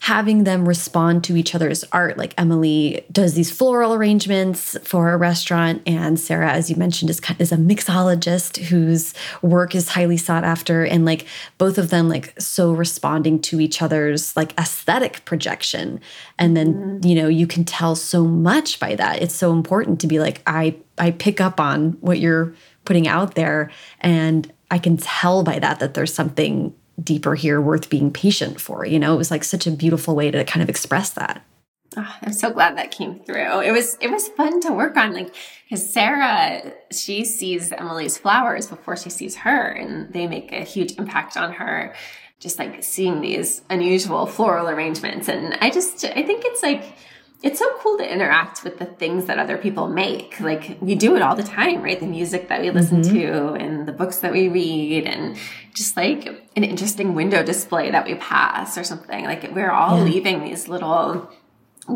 having 0.00 0.44
them 0.44 0.66
respond 0.66 1.24
to 1.24 1.36
each 1.36 1.54
other's 1.54 1.84
art. 1.92 2.16
Like 2.16 2.34
Emily 2.38 3.04
does 3.10 3.34
these 3.34 3.50
floral 3.50 3.94
arrangements 3.94 4.76
for 4.84 5.12
a 5.12 5.16
restaurant, 5.16 5.82
and 5.86 6.18
Sarah, 6.18 6.52
as 6.52 6.70
you 6.70 6.76
mentioned, 6.76 7.10
is 7.10 7.20
is 7.38 7.52
a 7.52 7.56
mixologist 7.56 8.58
whose 8.64 9.14
work 9.42 9.74
is 9.74 9.90
highly 9.90 10.16
sought 10.16 10.44
after, 10.44 10.84
and 10.84 11.04
like 11.04 11.26
both 11.58 11.78
of 11.78 11.90
them 11.90 12.08
like 12.08 12.38
so 12.40 12.72
responding 12.72 13.40
to 13.42 13.60
each 13.60 13.82
other's 13.82 14.36
like 14.36 14.58
aesthetic 14.58 15.24
projection, 15.24 16.00
and 16.38 16.56
then 16.56 16.74
mm-hmm. 16.74 17.06
you 17.06 17.14
know 17.14 17.28
you 17.28 17.46
can 17.46 17.64
tell 17.64 17.94
so 17.96 18.24
much 18.24 18.80
by 18.80 18.94
that. 18.94 19.22
It's 19.22 19.34
so 19.34 19.52
important 19.52 20.00
to 20.00 20.06
be 20.06 20.18
like 20.18 20.42
I 20.46 20.76
I 20.98 21.12
pick 21.12 21.40
up 21.40 21.60
on 21.60 21.92
what 22.00 22.18
you're 22.18 22.54
putting 22.88 23.06
out 23.06 23.34
there. 23.34 23.70
And 24.00 24.50
I 24.70 24.78
can 24.78 24.96
tell 24.96 25.42
by 25.42 25.58
that 25.58 25.78
that 25.80 25.92
there's 25.92 26.12
something 26.12 26.74
deeper 27.02 27.34
here 27.34 27.60
worth 27.60 27.90
being 27.90 28.12
patient 28.12 28.60
for. 28.60 28.84
You 28.84 28.98
know, 28.98 29.14
it 29.14 29.18
was 29.18 29.30
like 29.30 29.44
such 29.44 29.66
a 29.66 29.70
beautiful 29.70 30.14
way 30.14 30.30
to 30.30 30.44
kind 30.44 30.62
of 30.62 30.68
express 30.68 31.10
that. 31.10 31.42
Oh, 31.96 32.16
I'm 32.22 32.32
so 32.32 32.50
glad 32.50 32.76
that 32.76 32.90
came 32.90 33.18
through. 33.20 33.60
It 33.60 33.72
was 33.72 33.96
it 34.00 34.10
was 34.10 34.28
fun 34.28 34.60
to 34.60 34.72
work 34.72 34.96
on, 34.96 35.14
like 35.14 35.34
because 35.64 35.90
Sarah 35.90 36.72
she 36.92 37.24
sees 37.24 37.72
Emily's 37.72 38.18
flowers 38.18 38.66
before 38.66 38.96
she 38.96 39.10
sees 39.10 39.36
her, 39.36 39.70
and 39.70 40.12
they 40.12 40.26
make 40.26 40.52
a 40.52 40.64
huge 40.64 40.98
impact 40.98 41.36
on 41.36 41.52
her. 41.52 41.94
Just 42.40 42.58
like 42.58 42.84
seeing 42.84 43.20
these 43.20 43.62
unusual 43.68 44.26
floral 44.26 44.68
arrangements, 44.68 45.28
and 45.28 45.54
I 45.60 45.70
just 45.70 46.04
I 46.04 46.22
think 46.22 46.44
it's 46.44 46.62
like 46.62 46.84
it's 47.42 47.60
so 47.60 47.72
cool 47.78 47.96
to 47.98 48.12
interact 48.12 48.64
with 48.64 48.78
the 48.78 48.84
things 48.84 49.26
that 49.26 49.38
other 49.38 49.56
people 49.56 49.86
make. 49.86 50.40
Like 50.40 50.76
we 50.80 50.96
do 50.96 51.14
it 51.14 51.22
all 51.22 51.36
the 51.36 51.44
time, 51.44 51.82
right? 51.82 51.98
The 51.98 52.06
music 52.06 52.48
that 52.48 52.60
we 52.60 52.70
listen 52.70 53.02
mm-hmm. 53.02 53.14
to 53.14 53.52
and 53.54 53.86
the 53.86 53.92
books 53.92 54.18
that 54.18 54.32
we 54.32 54.48
read 54.48 55.06
and 55.06 55.36
just 55.72 55.96
like 55.96 56.26
an 56.56 56.64
interesting 56.64 57.14
window 57.14 57.44
display 57.44 57.90
that 57.92 58.06
we 58.06 58.16
pass 58.16 58.76
or 58.76 58.82
something. 58.82 59.24
Like 59.24 59.54
we're 59.54 59.70
all 59.70 59.98
yeah. 59.98 60.04
leaving 60.04 60.42
these 60.42 60.66
little 60.66 61.30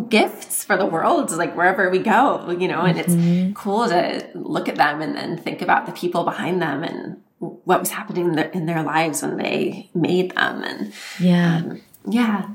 gifts 0.09 0.65
for 0.65 0.77
the 0.77 0.87
world, 0.87 1.31
like 1.33 1.57
wherever 1.57 1.91
we 1.91 1.99
go, 1.99 2.51
you 2.51 2.69
know, 2.69 2.83
and 2.83 2.97
mm-hmm. 2.99 3.51
it's 3.51 3.59
cool 3.59 3.89
to 3.89 4.29
look 4.35 4.69
at 4.69 4.77
them 4.77 5.03
and 5.03 5.17
then 5.17 5.37
think 5.37 5.61
about 5.61 5.87
the 5.87 5.93
people 5.93 6.25
behind 6.25 6.63
them 6.63 6.83
and 6.85 7.21
what 7.39 7.81
was 7.81 7.91
happening 7.91 8.27
in 8.27 8.37
their, 8.37 8.49
in 8.51 8.67
their 8.67 8.83
lives 8.83 9.23
when 9.23 9.37
they 9.37 9.91
made 9.93 10.31
them. 10.37 10.63
And 10.63 10.93
yeah, 11.19 11.57
um, 11.57 11.83
yeah. 12.09 12.49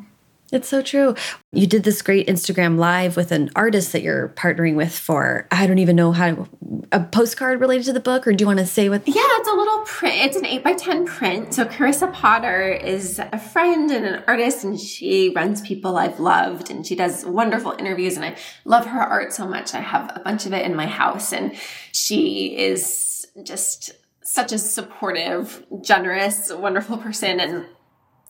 It's 0.52 0.70
so 0.70 0.82
true. 0.82 1.14
You 1.52 1.68
did 1.68 1.84
this 1.84 2.02
great 2.02 2.28
Instagram 2.28 2.78
live 2.78 3.18
with 3.18 3.32
an 3.32 3.50
artist 3.56 3.91
that 3.91 4.02
you're 4.02 4.30
partnering 4.30 4.76
with 4.76 4.98
for, 4.98 5.48
I 5.52 5.68
don't 5.68 5.80
even 5.80 5.95
know 5.98 6.14
how, 6.14 6.48
a 6.91 7.02
postcard 7.02 7.60
related 7.60 7.86
to 7.88 7.93
the 7.93 8.00
book, 8.00 8.26
or 8.26 8.34
do 8.34 8.43
you 8.43 8.48
want 8.48 8.60
to 8.60 8.66
say 8.66 8.88
what? 8.88 9.06
Yeah, 9.06 9.14
it's 9.18 9.50
a 9.50 9.54
little 9.54 9.80
print. 9.80 10.16
It's 10.16 10.38
an 10.38 10.45
8 10.45 10.64
by 10.64 10.74
10 10.74 11.06
print. 11.06 11.54
So 11.54 11.66
Carissa 11.66 12.14
Potter 12.14 12.72
is 12.72 13.20
a 13.20 13.38
friend 13.38 13.91
and 13.91 14.06
an 14.06 14.24
artist, 14.26 14.64
and 14.64 14.80
she 14.80 15.34
runs 15.36 15.60
People 15.62 15.98
I've 15.98 16.20
Loved, 16.20 16.72
and 16.72 16.88
she 16.88 16.95
does 16.95 17.26
wonderful 17.26 17.74
interviews, 17.78 18.16
and 18.16 18.26
I 18.26 18.38
love 18.64 18.86
her 18.86 19.02
art 19.02 19.34
so 19.34 19.45
much. 19.45 19.74
I 19.74 19.82
have 19.82 20.12
a 20.16 20.22
bunch 20.22 20.45
of 20.45 20.54
it 20.54 20.66
in 20.66 20.76
my 20.76 20.86
house, 20.86 21.34
and 21.34 21.56
she 21.91 22.58
is 22.58 23.28
just 23.43 23.91
such 24.24 24.52
a 24.52 24.58
supportive, 24.58 25.66
generous, 25.82 26.52
wonderful 26.54 26.98
person. 26.98 27.39
And 27.39 27.66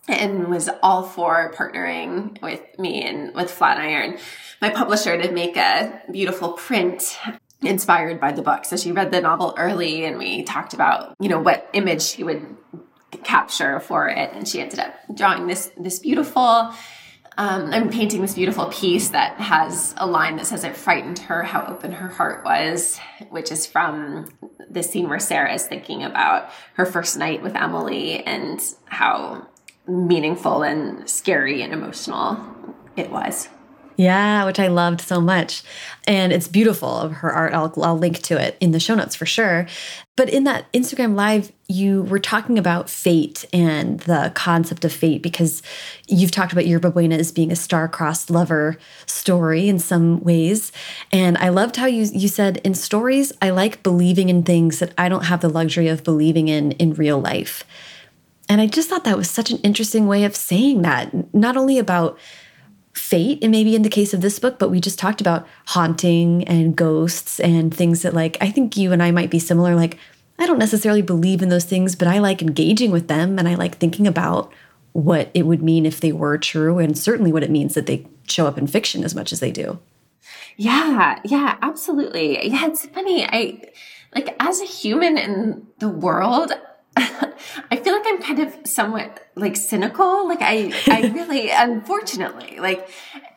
and 0.07 0.47
was 0.47 0.69
all 0.81 1.03
for 1.03 1.51
partnering 1.53 2.41
with 2.41 2.61
me 2.79 3.03
and 3.03 3.33
with 3.35 3.51
Flatiron, 3.51 4.17
my 4.61 4.69
publisher, 4.69 5.21
to 5.21 5.31
make 5.31 5.57
a 5.57 6.01
beautiful 6.11 6.53
print 6.53 7.17
inspired 7.61 8.19
by 8.19 8.31
the 8.31 8.41
book. 8.41 8.65
So 8.65 8.77
she 8.77 8.91
read 8.91 9.11
the 9.11 9.21
novel 9.21 9.53
early 9.57 10.05
and 10.05 10.17
we 10.17 10.43
talked 10.43 10.73
about, 10.73 11.15
you 11.19 11.29
know, 11.29 11.39
what 11.39 11.69
image 11.73 12.01
she 12.01 12.23
would 12.23 12.55
capture 13.23 13.79
for 13.79 14.07
it. 14.07 14.31
And 14.33 14.47
she 14.47 14.61
ended 14.61 14.79
up 14.79 14.93
drawing 15.13 15.47
this, 15.47 15.71
this 15.77 15.99
beautiful, 15.99 16.43
um, 17.39 17.71
I'm 17.71 17.89
painting 17.89 18.21
this 18.21 18.35
beautiful 18.35 18.67
piece 18.67 19.09
that 19.09 19.39
has 19.39 19.93
a 19.97 20.07
line 20.07 20.37
that 20.37 20.47
says 20.47 20.63
it 20.63 20.75
frightened 20.75 21.19
her 21.19 21.43
how 21.43 21.65
open 21.65 21.91
her 21.91 22.09
heart 22.09 22.45
was, 22.45 22.99
which 23.29 23.51
is 23.51 23.65
from 23.65 24.27
the 24.69 24.83
scene 24.83 25.09
where 25.09 25.19
Sarah 25.19 25.53
is 25.53 25.65
thinking 25.65 26.03
about 26.03 26.49
her 26.75 26.85
first 26.85 27.17
night 27.17 27.41
with 27.41 27.55
Emily 27.55 28.23
and 28.23 28.61
how 28.85 29.47
meaningful 29.87 30.63
and 30.63 31.09
scary 31.09 31.61
and 31.61 31.73
emotional 31.73 32.39
it 32.95 33.09
was. 33.11 33.49
Yeah, 33.97 34.45
which 34.45 34.59
I 34.59 34.67
loved 34.67 35.01
so 35.01 35.19
much. 35.19 35.63
And 36.05 36.31
it's 36.31 36.47
beautiful 36.47 36.87
of 36.87 37.13
her 37.13 37.31
art. 37.31 37.53
I'll, 37.53 37.73
I'll 37.81 37.97
link 37.97 38.19
to 38.23 38.39
it 38.39 38.55
in 38.59 38.69
the 38.69 38.79
show 38.79 38.93
notes 38.93 39.15
for 39.15 39.25
sure. 39.25 39.65
But 40.15 40.29
in 40.29 40.43
that 40.43 40.71
Instagram 40.71 41.15
live, 41.15 41.51
you 41.67 42.03
were 42.03 42.19
talking 42.19 42.59
about 42.59 42.91
fate 42.91 43.45
and 43.51 43.99
the 44.01 44.31
concept 44.35 44.85
of 44.85 44.93
fate 44.93 45.23
because 45.23 45.63
you've 46.07 46.29
talked 46.29 46.53
about 46.53 46.67
Yerba 46.67 46.91
Buena 46.91 47.15
as 47.15 47.31
being 47.31 47.51
a 47.51 47.55
star-crossed 47.55 48.29
lover 48.29 48.77
story 49.07 49.67
in 49.67 49.79
some 49.79 50.23
ways. 50.23 50.71
And 51.11 51.35
I 51.39 51.49
loved 51.49 51.77
how 51.77 51.87
you, 51.87 52.03
you 52.13 52.27
said, 52.27 52.57
in 52.63 52.75
stories, 52.75 53.33
I 53.41 53.49
like 53.49 53.81
believing 53.81 54.29
in 54.29 54.43
things 54.43 54.77
that 54.77 54.93
I 54.95 55.09
don't 55.09 55.25
have 55.25 55.41
the 55.41 55.49
luxury 55.49 55.87
of 55.87 56.03
believing 56.03 56.49
in 56.49 56.73
in 56.73 56.93
real 56.93 57.19
life. 57.19 57.63
And 58.49 58.61
I 58.61 58.67
just 58.67 58.89
thought 58.89 59.03
that 59.03 59.17
was 59.17 59.29
such 59.29 59.51
an 59.51 59.57
interesting 59.59 60.07
way 60.07 60.23
of 60.23 60.35
saying 60.35 60.81
that, 60.83 61.33
not 61.33 61.57
only 61.57 61.79
about 61.79 62.17
fate, 62.93 63.39
and 63.41 63.51
maybe 63.51 63.75
in 63.75 63.81
the 63.81 63.89
case 63.89 64.13
of 64.13 64.21
this 64.21 64.39
book, 64.39 64.57
but 64.57 64.69
we 64.69 64.79
just 64.79 64.97
talked 64.97 65.21
about 65.21 65.47
haunting 65.67 66.43
and 66.47 66.75
ghosts 66.75 67.39
and 67.39 67.73
things 67.73 68.01
that, 68.01 68.13
like, 68.13 68.37
I 68.41 68.49
think 68.49 68.77
you 68.77 68.91
and 68.91 69.03
I 69.03 69.11
might 69.11 69.29
be 69.29 69.39
similar. 69.39 69.75
Like, 69.75 69.97
I 70.39 70.45
don't 70.45 70.59
necessarily 70.59 71.01
believe 71.01 71.41
in 71.41 71.49
those 71.49 71.65
things, 71.65 71.95
but 71.95 72.07
I 72.07 72.19
like 72.19 72.41
engaging 72.41 72.91
with 72.91 73.07
them 73.07 73.37
and 73.37 73.47
I 73.47 73.55
like 73.55 73.77
thinking 73.77 74.07
about 74.07 74.51
what 74.93 75.29
it 75.33 75.43
would 75.43 75.61
mean 75.61 75.85
if 75.85 75.99
they 75.99 76.11
were 76.11 76.37
true, 76.37 76.79
and 76.79 76.97
certainly 76.97 77.31
what 77.31 77.43
it 77.43 77.51
means 77.51 77.75
that 77.75 77.85
they 77.85 78.07
show 78.27 78.47
up 78.47 78.57
in 78.57 78.65
fiction 78.65 79.03
as 79.03 79.13
much 79.13 79.31
as 79.31 79.39
they 79.39 79.51
do. 79.51 79.79
Yeah, 80.55 81.19
yeah, 81.23 81.57
absolutely. 81.61 82.47
Yeah, 82.47 82.65
it's 82.67 82.87
funny. 82.87 83.23
I 83.25 83.61
like 84.15 84.35
as 84.39 84.59
a 84.59 84.65
human 84.65 85.17
in 85.17 85.67
the 85.77 85.89
world, 85.89 86.51
I 87.71 87.77
feel 87.77 87.93
like 87.93 88.03
I'm 88.05 88.21
kind 88.21 88.39
of 88.39 88.55
somewhat 88.65 89.27
like 89.35 89.55
cynical. 89.55 90.27
Like 90.27 90.41
I, 90.41 90.73
I 90.87 91.07
really, 91.13 91.49
unfortunately, 91.49 92.59
like 92.59 92.89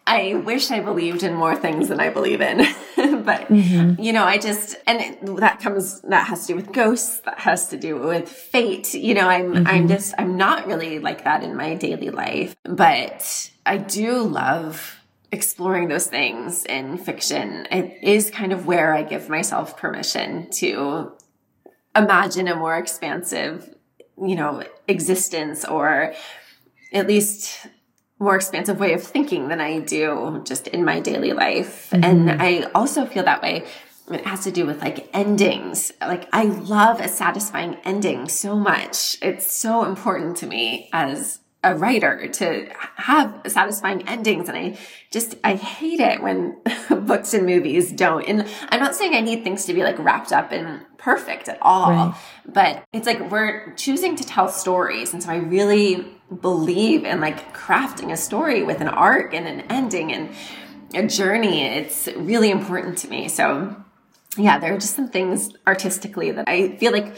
I 0.06 0.34
wish 0.34 0.70
I 0.70 0.80
believed 0.80 1.22
in 1.22 1.34
more 1.34 1.54
things 1.54 1.88
than 1.88 2.00
I 2.00 2.10
believe 2.10 2.40
in. 2.40 2.58
but, 2.96 3.48
mm-hmm. 3.48 4.00
you 4.00 4.12
know, 4.12 4.24
I 4.24 4.38
just, 4.38 4.76
and 4.86 5.00
it, 5.00 5.36
that 5.36 5.60
comes, 5.60 6.00
that 6.02 6.26
has 6.26 6.46
to 6.46 6.52
do 6.52 6.56
with 6.56 6.72
ghosts. 6.72 7.20
That 7.20 7.38
has 7.38 7.68
to 7.68 7.76
do 7.76 7.96
with 7.96 8.28
fate. 8.28 8.92
You 8.92 9.14
know, 9.14 9.28
I'm, 9.28 9.54
mm-hmm. 9.54 9.66
I'm 9.66 9.88
just, 9.88 10.14
I'm 10.18 10.36
not 10.36 10.66
really 10.66 10.98
like 10.98 11.24
that 11.24 11.44
in 11.44 11.56
my 11.56 11.74
daily 11.74 12.10
life, 12.10 12.56
but 12.64 13.50
I 13.64 13.76
do 13.76 14.22
love 14.22 15.00
exploring 15.30 15.86
those 15.86 16.08
things 16.08 16.64
in 16.64 16.98
fiction. 16.98 17.68
It 17.70 18.02
is 18.02 18.30
kind 18.30 18.52
of 18.52 18.66
where 18.66 18.92
I 18.92 19.02
give 19.02 19.28
myself 19.28 19.76
permission 19.76 20.50
to 20.54 21.12
imagine 21.94 22.48
a 22.48 22.56
more 22.56 22.76
expansive, 22.76 23.74
you 24.20 24.34
know, 24.36 24.62
existence 24.88 25.64
or 25.64 26.14
at 26.92 27.06
least 27.06 27.66
more 28.18 28.36
expansive 28.36 28.78
way 28.78 28.92
of 28.92 29.02
thinking 29.02 29.48
than 29.48 29.60
I 29.60 29.80
do 29.80 30.42
just 30.44 30.68
in 30.68 30.84
my 30.84 31.00
daily 31.00 31.32
life. 31.32 31.90
Mm-hmm. 31.90 32.04
And 32.04 32.42
I 32.42 32.70
also 32.74 33.06
feel 33.06 33.24
that 33.24 33.42
way. 33.42 33.64
It 34.10 34.26
has 34.26 34.42
to 34.44 34.50
do 34.50 34.66
with 34.66 34.80
like 34.82 35.08
endings. 35.14 35.92
Like 36.00 36.28
I 36.32 36.44
love 36.44 37.00
a 37.00 37.08
satisfying 37.08 37.76
ending 37.84 38.28
so 38.28 38.56
much. 38.56 39.16
It's 39.22 39.54
so 39.54 39.84
important 39.84 40.36
to 40.38 40.46
me 40.46 40.90
as 40.92 41.38
a 41.62 41.74
writer 41.74 42.26
to 42.28 42.68
have 42.96 43.42
satisfying 43.46 44.06
endings 44.08 44.48
and 44.48 44.56
i 44.56 44.78
just 45.10 45.34
i 45.44 45.54
hate 45.54 46.00
it 46.00 46.22
when 46.22 46.56
books 47.06 47.34
and 47.34 47.44
movies 47.44 47.92
don't. 47.92 48.24
And 48.26 48.48
i'm 48.70 48.80
not 48.80 48.94
saying 48.94 49.14
i 49.14 49.20
need 49.20 49.44
things 49.44 49.64
to 49.66 49.74
be 49.74 49.82
like 49.82 49.98
wrapped 49.98 50.32
up 50.32 50.52
and 50.52 50.84
perfect 50.96 51.48
at 51.48 51.58
all 51.60 51.90
right. 51.90 52.14
but 52.46 52.84
it's 52.92 53.06
like 53.06 53.30
we're 53.30 53.74
choosing 53.74 54.16
to 54.16 54.24
tell 54.24 54.48
stories 54.48 55.12
and 55.12 55.22
so 55.22 55.30
i 55.30 55.36
really 55.36 56.06
believe 56.40 57.04
in 57.04 57.20
like 57.20 57.54
crafting 57.54 58.12
a 58.12 58.16
story 58.16 58.62
with 58.62 58.80
an 58.80 58.88
arc 58.88 59.34
and 59.34 59.46
an 59.46 59.60
ending 59.62 60.12
and 60.12 60.30
a 60.94 61.06
journey. 61.06 61.62
It's 61.62 62.08
really 62.16 62.50
important 62.50 62.98
to 62.98 63.08
me. 63.08 63.28
So 63.28 63.76
yeah 64.36 64.58
there 64.58 64.74
are 64.74 64.78
just 64.78 64.94
some 64.94 65.08
things 65.08 65.50
artistically 65.66 66.30
that 66.30 66.48
i 66.48 66.76
feel 66.76 66.92
like 66.92 67.16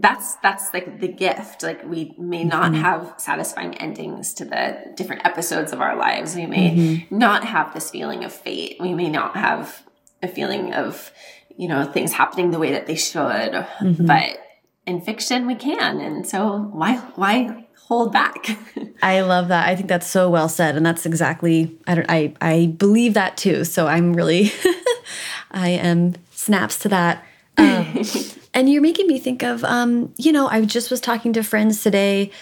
that's 0.00 0.36
that's 0.36 0.72
like 0.72 1.00
the 1.00 1.08
gift. 1.08 1.62
Like 1.62 1.84
we 1.84 2.14
may 2.18 2.44
not 2.44 2.72
mm-hmm. 2.72 2.82
have 2.82 3.14
satisfying 3.18 3.74
endings 3.76 4.34
to 4.34 4.44
the 4.44 4.92
different 4.94 5.24
episodes 5.24 5.72
of 5.72 5.80
our 5.80 5.96
lives. 5.96 6.34
We 6.34 6.46
may 6.46 6.70
mm-hmm. 6.70 7.18
not 7.18 7.44
have 7.44 7.74
this 7.74 7.90
feeling 7.90 8.24
of 8.24 8.32
fate. 8.32 8.76
We 8.80 8.94
may 8.94 9.08
not 9.08 9.36
have 9.36 9.82
a 10.22 10.28
feeling 10.28 10.74
of 10.74 11.12
you 11.56 11.68
know 11.68 11.84
things 11.84 12.12
happening 12.12 12.50
the 12.50 12.58
way 12.58 12.72
that 12.72 12.86
they 12.86 12.96
should. 12.96 13.18
Mm-hmm. 13.20 14.06
but 14.06 14.38
in 14.86 15.00
fiction 15.00 15.46
we 15.46 15.54
can. 15.54 16.00
And 16.00 16.26
so 16.26 16.70
why 16.72 16.96
why 17.14 17.66
hold 17.86 18.12
back? 18.12 18.58
I 19.02 19.20
love 19.20 19.48
that. 19.48 19.68
I 19.68 19.76
think 19.76 19.88
that's 19.88 20.06
so 20.06 20.30
well 20.30 20.48
said. 20.48 20.76
And 20.76 20.84
that's 20.84 21.06
exactly 21.06 21.76
i 21.86 21.94
don't 21.94 22.10
i 22.10 22.34
i 22.40 22.74
believe 22.78 23.14
that 23.14 23.36
too. 23.36 23.64
So 23.64 23.86
i'm 23.86 24.12
really 24.12 24.52
i 25.50 25.70
am 25.70 26.14
snaps 26.30 26.78
to 26.80 26.88
that. 26.90 27.24
Um, 27.56 28.02
and 28.58 28.68
you're 28.68 28.82
making 28.82 29.06
me 29.06 29.20
think 29.20 29.44
of, 29.44 29.62
um, 29.62 30.12
you 30.16 30.32
know, 30.32 30.48
I 30.48 30.64
just 30.64 30.90
was 30.90 31.00
talking 31.00 31.32
to 31.34 31.44
friends 31.44 31.80
today 31.80 32.32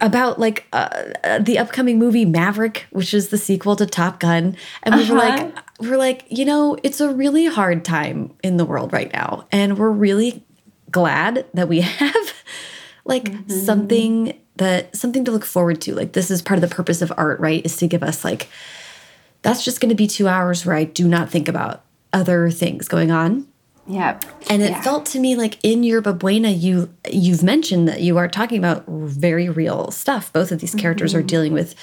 about 0.00 0.38
like 0.38 0.66
uh, 0.72 0.88
uh, 1.22 1.40
the 1.40 1.58
upcoming 1.58 1.98
movie 1.98 2.24
Maverick, 2.24 2.86
which 2.90 3.12
is 3.12 3.28
the 3.28 3.36
sequel 3.36 3.76
to 3.76 3.84
Top 3.84 4.18
Gun, 4.18 4.56
and 4.82 4.94
we 4.94 5.02
uh 5.02 5.04
-huh. 5.04 5.10
were 5.10 5.24
like, 5.28 5.40
uh-huh. 5.42 5.62
we're 5.80 5.98
like, 5.98 6.24
you 6.30 6.46
know, 6.46 6.78
it's 6.82 7.02
a 7.02 7.12
really 7.12 7.44
hard 7.44 7.84
time 7.84 8.30
in 8.42 8.56
the 8.56 8.64
world 8.64 8.94
right 8.94 9.12
now, 9.12 9.44
and 9.52 9.76
we're 9.76 9.98
really 10.08 10.42
glad 10.90 11.44
that 11.54 11.68
we 11.68 11.80
have 12.00 12.32
like 13.04 13.30
mm 13.30 13.44
-hmm. 13.46 13.64
something 13.64 14.32
that 14.56 14.96
something 14.96 15.24
to 15.24 15.32
look 15.32 15.44
forward 15.44 15.80
to. 15.80 15.94
Like 15.94 16.12
this 16.12 16.30
is 16.30 16.42
part 16.42 16.62
of 16.62 16.68
the 16.68 16.76
purpose 16.76 17.04
of 17.04 17.12
art, 17.16 17.40
right? 17.40 17.64
Is 17.64 17.76
to 17.76 17.86
give 17.86 18.06
us 18.08 18.24
like 18.24 18.46
that's 19.42 19.64
just 19.64 19.80
going 19.80 19.96
to 19.96 20.02
be 20.02 20.08
two 20.08 20.28
hours 20.28 20.64
where 20.64 20.80
I 20.80 20.92
do 21.02 21.08
not 21.08 21.30
think 21.30 21.48
about 21.48 21.80
other 22.12 22.50
things 22.50 22.88
going 22.88 23.12
on 23.12 23.51
Yeah. 23.86 24.20
And 24.48 24.62
it 24.62 24.70
yeah. 24.70 24.82
felt 24.82 25.06
to 25.06 25.18
me 25.18 25.34
like 25.34 25.58
in 25.62 25.82
Yerba 25.82 26.12
Buena, 26.14 26.50
you 26.50 26.92
you've 27.10 27.42
mentioned 27.42 27.88
that 27.88 28.00
you 28.00 28.16
are 28.16 28.28
talking 28.28 28.58
about 28.58 28.84
very 28.86 29.48
real 29.48 29.90
stuff. 29.90 30.32
Both 30.32 30.52
of 30.52 30.60
these 30.60 30.74
characters 30.74 31.12
mm 31.12 31.14
-hmm. 31.14 31.18
are 31.18 31.22
mm-hmm. 31.22 31.26
dealing 31.26 31.52
with 31.52 31.74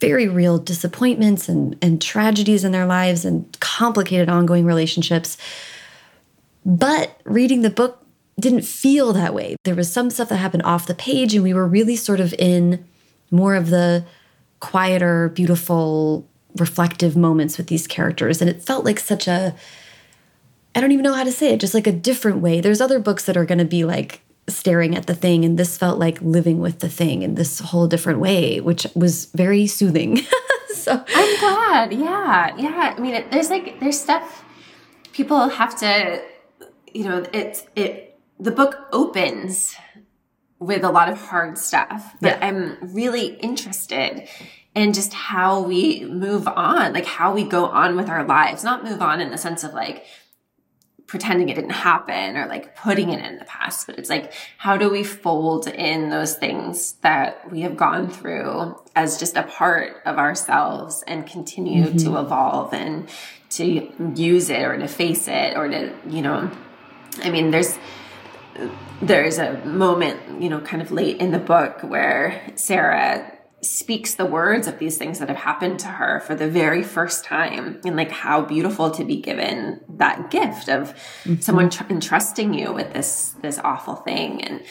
very 0.00 0.28
real 0.28 0.58
disappointments 0.58 1.48
and, 1.48 1.76
and 1.80 2.02
tragedies 2.02 2.64
in 2.64 2.72
their 2.72 2.86
lives 2.86 3.24
and 3.24 3.44
complicated 3.60 4.28
ongoing 4.28 4.66
relationships. 4.66 5.38
But 6.64 7.16
reading 7.24 7.62
the 7.62 7.70
book 7.70 8.04
didn't 8.38 8.64
feel 8.64 9.12
that 9.12 9.34
way. 9.34 9.56
There 9.64 9.74
was 9.74 9.92
some 9.92 10.10
stuff 10.10 10.28
that 10.28 10.36
happened 10.36 10.64
off 10.64 10.86
the 10.86 10.94
page, 10.94 11.34
and 11.34 11.44
we 11.44 11.54
were 11.54 11.66
really 11.66 11.96
sort 11.96 12.20
of 12.20 12.34
in 12.38 12.84
more 13.30 13.54
of 13.54 13.70
the 13.70 14.04
quieter, 14.60 15.28
beautiful, 15.28 16.26
reflective 16.56 17.16
moments 17.16 17.56
with 17.56 17.68
these 17.68 17.86
characters. 17.86 18.40
And 18.40 18.50
it 18.50 18.62
felt 18.62 18.84
like 18.84 18.98
such 18.98 19.28
a 19.28 19.54
I 20.74 20.80
don't 20.80 20.92
even 20.92 21.04
know 21.04 21.14
how 21.14 21.24
to 21.24 21.32
say 21.32 21.52
it, 21.52 21.60
just 21.60 21.74
like 21.74 21.86
a 21.86 21.92
different 21.92 22.38
way. 22.38 22.60
There's 22.60 22.80
other 22.80 22.98
books 22.98 23.26
that 23.26 23.36
are 23.36 23.44
going 23.44 23.58
to 23.58 23.64
be 23.64 23.84
like 23.84 24.20
staring 24.48 24.96
at 24.96 25.06
the 25.06 25.14
thing, 25.14 25.44
and 25.44 25.58
this 25.58 25.78
felt 25.78 25.98
like 25.98 26.20
living 26.20 26.60
with 26.60 26.80
the 26.80 26.88
thing 26.88 27.22
in 27.22 27.34
this 27.34 27.60
whole 27.60 27.86
different 27.86 28.18
way, 28.18 28.60
which 28.60 28.86
was 28.94 29.26
very 29.26 29.66
soothing. 29.66 30.20
so 30.74 31.04
I'm 31.08 31.40
glad. 31.40 31.92
Yeah. 31.92 32.56
Yeah. 32.56 32.94
I 32.96 33.00
mean, 33.00 33.14
it, 33.14 33.30
there's 33.30 33.50
like, 33.50 33.80
there's 33.80 34.00
stuff 34.00 34.44
people 35.12 35.48
have 35.48 35.78
to, 35.78 36.22
you 36.92 37.04
know, 37.04 37.24
it's, 37.32 37.64
it, 37.76 38.18
the 38.38 38.50
book 38.50 38.76
opens 38.92 39.76
with 40.58 40.84
a 40.84 40.90
lot 40.90 41.08
of 41.08 41.20
hard 41.20 41.56
stuff, 41.56 42.14
but 42.20 42.38
yeah. 42.38 42.46
I'm 42.46 42.94
really 42.94 43.34
interested 43.36 44.28
in 44.74 44.92
just 44.92 45.12
how 45.14 45.60
we 45.60 46.04
move 46.04 46.48
on, 46.48 46.92
like 46.92 47.06
how 47.06 47.32
we 47.32 47.44
go 47.44 47.66
on 47.66 47.96
with 47.96 48.08
our 48.08 48.24
lives, 48.24 48.64
not 48.64 48.84
move 48.84 49.00
on 49.00 49.20
in 49.20 49.30
the 49.30 49.38
sense 49.38 49.62
of 49.62 49.72
like, 49.72 50.04
pretending 51.14 51.48
it 51.48 51.54
didn't 51.54 51.70
happen 51.70 52.36
or 52.36 52.48
like 52.48 52.74
putting 52.74 53.10
it 53.10 53.24
in 53.24 53.38
the 53.38 53.44
past, 53.44 53.86
but 53.86 53.96
it's 53.96 54.10
like, 54.10 54.32
how 54.58 54.76
do 54.76 54.90
we 54.90 55.04
fold 55.04 55.68
in 55.68 56.10
those 56.10 56.34
things 56.34 56.94
that 57.02 57.48
we 57.52 57.60
have 57.60 57.76
gone 57.76 58.10
through 58.10 58.76
as 58.96 59.16
just 59.16 59.36
a 59.36 59.44
part 59.44 60.02
of 60.06 60.18
ourselves 60.18 61.04
and 61.06 61.24
continue 61.24 61.84
mm-hmm. 61.84 61.98
to 61.98 62.18
evolve 62.18 62.74
and 62.74 63.08
to 63.48 63.88
use 64.16 64.50
it 64.50 64.62
or 64.62 64.76
to 64.76 64.88
face 64.88 65.28
it 65.28 65.56
or 65.56 65.68
to, 65.68 65.94
you 66.08 66.20
know, 66.20 66.50
I 67.22 67.30
mean, 67.30 67.52
there's, 67.52 67.78
there's 69.00 69.38
a 69.38 69.64
moment, 69.64 70.42
you 70.42 70.48
know, 70.48 70.58
kind 70.62 70.82
of 70.82 70.90
late 70.90 71.18
in 71.18 71.30
the 71.30 71.38
book 71.38 71.78
where 71.82 72.42
Sarah 72.56 73.33
speaks 73.64 74.14
the 74.14 74.26
words 74.26 74.66
of 74.66 74.78
these 74.78 74.96
things 74.96 75.18
that 75.18 75.28
have 75.28 75.38
happened 75.38 75.78
to 75.80 75.88
her 75.88 76.20
for 76.20 76.34
the 76.34 76.48
very 76.48 76.82
first 76.82 77.24
time 77.24 77.80
and 77.84 77.96
like 77.96 78.10
how 78.10 78.42
beautiful 78.42 78.90
to 78.90 79.04
be 79.04 79.20
given 79.20 79.80
that 79.88 80.30
gift 80.30 80.68
of 80.68 80.94
mm-hmm. 81.24 81.40
someone 81.40 81.70
tr- 81.70 81.84
entrusting 81.88 82.54
you 82.54 82.72
with 82.72 82.92
this 82.92 83.34
this 83.42 83.58
awful 83.64 83.96
thing 83.96 84.42
and 84.44 84.62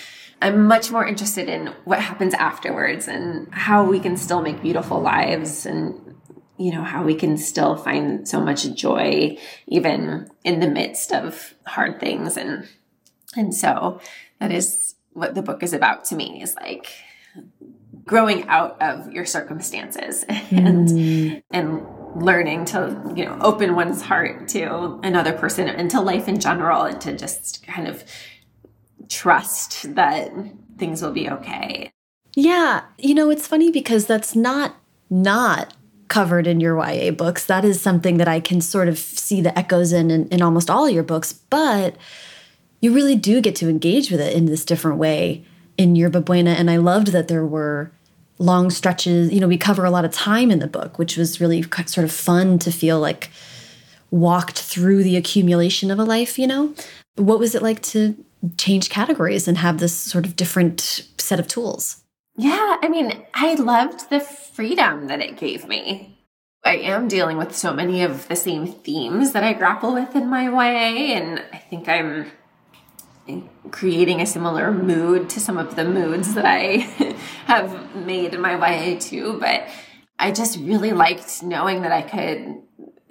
I'm 0.41 0.67
much 0.67 0.91
more 0.91 1.07
interested 1.07 1.47
in 1.47 1.67
what 1.85 2.01
happens 2.01 2.33
afterwards 2.33 3.07
and 3.07 3.47
how 3.53 3.85
we 3.85 4.01
can 4.01 4.17
still 4.17 4.41
make 4.41 4.61
beautiful 4.61 4.99
lives 4.99 5.65
and 5.65 6.15
you 6.57 6.71
know 6.71 6.83
how 6.83 7.03
we 7.03 7.15
can 7.15 7.37
still 7.37 7.75
find 7.75 8.27
so 8.27 8.41
much 8.41 8.73
joy 8.73 9.37
even 9.67 10.29
in 10.43 10.59
the 10.59 10.69
midst 10.69 11.11
of 11.11 11.53
hard 11.65 11.99
things 11.99 12.37
and 12.37 12.67
and 13.35 13.55
so 13.55 13.99
that 14.39 14.51
is 14.51 14.95
what 15.13 15.35
the 15.35 15.41
book 15.41 15.63
is 15.63 15.73
about 15.73 16.05
to 16.05 16.15
me 16.15 16.41
is 16.41 16.55
like 16.55 16.87
growing 18.05 18.47
out 18.47 18.81
of 18.81 19.11
your 19.11 19.25
circumstances 19.25 20.23
and 20.51 20.87
mm. 20.87 21.43
and 21.51 21.85
learning 22.15 22.65
to 22.65 23.13
you 23.15 23.25
know 23.25 23.37
open 23.41 23.75
one's 23.75 24.01
heart 24.01 24.47
to 24.47 24.99
another 25.03 25.33
person 25.33 25.67
and 25.67 25.89
to 25.91 25.99
life 25.99 26.27
in 26.27 26.39
general 26.39 26.83
and 26.83 27.01
to 27.01 27.15
just 27.15 27.65
kind 27.65 27.87
of 27.87 28.03
trust 29.09 29.95
that 29.95 30.31
things 30.77 31.01
will 31.01 31.11
be 31.11 31.29
okay. 31.29 31.91
Yeah, 32.35 32.83
you 32.97 33.13
know, 33.13 33.29
it's 33.29 33.47
funny 33.47 33.71
because 33.71 34.05
that's 34.05 34.35
not 34.35 34.75
not 35.09 35.75
covered 36.07 36.47
in 36.47 36.59
your 36.59 36.77
YA 36.77 37.11
books. 37.11 37.45
That 37.45 37.65
is 37.65 37.81
something 37.81 38.17
that 38.17 38.27
I 38.27 38.39
can 38.39 38.61
sort 38.61 38.87
of 38.87 38.97
see 38.97 39.41
the 39.41 39.57
echoes 39.57 39.93
in, 39.93 40.11
in 40.11 40.27
in, 40.29 40.41
almost 40.41 40.69
all 40.69 40.89
your 40.89 41.03
books, 41.03 41.33
but 41.33 41.95
you 42.81 42.93
really 42.93 43.15
do 43.15 43.39
get 43.39 43.55
to 43.57 43.69
engage 43.69 44.11
with 44.11 44.19
it 44.19 44.33
in 44.33 44.45
this 44.45 44.65
different 44.65 44.97
way 44.97 45.45
in 45.77 45.95
Yerba 45.95 46.21
Buena. 46.21 46.51
And 46.51 46.69
I 46.69 46.77
loved 46.77 47.07
that 47.07 47.27
there 47.27 47.45
were 47.45 47.91
long 48.39 48.69
stretches. 48.69 49.31
You 49.31 49.39
know, 49.39 49.47
we 49.47 49.57
cover 49.57 49.85
a 49.85 49.91
lot 49.91 50.05
of 50.05 50.11
time 50.11 50.51
in 50.51 50.59
the 50.59 50.67
book, 50.67 50.97
which 50.97 51.17
was 51.17 51.39
really 51.39 51.63
sort 51.85 52.05
of 52.05 52.11
fun 52.11 52.59
to 52.59 52.71
feel 52.71 52.99
like 52.99 53.29
walked 54.11 54.59
through 54.59 55.03
the 55.03 55.17
accumulation 55.17 55.89
of 55.89 55.99
a 55.99 56.03
life, 56.03 56.37
you 56.37 56.45
know? 56.47 56.73
What 57.15 57.39
was 57.39 57.55
it 57.55 57.63
like 57.63 57.81
to 57.83 58.15
change 58.57 58.89
categories 58.89 59.47
and 59.47 59.57
have 59.57 59.79
this 59.79 59.95
sort 59.95 60.25
of 60.25 60.35
different 60.35 61.07
set 61.17 61.39
of 61.39 61.47
tools? 61.47 62.03
Yeah, 62.35 62.77
I 62.81 62.89
mean, 62.89 63.23
I 63.33 63.55
loved 63.55 64.09
the 64.09 64.19
freedom 64.19 65.07
that 65.07 65.21
it 65.21 65.37
gave 65.37 65.67
me. 65.67 66.19
I 66.65 66.77
am 66.77 67.07
dealing 67.07 67.37
with 67.37 67.55
so 67.55 67.73
many 67.73 68.03
of 68.03 68.27
the 68.27 68.35
same 68.35 68.67
themes 68.67 69.33
that 69.33 69.43
I 69.43 69.53
grapple 69.53 69.93
with 69.93 70.15
in 70.15 70.27
my 70.27 70.43
YA, 70.43 71.15
and 71.15 71.43
I 71.51 71.57
think 71.57 71.89
I'm 71.89 72.31
creating 73.71 74.21
a 74.21 74.25
similar 74.25 74.71
mood 74.71 75.29
to 75.29 75.39
some 75.39 75.57
of 75.57 75.75
the 75.75 75.85
moods 75.85 76.33
that 76.33 76.45
I 76.45 76.77
have 77.45 77.95
made 77.95 78.33
in 78.33 78.41
my 78.41 78.55
YA 78.55 78.99
too. 78.99 79.37
But 79.39 79.67
I 80.19 80.31
just 80.31 80.59
really 80.59 80.91
liked 80.91 81.43
knowing 81.43 81.81
that 81.83 81.91
I 81.91 82.01
could 82.01 82.61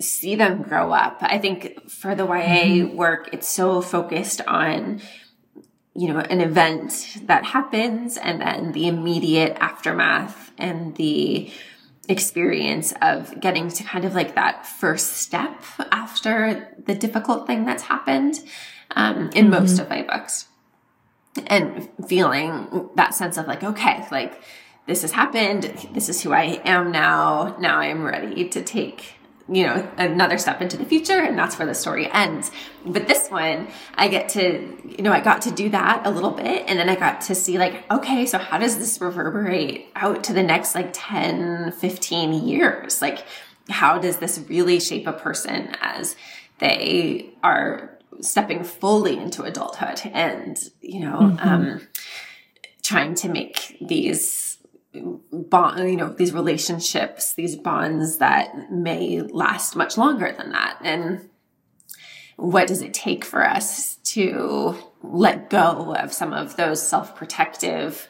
see 0.00 0.34
them 0.34 0.62
grow 0.62 0.92
up. 0.92 1.18
I 1.20 1.38
think 1.38 1.88
for 1.88 2.14
the 2.14 2.24
YA 2.24 2.64
mm-hmm. 2.64 2.96
work, 2.96 3.30
it's 3.32 3.48
so 3.48 3.80
focused 3.80 4.40
on 4.46 5.00
you 5.94 6.08
know 6.08 6.20
an 6.20 6.40
event 6.40 7.18
that 7.24 7.44
happens 7.44 8.16
and 8.16 8.40
then 8.40 8.72
the 8.72 8.86
immediate 8.88 9.56
aftermath 9.60 10.50
and 10.56 10.96
the 10.96 11.52
experience 12.08 12.92
of 13.02 13.38
getting 13.40 13.68
to 13.68 13.84
kind 13.84 14.04
of 14.04 14.14
like 14.14 14.34
that 14.34 14.66
first 14.66 15.18
step 15.18 15.62
after 15.92 16.74
the 16.86 16.94
difficult 16.94 17.46
thing 17.46 17.64
that's 17.64 17.84
happened 17.84 18.40
um, 18.96 19.30
in 19.34 19.46
mm-hmm. 19.46 19.50
most 19.50 19.78
of 19.78 19.88
my 19.88 20.02
books. 20.02 20.46
And 21.46 21.88
feeling 22.06 22.90
that 22.96 23.14
sense 23.14 23.38
of 23.38 23.46
like, 23.46 23.62
okay, 23.62 24.06
like 24.10 24.42
this 24.86 25.02
has 25.02 25.12
happened. 25.12 25.88
This 25.92 26.08
is 26.08 26.20
who 26.22 26.32
I 26.32 26.60
am 26.64 26.90
now. 26.92 27.56
Now 27.58 27.78
I'm 27.78 28.04
ready 28.04 28.48
to 28.50 28.62
take 28.62 29.16
you 29.48 29.64
know 29.66 29.90
another 29.98 30.38
step 30.38 30.60
into 30.60 30.76
the 30.76 30.84
future 30.84 31.18
and 31.18 31.38
that's 31.38 31.58
where 31.58 31.66
the 31.66 31.74
story 31.74 32.10
ends 32.12 32.50
but 32.86 33.08
this 33.08 33.28
one 33.28 33.66
i 33.96 34.06
get 34.08 34.28
to 34.28 34.78
you 34.84 35.02
know 35.02 35.12
i 35.12 35.20
got 35.20 35.42
to 35.42 35.50
do 35.50 35.68
that 35.68 36.06
a 36.06 36.10
little 36.10 36.30
bit 36.30 36.64
and 36.68 36.78
then 36.78 36.88
i 36.88 36.94
got 36.94 37.20
to 37.20 37.34
see 37.34 37.58
like 37.58 37.84
okay 37.90 38.24
so 38.24 38.38
how 38.38 38.56
does 38.56 38.78
this 38.78 39.00
reverberate 39.00 39.86
out 39.96 40.22
to 40.22 40.32
the 40.32 40.42
next 40.42 40.74
like 40.74 40.90
10 40.92 41.72
15 41.72 42.32
years 42.46 43.02
like 43.02 43.24
how 43.68 43.98
does 43.98 44.18
this 44.18 44.38
really 44.48 44.78
shape 44.78 45.06
a 45.06 45.12
person 45.12 45.74
as 45.80 46.16
they 46.58 47.28
are 47.42 47.91
stepping 48.20 48.64
fully 48.64 49.16
into 49.16 49.42
adulthood 49.42 50.00
and 50.12 50.70
you 50.80 51.00
know 51.00 51.18
mm-hmm. 51.18 51.48
um, 51.48 51.80
trying 52.82 53.14
to 53.14 53.28
make 53.28 53.76
these 53.80 54.58
bond 55.32 55.90
you 55.90 55.96
know 55.96 56.12
these 56.12 56.32
relationships 56.32 57.34
these 57.34 57.56
bonds 57.56 58.18
that 58.18 58.70
may 58.70 59.20
last 59.20 59.74
much 59.74 59.96
longer 59.96 60.32
than 60.36 60.52
that 60.52 60.78
and 60.82 61.28
what 62.36 62.66
does 62.66 62.82
it 62.82 62.92
take 62.92 63.24
for 63.24 63.46
us 63.46 63.96
to 63.96 64.76
let 65.02 65.48
go 65.48 65.94
of 65.94 66.12
some 66.12 66.32
of 66.32 66.56
those 66.56 66.86
self-protective 66.86 68.08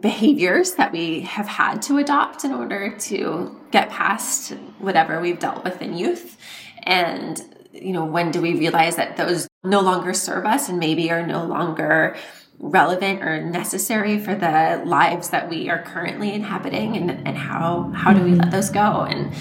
behaviors 0.00 0.74
that 0.74 0.92
we 0.92 1.20
have 1.20 1.46
had 1.46 1.80
to 1.80 1.98
adopt 1.98 2.44
in 2.44 2.52
order 2.52 2.96
to 2.98 3.58
get 3.70 3.90
past 3.90 4.50
whatever 4.78 5.20
we've 5.20 5.38
dealt 5.38 5.64
with 5.64 5.80
in 5.80 5.96
youth 5.96 6.36
and 6.84 7.55
you 7.80 7.92
know, 7.92 8.04
when 8.04 8.30
do 8.30 8.40
we 8.40 8.54
realize 8.54 8.96
that 8.96 9.16
those 9.16 9.48
no 9.64 9.80
longer 9.80 10.12
serve 10.14 10.46
us 10.46 10.68
and 10.68 10.78
maybe 10.78 11.10
are 11.10 11.26
no 11.26 11.44
longer 11.44 12.16
relevant 12.58 13.22
or 13.22 13.44
necessary 13.44 14.18
for 14.18 14.34
the 14.34 14.82
lives 14.86 15.30
that 15.30 15.48
we 15.48 15.68
are 15.68 15.82
currently 15.82 16.32
inhabiting? 16.32 16.96
And, 16.96 17.26
and 17.26 17.36
how 17.36 17.92
how 17.94 18.12
do 18.12 18.22
we 18.22 18.34
let 18.34 18.50
those 18.50 18.70
go? 18.70 19.02
And 19.02 19.34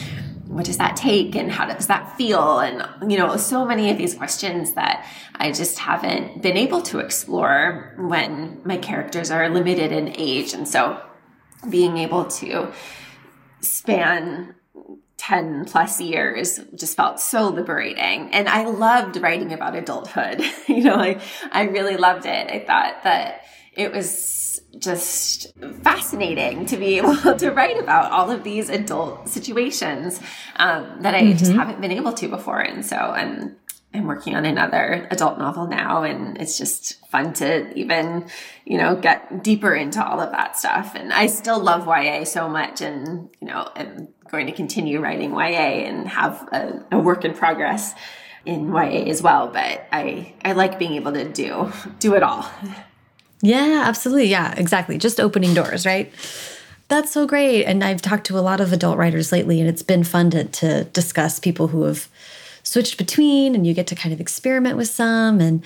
what 0.48 0.66
does 0.66 0.78
that 0.78 0.96
take? 0.96 1.36
And 1.36 1.52
how 1.52 1.66
does 1.66 1.88
that 1.88 2.16
feel? 2.18 2.60
And 2.60 3.12
you 3.12 3.18
know 3.18 3.36
so 3.38 3.66
many 3.66 3.90
of 3.92 3.98
these 3.98 4.16
questions 4.16 4.74
that 4.74 5.06
i 5.36 5.52
just 5.52 5.80
haven't 5.80 6.42
been 6.42 6.56
able 6.56 6.82
to 6.84 7.00
explore 7.00 7.94
when 7.98 8.62
my 8.64 8.78
characters 8.78 9.32
are 9.32 9.50
limited 9.50 9.92
in 9.92 10.14
age. 10.18 10.54
And 10.54 10.68
so 10.68 11.02
being 11.70 11.98
able 11.98 12.26
to 12.26 12.72
span 13.62 14.56
10 15.28 15.65
plus 15.65 15.99
years 15.99 16.59
just 16.76 16.95
felt 16.95 17.19
so 17.19 17.49
liberating. 17.49 18.30
And 18.32 18.47
I 18.47 18.65
loved 18.65 19.17
writing 19.17 19.53
about 19.53 19.76
adulthood. 19.76 20.43
you 20.67 20.84
know, 20.84 20.97
like 20.97 21.19
I 21.51 21.63
really 21.63 21.97
loved 21.97 22.28
it. 22.28 22.51
I 22.51 22.59
thought 22.59 23.03
that 23.03 23.41
it 23.73 23.91
was 23.91 24.61
just 24.78 25.51
fascinating 25.82 26.67
to 26.67 26.78
be 26.78 26.97
able 26.99 27.15
to 27.15 27.49
write 27.49 27.80
about 27.80 28.11
all 28.11 28.30
of 28.30 28.43
these 28.43 28.69
adult 28.69 29.28
situations 29.28 30.19
um, 30.57 31.01
that 31.01 31.15
I 31.15 31.21
mm-hmm. 31.21 31.38
just 31.38 31.53
haven't 31.53 31.82
been 31.82 31.91
able 31.91 32.13
to 32.13 32.28
before. 32.28 32.59
And 32.59 32.86
so 32.86 32.95
I'm 32.95 33.55
I'm 33.96 34.08
working 34.08 34.36
on 34.36 34.46
another 34.46 35.08
adult 35.12 35.38
novel 35.38 35.68
now, 35.68 36.04
and 36.04 36.38
it's 36.38 36.58
just 36.58 37.06
fun 37.08 37.34
to 37.34 37.74
even, 37.78 38.28
you 38.66 38.78
know, 38.78 38.96
get 38.96 39.43
deeper 39.43 39.74
into 39.74 40.06
all 40.06 40.20
of 40.20 40.32
that 40.32 40.58
stuff. 40.58 40.93
And 40.96 41.14
I 41.14 41.28
still 41.28 41.60
love 41.60 41.88
YA 41.88 42.26
so 42.26 42.50
much, 42.50 42.82
and 42.82 43.30
you 43.39 43.48
know, 43.48 43.70
I'm 43.76 44.10
going 44.30 44.48
to 44.48 44.52
continue 44.52 45.00
writing 45.00 45.32
YA 45.32 45.86
and 45.88 46.08
have 46.08 46.48
a, 46.52 46.86
a 46.91 47.00
work 47.00 47.24
in 47.24 47.34
progress 47.34 47.93
in 48.46 48.68
YA 48.68 49.06
as 49.10 49.22
well. 49.22 49.48
But 49.48 49.88
I 49.91 50.34
I 50.43 50.52
like 50.54 50.78
being 50.78 50.93
able 50.93 51.14
to 51.14 51.28
do 51.32 51.72
do 52.00 52.16
it 52.16 52.24
all. 52.24 52.50
Yeah, 53.41 53.84
absolutely. 53.86 54.28
Yeah, 54.28 54.54
exactly. 54.58 54.98
Just 54.98 55.20
opening 55.20 55.54
doors, 55.54 55.86
right? 55.86 56.12
That's 56.88 57.12
so 57.12 57.26
great. 57.26 57.66
And 57.66 57.84
I've 57.84 58.02
talked 58.02 58.26
to 58.28 58.38
a 58.38 58.41
lot 58.41 58.62
of 58.62 58.72
adult 58.72 58.98
writers 58.98 59.32
lately, 59.32 59.60
and 59.60 59.68
it's 59.68 59.82
been 59.82 60.04
fun 60.04 60.30
to, 60.32 60.46
to 60.46 60.84
discuss 60.86 61.39
people 61.39 61.68
who 61.68 61.84
have 61.84 62.08
switched 62.66 62.97
between 62.97 63.55
and 63.55 63.66
you 63.66 63.74
get 63.74 63.88
to 63.88 63.95
kind 63.95 64.11
of 64.11 64.20
experiment 64.20 64.76
with 64.76 64.89
some. 64.89 65.39
And 65.39 65.63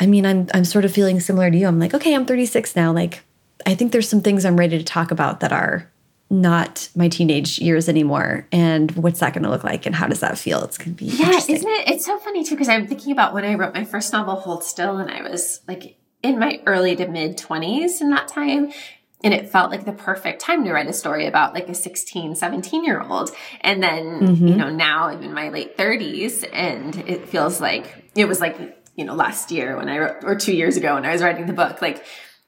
I 0.00 0.06
mean 0.06 0.26
I'm 0.26 0.48
I'm 0.52 0.64
sort 0.64 0.84
of 0.84 0.92
feeling 0.92 1.20
similar 1.20 1.50
to 1.50 1.56
you. 1.56 1.68
I'm 1.68 1.78
like, 1.78 1.94
okay, 1.94 2.14
I'm 2.14 2.26
36 2.26 2.74
now. 2.74 2.92
Like 2.92 3.22
I 3.64 3.76
think 3.76 3.92
there's 3.92 4.08
some 4.08 4.20
things 4.20 4.44
I'm 4.44 4.58
ready 4.58 4.76
to 4.78 4.84
talk 4.84 5.12
about 5.12 5.40
that 5.40 5.52
are 5.52 5.88
not 6.30 6.88
my 6.96 7.08
teenage 7.08 7.58
years 7.58 7.88
anymore. 7.88 8.48
And 8.50 8.90
what's 8.92 9.20
that 9.20 9.34
going 9.34 9.42
to 9.44 9.50
look 9.50 9.64
like? 9.64 9.84
And 9.84 9.94
how 9.94 10.06
does 10.06 10.20
that 10.20 10.38
feel? 10.38 10.64
It's 10.64 10.78
going 10.78 10.96
to 10.96 11.04
be 11.04 11.10
yeah 11.10 11.36
isn't 11.36 11.68
it 11.68 11.88
it's 11.88 12.06
so 12.06 12.18
funny 12.18 12.42
too 12.42 12.54
because 12.54 12.68
i'm 12.68 12.86
thinking 12.86 13.12
about 13.12 13.34
when 13.34 13.44
i 13.44 13.54
wrote 13.54 13.74
my 13.74 13.84
first 13.84 14.12
novel 14.12 14.36
hold 14.36 14.64
still 14.64 14.96
and 14.96 15.10
i 15.10 15.22
was 15.22 15.60
like 15.68 15.96
in 16.22 16.38
my 16.38 16.60
early 16.66 16.96
to 16.96 17.06
mid 17.06 17.36
20s 17.36 18.00
in 18.00 18.10
that 18.10 18.28
time 18.28 18.72
and 19.24 19.32
it 19.32 19.48
felt 19.48 19.70
like 19.70 19.84
the 19.84 19.92
perfect 19.92 20.40
time 20.40 20.64
to 20.64 20.72
write 20.72 20.88
a 20.88 20.92
story 20.92 21.26
about 21.26 21.54
like 21.54 21.68
a 21.68 21.74
16 21.74 22.34
17 22.34 22.84
year 22.84 23.00
old 23.00 23.30
and 23.60 23.82
then 23.82 24.20
mm-hmm. 24.20 24.46
you 24.46 24.56
know 24.56 24.70
now 24.70 25.04
i'm 25.04 25.22
in 25.22 25.32
my 25.32 25.48
late 25.48 25.76
30s 25.76 26.48
and 26.52 26.96
it 27.06 27.28
feels 27.28 27.60
like 27.60 28.10
it 28.14 28.26
was 28.26 28.40
like 28.40 28.78
you 28.96 29.04
know 29.04 29.14
last 29.14 29.50
year 29.50 29.76
when 29.76 29.88
i 29.88 29.98
wrote 29.98 30.24
or 30.24 30.34
two 30.34 30.54
years 30.54 30.76
ago 30.76 30.94
when 30.94 31.04
i 31.04 31.12
was 31.12 31.22
writing 31.22 31.46
the 31.46 31.52
book 31.52 31.80
like 31.82 32.04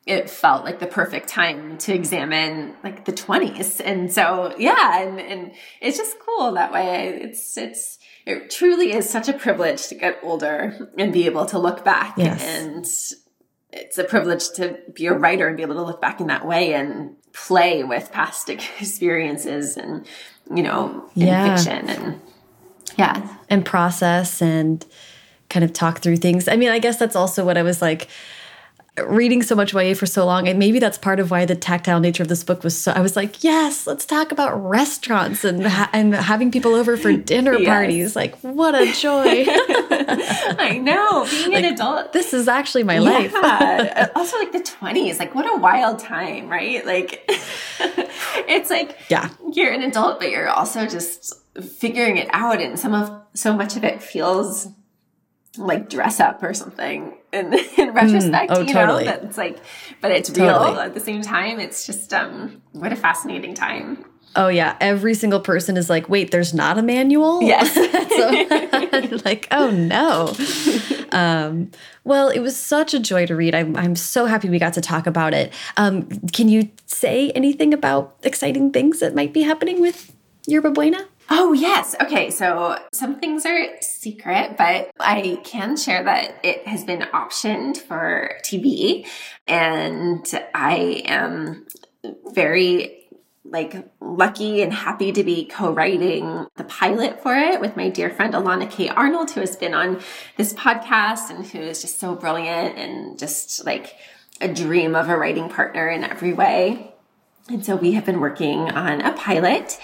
it 0.07 0.29
felt 0.29 0.64
like 0.64 0.81
the 0.81 0.87
perfect 0.87 1.29
time 1.29 1.79
to 1.79 1.95
examine 1.95 2.75
like 2.85 3.07
the 3.07 3.12
20s 3.12 3.81
and 3.83 4.12
so 4.12 4.55
yeah 4.59 5.03
and, 5.03 5.18
and 5.18 5.53
it's 5.81 5.97
just 5.97 6.16
cool 6.18 6.53
that 6.53 6.72
way 6.72 7.20
it's 7.22 7.57
it's 7.57 7.99
it 8.27 8.51
truly 8.51 8.93
is 8.93 9.09
such 9.09 9.29
a 9.29 9.33
privilege 9.33 9.89
to 9.89 9.95
get 9.95 10.18
older 10.22 10.91
and 10.99 11.12
be 11.12 11.27
able 11.27 11.47
to 11.47 11.59
look 11.59 11.85
back 11.85 12.14
yes. 12.16 12.43
and 12.43 12.87
it's 13.75 13.99
a 13.99 14.05
privilege 14.05 14.51
to 14.51 14.79
be 14.95 15.07
a 15.07 15.12
writer 15.12 15.49
and 15.49 15.57
be 15.57 15.62
able 15.62 15.75
to 15.75 15.83
look 15.83 16.01
back 16.01 16.20
in 16.20 16.29
that 16.29 16.47
way 16.47 16.75
and 16.75 17.16
play 17.33 17.83
with 17.83 18.11
past 18.12 18.49
experiences 18.81 19.77
and 19.77 20.07
you 20.55 20.62
know 20.62 21.09
in 21.16 21.27
yeah. 21.27 21.57
fiction 21.57 21.89
and 21.89 22.20
yeah 22.97 23.37
and 23.51 23.64
process 23.64 24.41
and 24.41 24.87
kind 25.51 25.64
of 25.64 25.72
talk 25.72 25.99
through 26.01 26.16
things 26.16 26.49
i 26.49 26.57
mean 26.57 26.70
i 26.70 26.79
guess 26.79 26.97
that's 26.97 27.16
also 27.16 27.45
what 27.45 27.59
i 27.59 27.62
was 27.62 27.83
like 27.83 28.09
reading 28.99 29.43
so 29.43 29.55
much 29.55 29.75
YA 29.75 29.95
for 29.95 30.07
so 30.07 30.25
long, 30.25 30.47
and 30.47 30.59
maybe 30.59 30.79
that's 30.79 30.99
part 30.99 31.18
of 31.18 31.31
why 31.31 31.45
the 31.45 31.57
tactile 31.57 32.01
nature 32.01 32.22
of 32.22 32.29
this 32.29 32.45
book 32.45 32.62
was 32.62 32.79
so. 32.79 32.93
I 32.93 33.01
was 33.01 33.16
like, 33.16 33.43
yes, 33.43 33.87
let's 33.87 34.07
talk 34.07 34.31
about 34.31 34.55
restaurants 34.55 35.45
and 35.45 35.66
ha 35.66 35.91
and 35.93 36.14
having 36.14 36.51
people 36.51 36.75
over 36.75 36.97
for 36.97 37.12
dinner 37.12 37.55
yes. 37.59 37.68
parties. 37.68 38.16
Like, 38.16 38.37
what 38.41 38.75
a 38.75 38.93
joy! 38.93 39.47
I 40.59 40.78
know 40.78 41.26
being 41.26 41.52
like, 41.52 41.64
an 41.64 41.72
adult. 41.74 42.12
This 42.12 42.32
is 42.32 42.48
actually 42.48 42.82
my 42.84 42.98
yeah. 42.98 43.00
life. 43.00 44.11
also, 44.16 44.38
like 44.38 44.52
the 44.52 44.61
twenties, 44.61 45.18
like 45.18 45.34
what 45.34 45.46
a 45.46 45.57
wild 45.59 45.98
time, 45.98 46.48
right? 46.48 46.84
Like, 46.84 47.24
it's 47.28 48.70
like 48.70 48.98
yeah, 49.09 49.30
you're 49.52 49.72
an 49.72 49.82
adult, 49.82 50.20
but 50.20 50.30
you're 50.30 50.48
also 50.48 50.86
just 50.86 51.34
figuring 51.78 52.16
it 52.16 52.28
out, 52.32 52.61
and 52.61 52.78
some 52.78 52.94
of 52.94 53.11
so 53.34 53.55
much 53.55 53.76
of 53.76 53.84
it 53.84 54.02
feels 54.02 54.68
like 55.57 55.88
dress 55.88 56.20
up 56.20 56.42
or 56.42 56.52
something 56.52 57.16
in, 57.32 57.55
in 57.76 57.92
retrospect 57.92 58.50
mm, 58.50 58.57
oh, 58.57 58.61
you 58.61 58.72
totally. 58.72 59.05
know 59.05 59.11
that's 59.11 59.38
like 59.38 59.59
but 60.00 60.11
it's 60.11 60.28
real 60.30 60.50
at 60.50 60.94
the 60.94 61.00
same 61.00 61.22
time 61.22 61.61
it's 61.61 61.86
just 61.86 62.12
um 62.12 62.61
what 62.72 62.92
a 62.92 62.96
fascinating 62.96 63.55
time 63.55 64.05
oh 64.37 64.49
yeah 64.49 64.76
every 64.80 65.14
single 65.14 65.41
person 65.41 65.76
is 65.76 65.89
like 65.89 66.09
wait 66.09 66.30
there's 66.30 66.55
not 66.55 66.78
a 66.78 66.82
manual 66.82 67.43
yes 67.43 67.74
so 69.14 69.16
like 69.24 69.47
oh 69.51 69.70
no 69.70 70.35
um 71.12 71.70
well 72.05 72.28
it 72.28 72.41
was 72.41 72.57
such 72.57 72.95
a 72.95 73.01
joy 73.01 73.26
to 73.26 73.35
read 73.35 73.55
i'm, 73.55 73.76
I'm 73.76 73.97
so 73.97 74.26
happy 74.26 74.49
we 74.49 74.59
got 74.59 74.74
to 74.74 74.80
talk 74.80 75.07
about 75.07 75.35
it 75.35 75.53
um 75.76 76.09
can 76.32 76.49
you 76.49 76.68
say 76.87 77.30
anything 77.30 77.72
about 77.74 78.16
exciting 78.22 78.72
things 78.72 79.01
that 79.01 79.14
might 79.14 79.32
be 79.32 79.43
happening 79.43 79.80
with 79.80 80.14
yerba 80.47 80.70
buena 80.70 81.07
Oh, 81.30 81.53
yes. 81.55 81.95
Okay. 82.03 82.30
So 82.30 82.78
some 82.93 83.18
things 83.18 83.47
are 83.47 83.80
secret, 83.80 84.57
but 84.59 84.91
I 85.01 85.41
can 85.43 85.76
share 85.76 86.05
that 86.05 86.39
it 86.43 86.66
has 86.68 86.85
been 86.85 87.01
optioned 87.01 87.78
for 87.78 88.37
TV. 88.45 89.07
And 89.47 90.26
I 90.55 91.03
am 91.07 91.66
very 92.35 93.03
like 93.45 93.88
lucky 94.01 94.62
and 94.62 94.72
happy 94.72 95.12
to 95.12 95.22
be 95.22 95.45
co-writing 95.45 96.47
the 96.57 96.64
pilot 96.64 97.22
for 97.22 97.34
it 97.34 97.61
with 97.61 97.76
my 97.76 97.88
dear 97.88 98.11
friend 98.11 98.34
Elana 98.34 98.70
K. 98.70 98.88
Arnold, 98.88 99.30
who 99.30 99.40
has 99.40 99.57
been 99.57 99.74
on 99.74 100.01
this 100.36 100.53
podcast 100.55 101.30
and 101.30 101.47
who 101.47 101.59
is 101.59 101.82
just 101.82 102.01
so 102.01 102.14
brilliant 102.14 102.78
and 102.78 103.18
just 103.18 103.64
like 103.66 103.97
a 104.40 104.49
dream 104.49 104.95
of 104.95 105.09
a 105.09 105.16
writing 105.16 105.49
partner 105.49 105.88
in 105.88 106.05
every 106.05 106.32
way. 106.32 106.95
And 107.49 107.64
so 107.64 107.76
we 107.76 107.92
have 107.92 108.07
been 108.07 108.20
working 108.20 108.70
on 108.70 109.03
a 109.03 109.12
pilot 109.12 109.78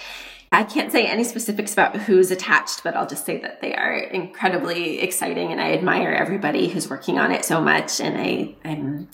I 0.53 0.65
can't 0.65 0.91
say 0.91 1.05
any 1.05 1.23
specifics 1.23 1.71
about 1.71 1.95
who's 1.95 2.29
attached, 2.29 2.83
but 2.83 2.95
I'll 2.95 3.07
just 3.07 3.25
say 3.25 3.37
that 3.37 3.61
they 3.61 3.73
are 3.73 3.95
incredibly 3.95 4.99
exciting 4.99 5.53
and 5.53 5.61
I 5.61 5.71
admire 5.71 6.11
everybody 6.11 6.67
who's 6.67 6.89
working 6.89 7.17
on 7.17 7.31
it 7.31 7.45
so 7.45 7.61
much. 7.61 8.01
And 8.01 8.17
I, 8.17 8.55
I'm 8.65 9.07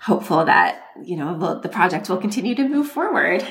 hopeful 0.00 0.44
that, 0.44 0.84
you 1.02 1.16
know, 1.16 1.38
the, 1.38 1.60
the 1.60 1.68
project 1.70 2.10
will 2.10 2.18
continue 2.18 2.54
to 2.56 2.68
move 2.68 2.88
forward. 2.88 3.42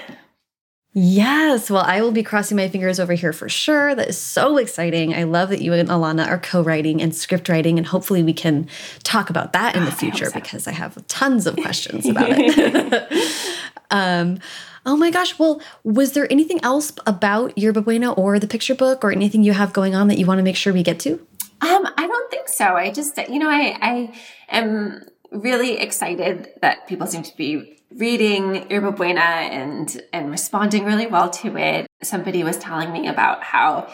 Yes. 0.93 1.69
Well, 1.69 1.83
I 1.85 2.01
will 2.01 2.11
be 2.11 2.23
crossing 2.23 2.57
my 2.57 2.67
fingers 2.67 2.99
over 2.99 3.13
here 3.13 3.31
for 3.31 3.47
sure. 3.47 3.95
That 3.95 4.09
is 4.09 4.17
so 4.17 4.57
exciting. 4.57 5.13
I 5.13 5.23
love 5.23 5.49
that 5.49 5.61
you 5.61 5.71
and 5.73 5.87
Elana 5.87 6.27
are 6.27 6.37
co 6.37 6.61
writing 6.61 7.01
and 7.01 7.15
script 7.15 7.47
writing, 7.47 7.77
and 7.77 7.87
hopefully 7.87 8.23
we 8.23 8.33
can 8.33 8.67
talk 9.03 9.29
about 9.29 9.53
that 9.53 9.75
in 9.75 9.85
the 9.85 9.91
future 10.03 10.25
I 10.25 10.29
so. 10.29 10.39
because 10.39 10.67
I 10.67 10.71
have 10.71 11.05
tons 11.07 11.47
of 11.47 11.55
questions 11.55 12.07
about 12.07 12.27
it. 12.31 13.47
um, 13.91 14.39
Oh 14.85 14.97
my 14.97 15.11
gosh. 15.11 15.37
Well, 15.37 15.61
was 15.83 16.13
there 16.13 16.31
anything 16.31 16.59
else 16.63 16.91
about 17.05 17.55
Yerba 17.57 17.81
Buena 17.81 18.13
or 18.13 18.39
the 18.39 18.47
picture 18.47 18.73
book 18.73 19.03
or 19.03 19.11
anything 19.11 19.43
you 19.43 19.53
have 19.53 19.73
going 19.73 19.93
on 19.93 20.07
that 20.07 20.17
you 20.17 20.25
want 20.25 20.39
to 20.39 20.43
make 20.43 20.55
sure 20.55 20.73
we 20.73 20.81
get 20.81 20.99
to? 21.01 21.13
Um, 21.61 21.87
I 21.97 22.07
don't 22.07 22.31
think 22.31 22.49
so. 22.49 22.65
I 22.65 22.91
just, 22.91 23.15
you 23.29 23.37
know, 23.37 23.49
I, 23.49 23.77
I 23.79 24.13
am 24.49 25.03
really 25.31 25.77
excited 25.77 26.49
that 26.61 26.87
people 26.87 27.05
seem 27.05 27.21
to 27.21 27.37
be 27.37 27.77
reading 27.95 28.69
Yerba 28.69 28.91
Buena 28.91 29.19
and, 29.19 30.01
and 30.13 30.31
responding 30.31 30.85
really 30.85 31.07
well 31.07 31.29
to 31.29 31.57
it. 31.57 31.87
Somebody 32.01 32.43
was 32.43 32.57
telling 32.57 32.91
me 32.91 33.07
about 33.07 33.43
how 33.43 33.91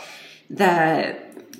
the 0.49 1.17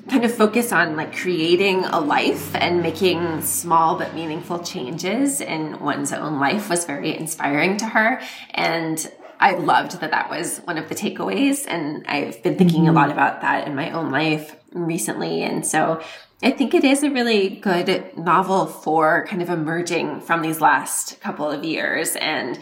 kind 0.09 0.23
of 0.23 0.33
focus 0.33 0.71
on 0.71 0.95
like 0.95 1.15
creating 1.15 1.83
a 1.85 1.99
life 1.99 2.55
and 2.55 2.81
making 2.81 3.41
small 3.41 3.97
but 3.97 4.13
meaningful 4.15 4.59
changes 4.59 5.41
in 5.41 5.79
one's 5.79 6.13
own 6.13 6.39
life 6.39 6.69
was 6.69 6.85
very 6.85 7.17
inspiring 7.17 7.75
to 7.77 7.85
her 7.85 8.21
and 8.51 9.11
I 9.39 9.55
loved 9.55 9.99
that 9.99 10.11
that 10.11 10.29
was 10.29 10.59
one 10.59 10.77
of 10.77 10.88
the 10.89 10.95
takeaways 10.95 11.65
and 11.67 12.05
I've 12.07 12.41
been 12.41 12.57
thinking 12.57 12.88
a 12.88 12.93
lot 12.93 13.11
about 13.11 13.41
that 13.41 13.67
in 13.67 13.75
my 13.75 13.91
own 13.91 14.09
life 14.09 14.55
recently 14.74 15.43
and 15.43 15.65
so 15.65 16.01
I 16.43 16.51
think 16.51 16.76
it 16.76 16.84
is 16.84 17.01
a 17.01 17.09
really 17.09 17.49
good 17.49 18.15
novel 18.15 18.68
for 18.68 19.26
kind 19.26 19.41
of 19.41 19.49
emerging 19.49 20.22
from 20.22 20.43
these 20.43 20.61
last 20.61 21.20
couple 21.20 21.49
of 21.49 21.63
years 21.63 22.15
and 22.15 22.59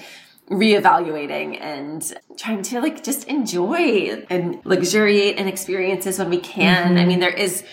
reevaluating 0.49 1.59
and 1.59 2.13
trying 2.37 2.61
to 2.61 2.79
like 2.79 3.03
just 3.03 3.27
enjoy 3.27 4.25
and 4.29 4.61
luxuriate 4.63 5.37
in 5.37 5.47
experiences 5.47 6.19
when 6.19 6.29
we 6.29 6.39
can. 6.39 6.89
Mm-hmm. 6.89 6.97
I 6.97 7.05
mean, 7.05 7.19
there 7.19 7.33
is 7.33 7.65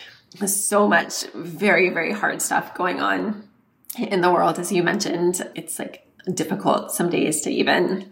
so 0.47 0.89
much 0.89 1.25
very, 1.35 1.91
very 1.91 2.13
hard 2.13 2.43
stuff 2.43 2.75
going 2.75 3.01
on 3.01 3.49
in 3.97 4.23
the 4.23 4.33
world, 4.33 4.59
as 4.59 4.73
you 4.73 4.83
mentioned. 4.83 5.47
It's 5.55 5.79
like 5.79 6.07
difficult 6.35 6.93
some 6.93 7.11
days 7.11 7.43
to 7.43 7.51
even 7.51 8.11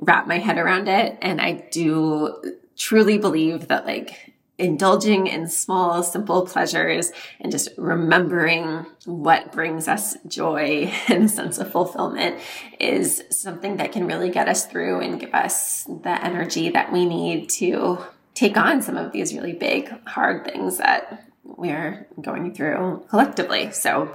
wrap 0.00 0.26
my 0.26 0.38
head 0.38 0.58
around 0.58 0.88
it. 0.88 1.16
And 1.22 1.40
I 1.40 1.68
do 1.70 2.56
truly 2.76 3.18
believe 3.18 3.68
that 3.68 3.86
like 3.86 4.29
indulging 4.60 5.26
in 5.26 5.48
small, 5.48 6.02
simple 6.02 6.46
pleasures 6.46 7.10
and 7.40 7.50
just 7.50 7.70
remembering 7.76 8.86
what 9.06 9.50
brings 9.52 9.88
us 9.88 10.16
joy 10.26 10.92
and 11.08 11.24
a 11.24 11.28
sense 11.28 11.58
of 11.58 11.72
fulfillment 11.72 12.38
is 12.78 13.24
something 13.30 13.78
that 13.78 13.92
can 13.92 14.06
really 14.06 14.30
get 14.30 14.48
us 14.48 14.66
through 14.66 15.00
and 15.00 15.18
give 15.18 15.34
us 15.34 15.84
the 15.84 16.24
energy 16.24 16.70
that 16.70 16.92
we 16.92 17.06
need 17.06 17.48
to 17.48 17.98
take 18.34 18.56
on 18.56 18.80
some 18.82 18.96
of 18.96 19.12
these 19.12 19.34
really 19.34 19.52
big, 19.52 19.88
hard 20.06 20.44
things 20.44 20.78
that 20.78 21.26
we're 21.42 22.06
going 22.20 22.54
through 22.54 23.04
collectively. 23.08 23.72
So 23.72 24.14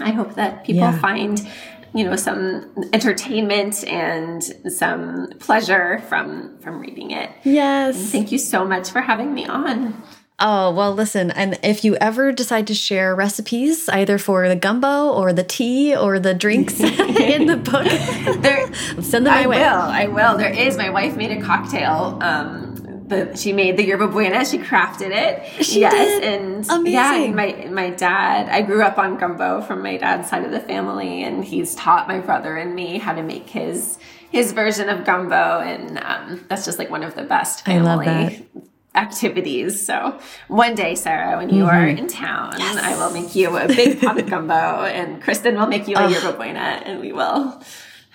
I 0.00 0.10
hope 0.10 0.34
that 0.34 0.64
people 0.64 0.82
yeah. 0.82 0.98
find 0.98 1.48
you 1.96 2.04
know 2.04 2.14
some 2.16 2.70
entertainment 2.92 3.82
and 3.84 4.42
some 4.72 5.28
pleasure 5.38 5.98
from 6.08 6.56
from 6.58 6.78
reading 6.80 7.10
it 7.10 7.30
yes 7.44 7.96
and 7.98 8.08
thank 8.08 8.30
you 8.32 8.38
so 8.38 8.64
much 8.64 8.90
for 8.90 9.00
having 9.00 9.32
me 9.34 9.46
on 9.46 9.94
Oh, 10.38 10.70
well, 10.70 10.92
listen, 10.92 11.30
and 11.30 11.58
if 11.62 11.82
you 11.82 11.96
ever 11.96 12.30
decide 12.30 12.66
to 12.66 12.74
share 12.74 13.14
recipes, 13.16 13.88
either 13.88 14.18
for 14.18 14.46
the 14.50 14.54
gumbo 14.54 15.08
or 15.10 15.32
the 15.32 15.42
tea 15.42 15.96
or 15.96 16.18
the 16.18 16.34
drinks 16.34 16.78
in 16.80 17.46
the 17.46 17.56
book, 17.56 17.86
there, 18.42 18.70
send 19.02 19.24
them 19.24 19.32
my 19.32 19.44
I 19.44 19.46
way. 19.46 19.58
will. 19.60 19.64
I 19.64 20.06
will. 20.08 20.36
There 20.36 20.52
is. 20.52 20.76
My 20.76 20.90
wife 20.90 21.16
made 21.16 21.30
a 21.30 21.40
cocktail. 21.40 22.18
Um, 22.20 22.65
the, 23.08 23.36
she 23.36 23.52
made 23.52 23.76
the 23.76 23.84
yerba 23.84 24.08
buena. 24.08 24.44
She 24.44 24.58
crafted 24.58 25.10
it. 25.12 25.64
She 25.64 25.80
yes, 25.80 25.94
did? 25.94 26.24
and 26.24 26.68
Amazing. 26.68 26.92
yeah, 26.92 27.28
my 27.30 27.68
my 27.70 27.90
dad. 27.90 28.48
I 28.48 28.62
grew 28.62 28.82
up 28.82 28.98
on 28.98 29.16
gumbo 29.16 29.60
from 29.62 29.82
my 29.82 29.96
dad's 29.96 30.28
side 30.28 30.44
of 30.44 30.50
the 30.50 30.60
family, 30.60 31.22
and 31.22 31.44
he's 31.44 31.74
taught 31.74 32.08
my 32.08 32.18
brother 32.18 32.56
and 32.56 32.74
me 32.74 32.98
how 32.98 33.14
to 33.14 33.22
make 33.22 33.48
his 33.48 33.98
his 34.30 34.52
version 34.52 34.88
of 34.88 35.04
gumbo, 35.04 35.60
and 35.60 35.98
um, 35.98 36.44
that's 36.48 36.64
just 36.64 36.78
like 36.78 36.90
one 36.90 37.02
of 37.04 37.14
the 37.14 37.22
best 37.22 37.64
family 37.64 38.46
activities. 38.94 39.84
So 39.84 40.18
one 40.48 40.74
day, 40.74 40.94
Sarah, 40.94 41.36
when 41.36 41.50
you 41.50 41.66
are 41.66 41.72
Mm-hmm. 41.86 41.98
in 41.98 42.08
town, 42.08 42.54
I 42.60 42.96
will 42.96 43.12
make 43.12 43.36
you 43.36 43.56
a 43.56 43.66
big 43.68 44.00
pot 44.00 44.18
of 44.18 44.28
gumbo, 44.28 44.54
and 44.54 45.22
Kristen 45.22 45.56
will 45.56 45.66
make 45.66 45.86
you 45.86 45.96
a 45.96 46.10
yerba 46.10 46.32
buena, 46.32 46.82
and 46.84 47.00
we 47.00 47.12
will 47.12 47.62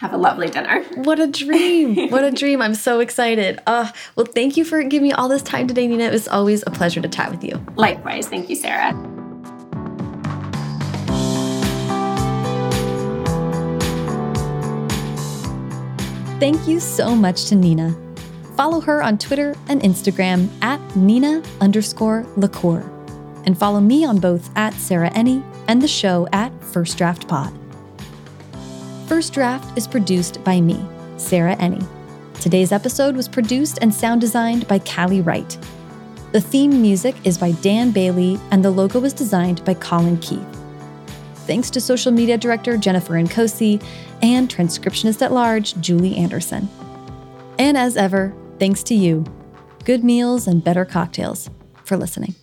have 0.01 0.13
a 0.13 0.17
lovely 0.17 0.49
dinner. 0.49 0.81
What 0.95 1.19
a 1.19 1.27
dream. 1.27 2.09
What 2.11 2.23
a 2.23 2.31
dream. 2.31 2.59
I'm 2.61 2.73
so 2.73 2.99
excited. 2.99 3.59
Uh, 3.67 3.91
well, 4.15 4.25
thank 4.25 4.57
you 4.57 4.65
for 4.65 4.81
giving 4.83 5.09
me 5.09 5.13
all 5.13 5.29
this 5.29 5.43
time 5.43 5.67
today, 5.67 5.87
Nina. 5.87 6.05
It 6.05 6.11
was 6.11 6.27
always 6.27 6.63
a 6.65 6.71
pleasure 6.71 7.01
to 7.01 7.07
chat 7.07 7.29
with 7.29 7.43
you. 7.43 7.63
Likewise, 7.75 8.27
thank 8.27 8.49
you, 8.49 8.55
Sarah. 8.55 8.91
Thank 16.39 16.67
you 16.67 16.79
so 16.79 17.15
much 17.15 17.45
to 17.45 17.55
Nina. 17.55 17.95
Follow 18.57 18.81
her 18.81 19.03
on 19.03 19.19
Twitter 19.19 19.55
and 19.69 19.81
Instagram 19.81 20.49
at 20.63 20.81
Nina 20.95 21.43
underscore 21.61 22.25
LaCour. 22.37 22.81
And 23.45 23.55
follow 23.55 23.79
me 23.79 24.03
on 24.03 24.19
both 24.19 24.49
at 24.57 24.73
Sarah 24.73 25.11
Enni 25.11 25.43
and 25.67 25.79
the 25.79 25.87
show 25.87 26.27
at 26.33 26.51
First 26.63 26.97
Draft 26.97 27.27
Pod. 27.27 27.60
First 29.11 29.33
Draft 29.33 29.77
is 29.77 29.89
produced 29.89 30.41
by 30.45 30.61
me, 30.61 30.81
Sarah 31.17 31.57
Enni. 31.57 31.85
Today's 32.39 32.71
episode 32.71 33.13
was 33.13 33.27
produced 33.27 33.79
and 33.81 33.93
sound 33.93 34.21
designed 34.21 34.65
by 34.69 34.79
Callie 34.79 35.19
Wright. 35.19 35.57
The 36.31 36.39
theme 36.39 36.81
music 36.81 37.15
is 37.25 37.37
by 37.37 37.51
Dan 37.51 37.91
Bailey, 37.91 38.39
and 38.51 38.63
the 38.63 38.71
logo 38.71 39.01
was 39.01 39.11
designed 39.11 39.65
by 39.65 39.73
Colin 39.73 40.17
Keith. 40.19 40.47
Thanks 41.45 41.69
to 41.71 41.81
social 41.81 42.13
media 42.13 42.37
director 42.37 42.77
Jennifer 42.77 43.15
Nkosi 43.15 43.83
and 44.21 44.47
transcriptionist 44.47 45.21
at 45.21 45.33
large 45.33 45.75
Julie 45.81 46.15
Anderson. 46.15 46.69
And 47.59 47.77
as 47.77 47.97
ever, 47.97 48.33
thanks 48.59 48.81
to 48.83 48.95
you, 48.95 49.25
good 49.83 50.05
meals 50.05 50.47
and 50.47 50.63
better 50.63 50.85
cocktails, 50.85 51.49
for 51.83 51.97
listening. 51.97 52.33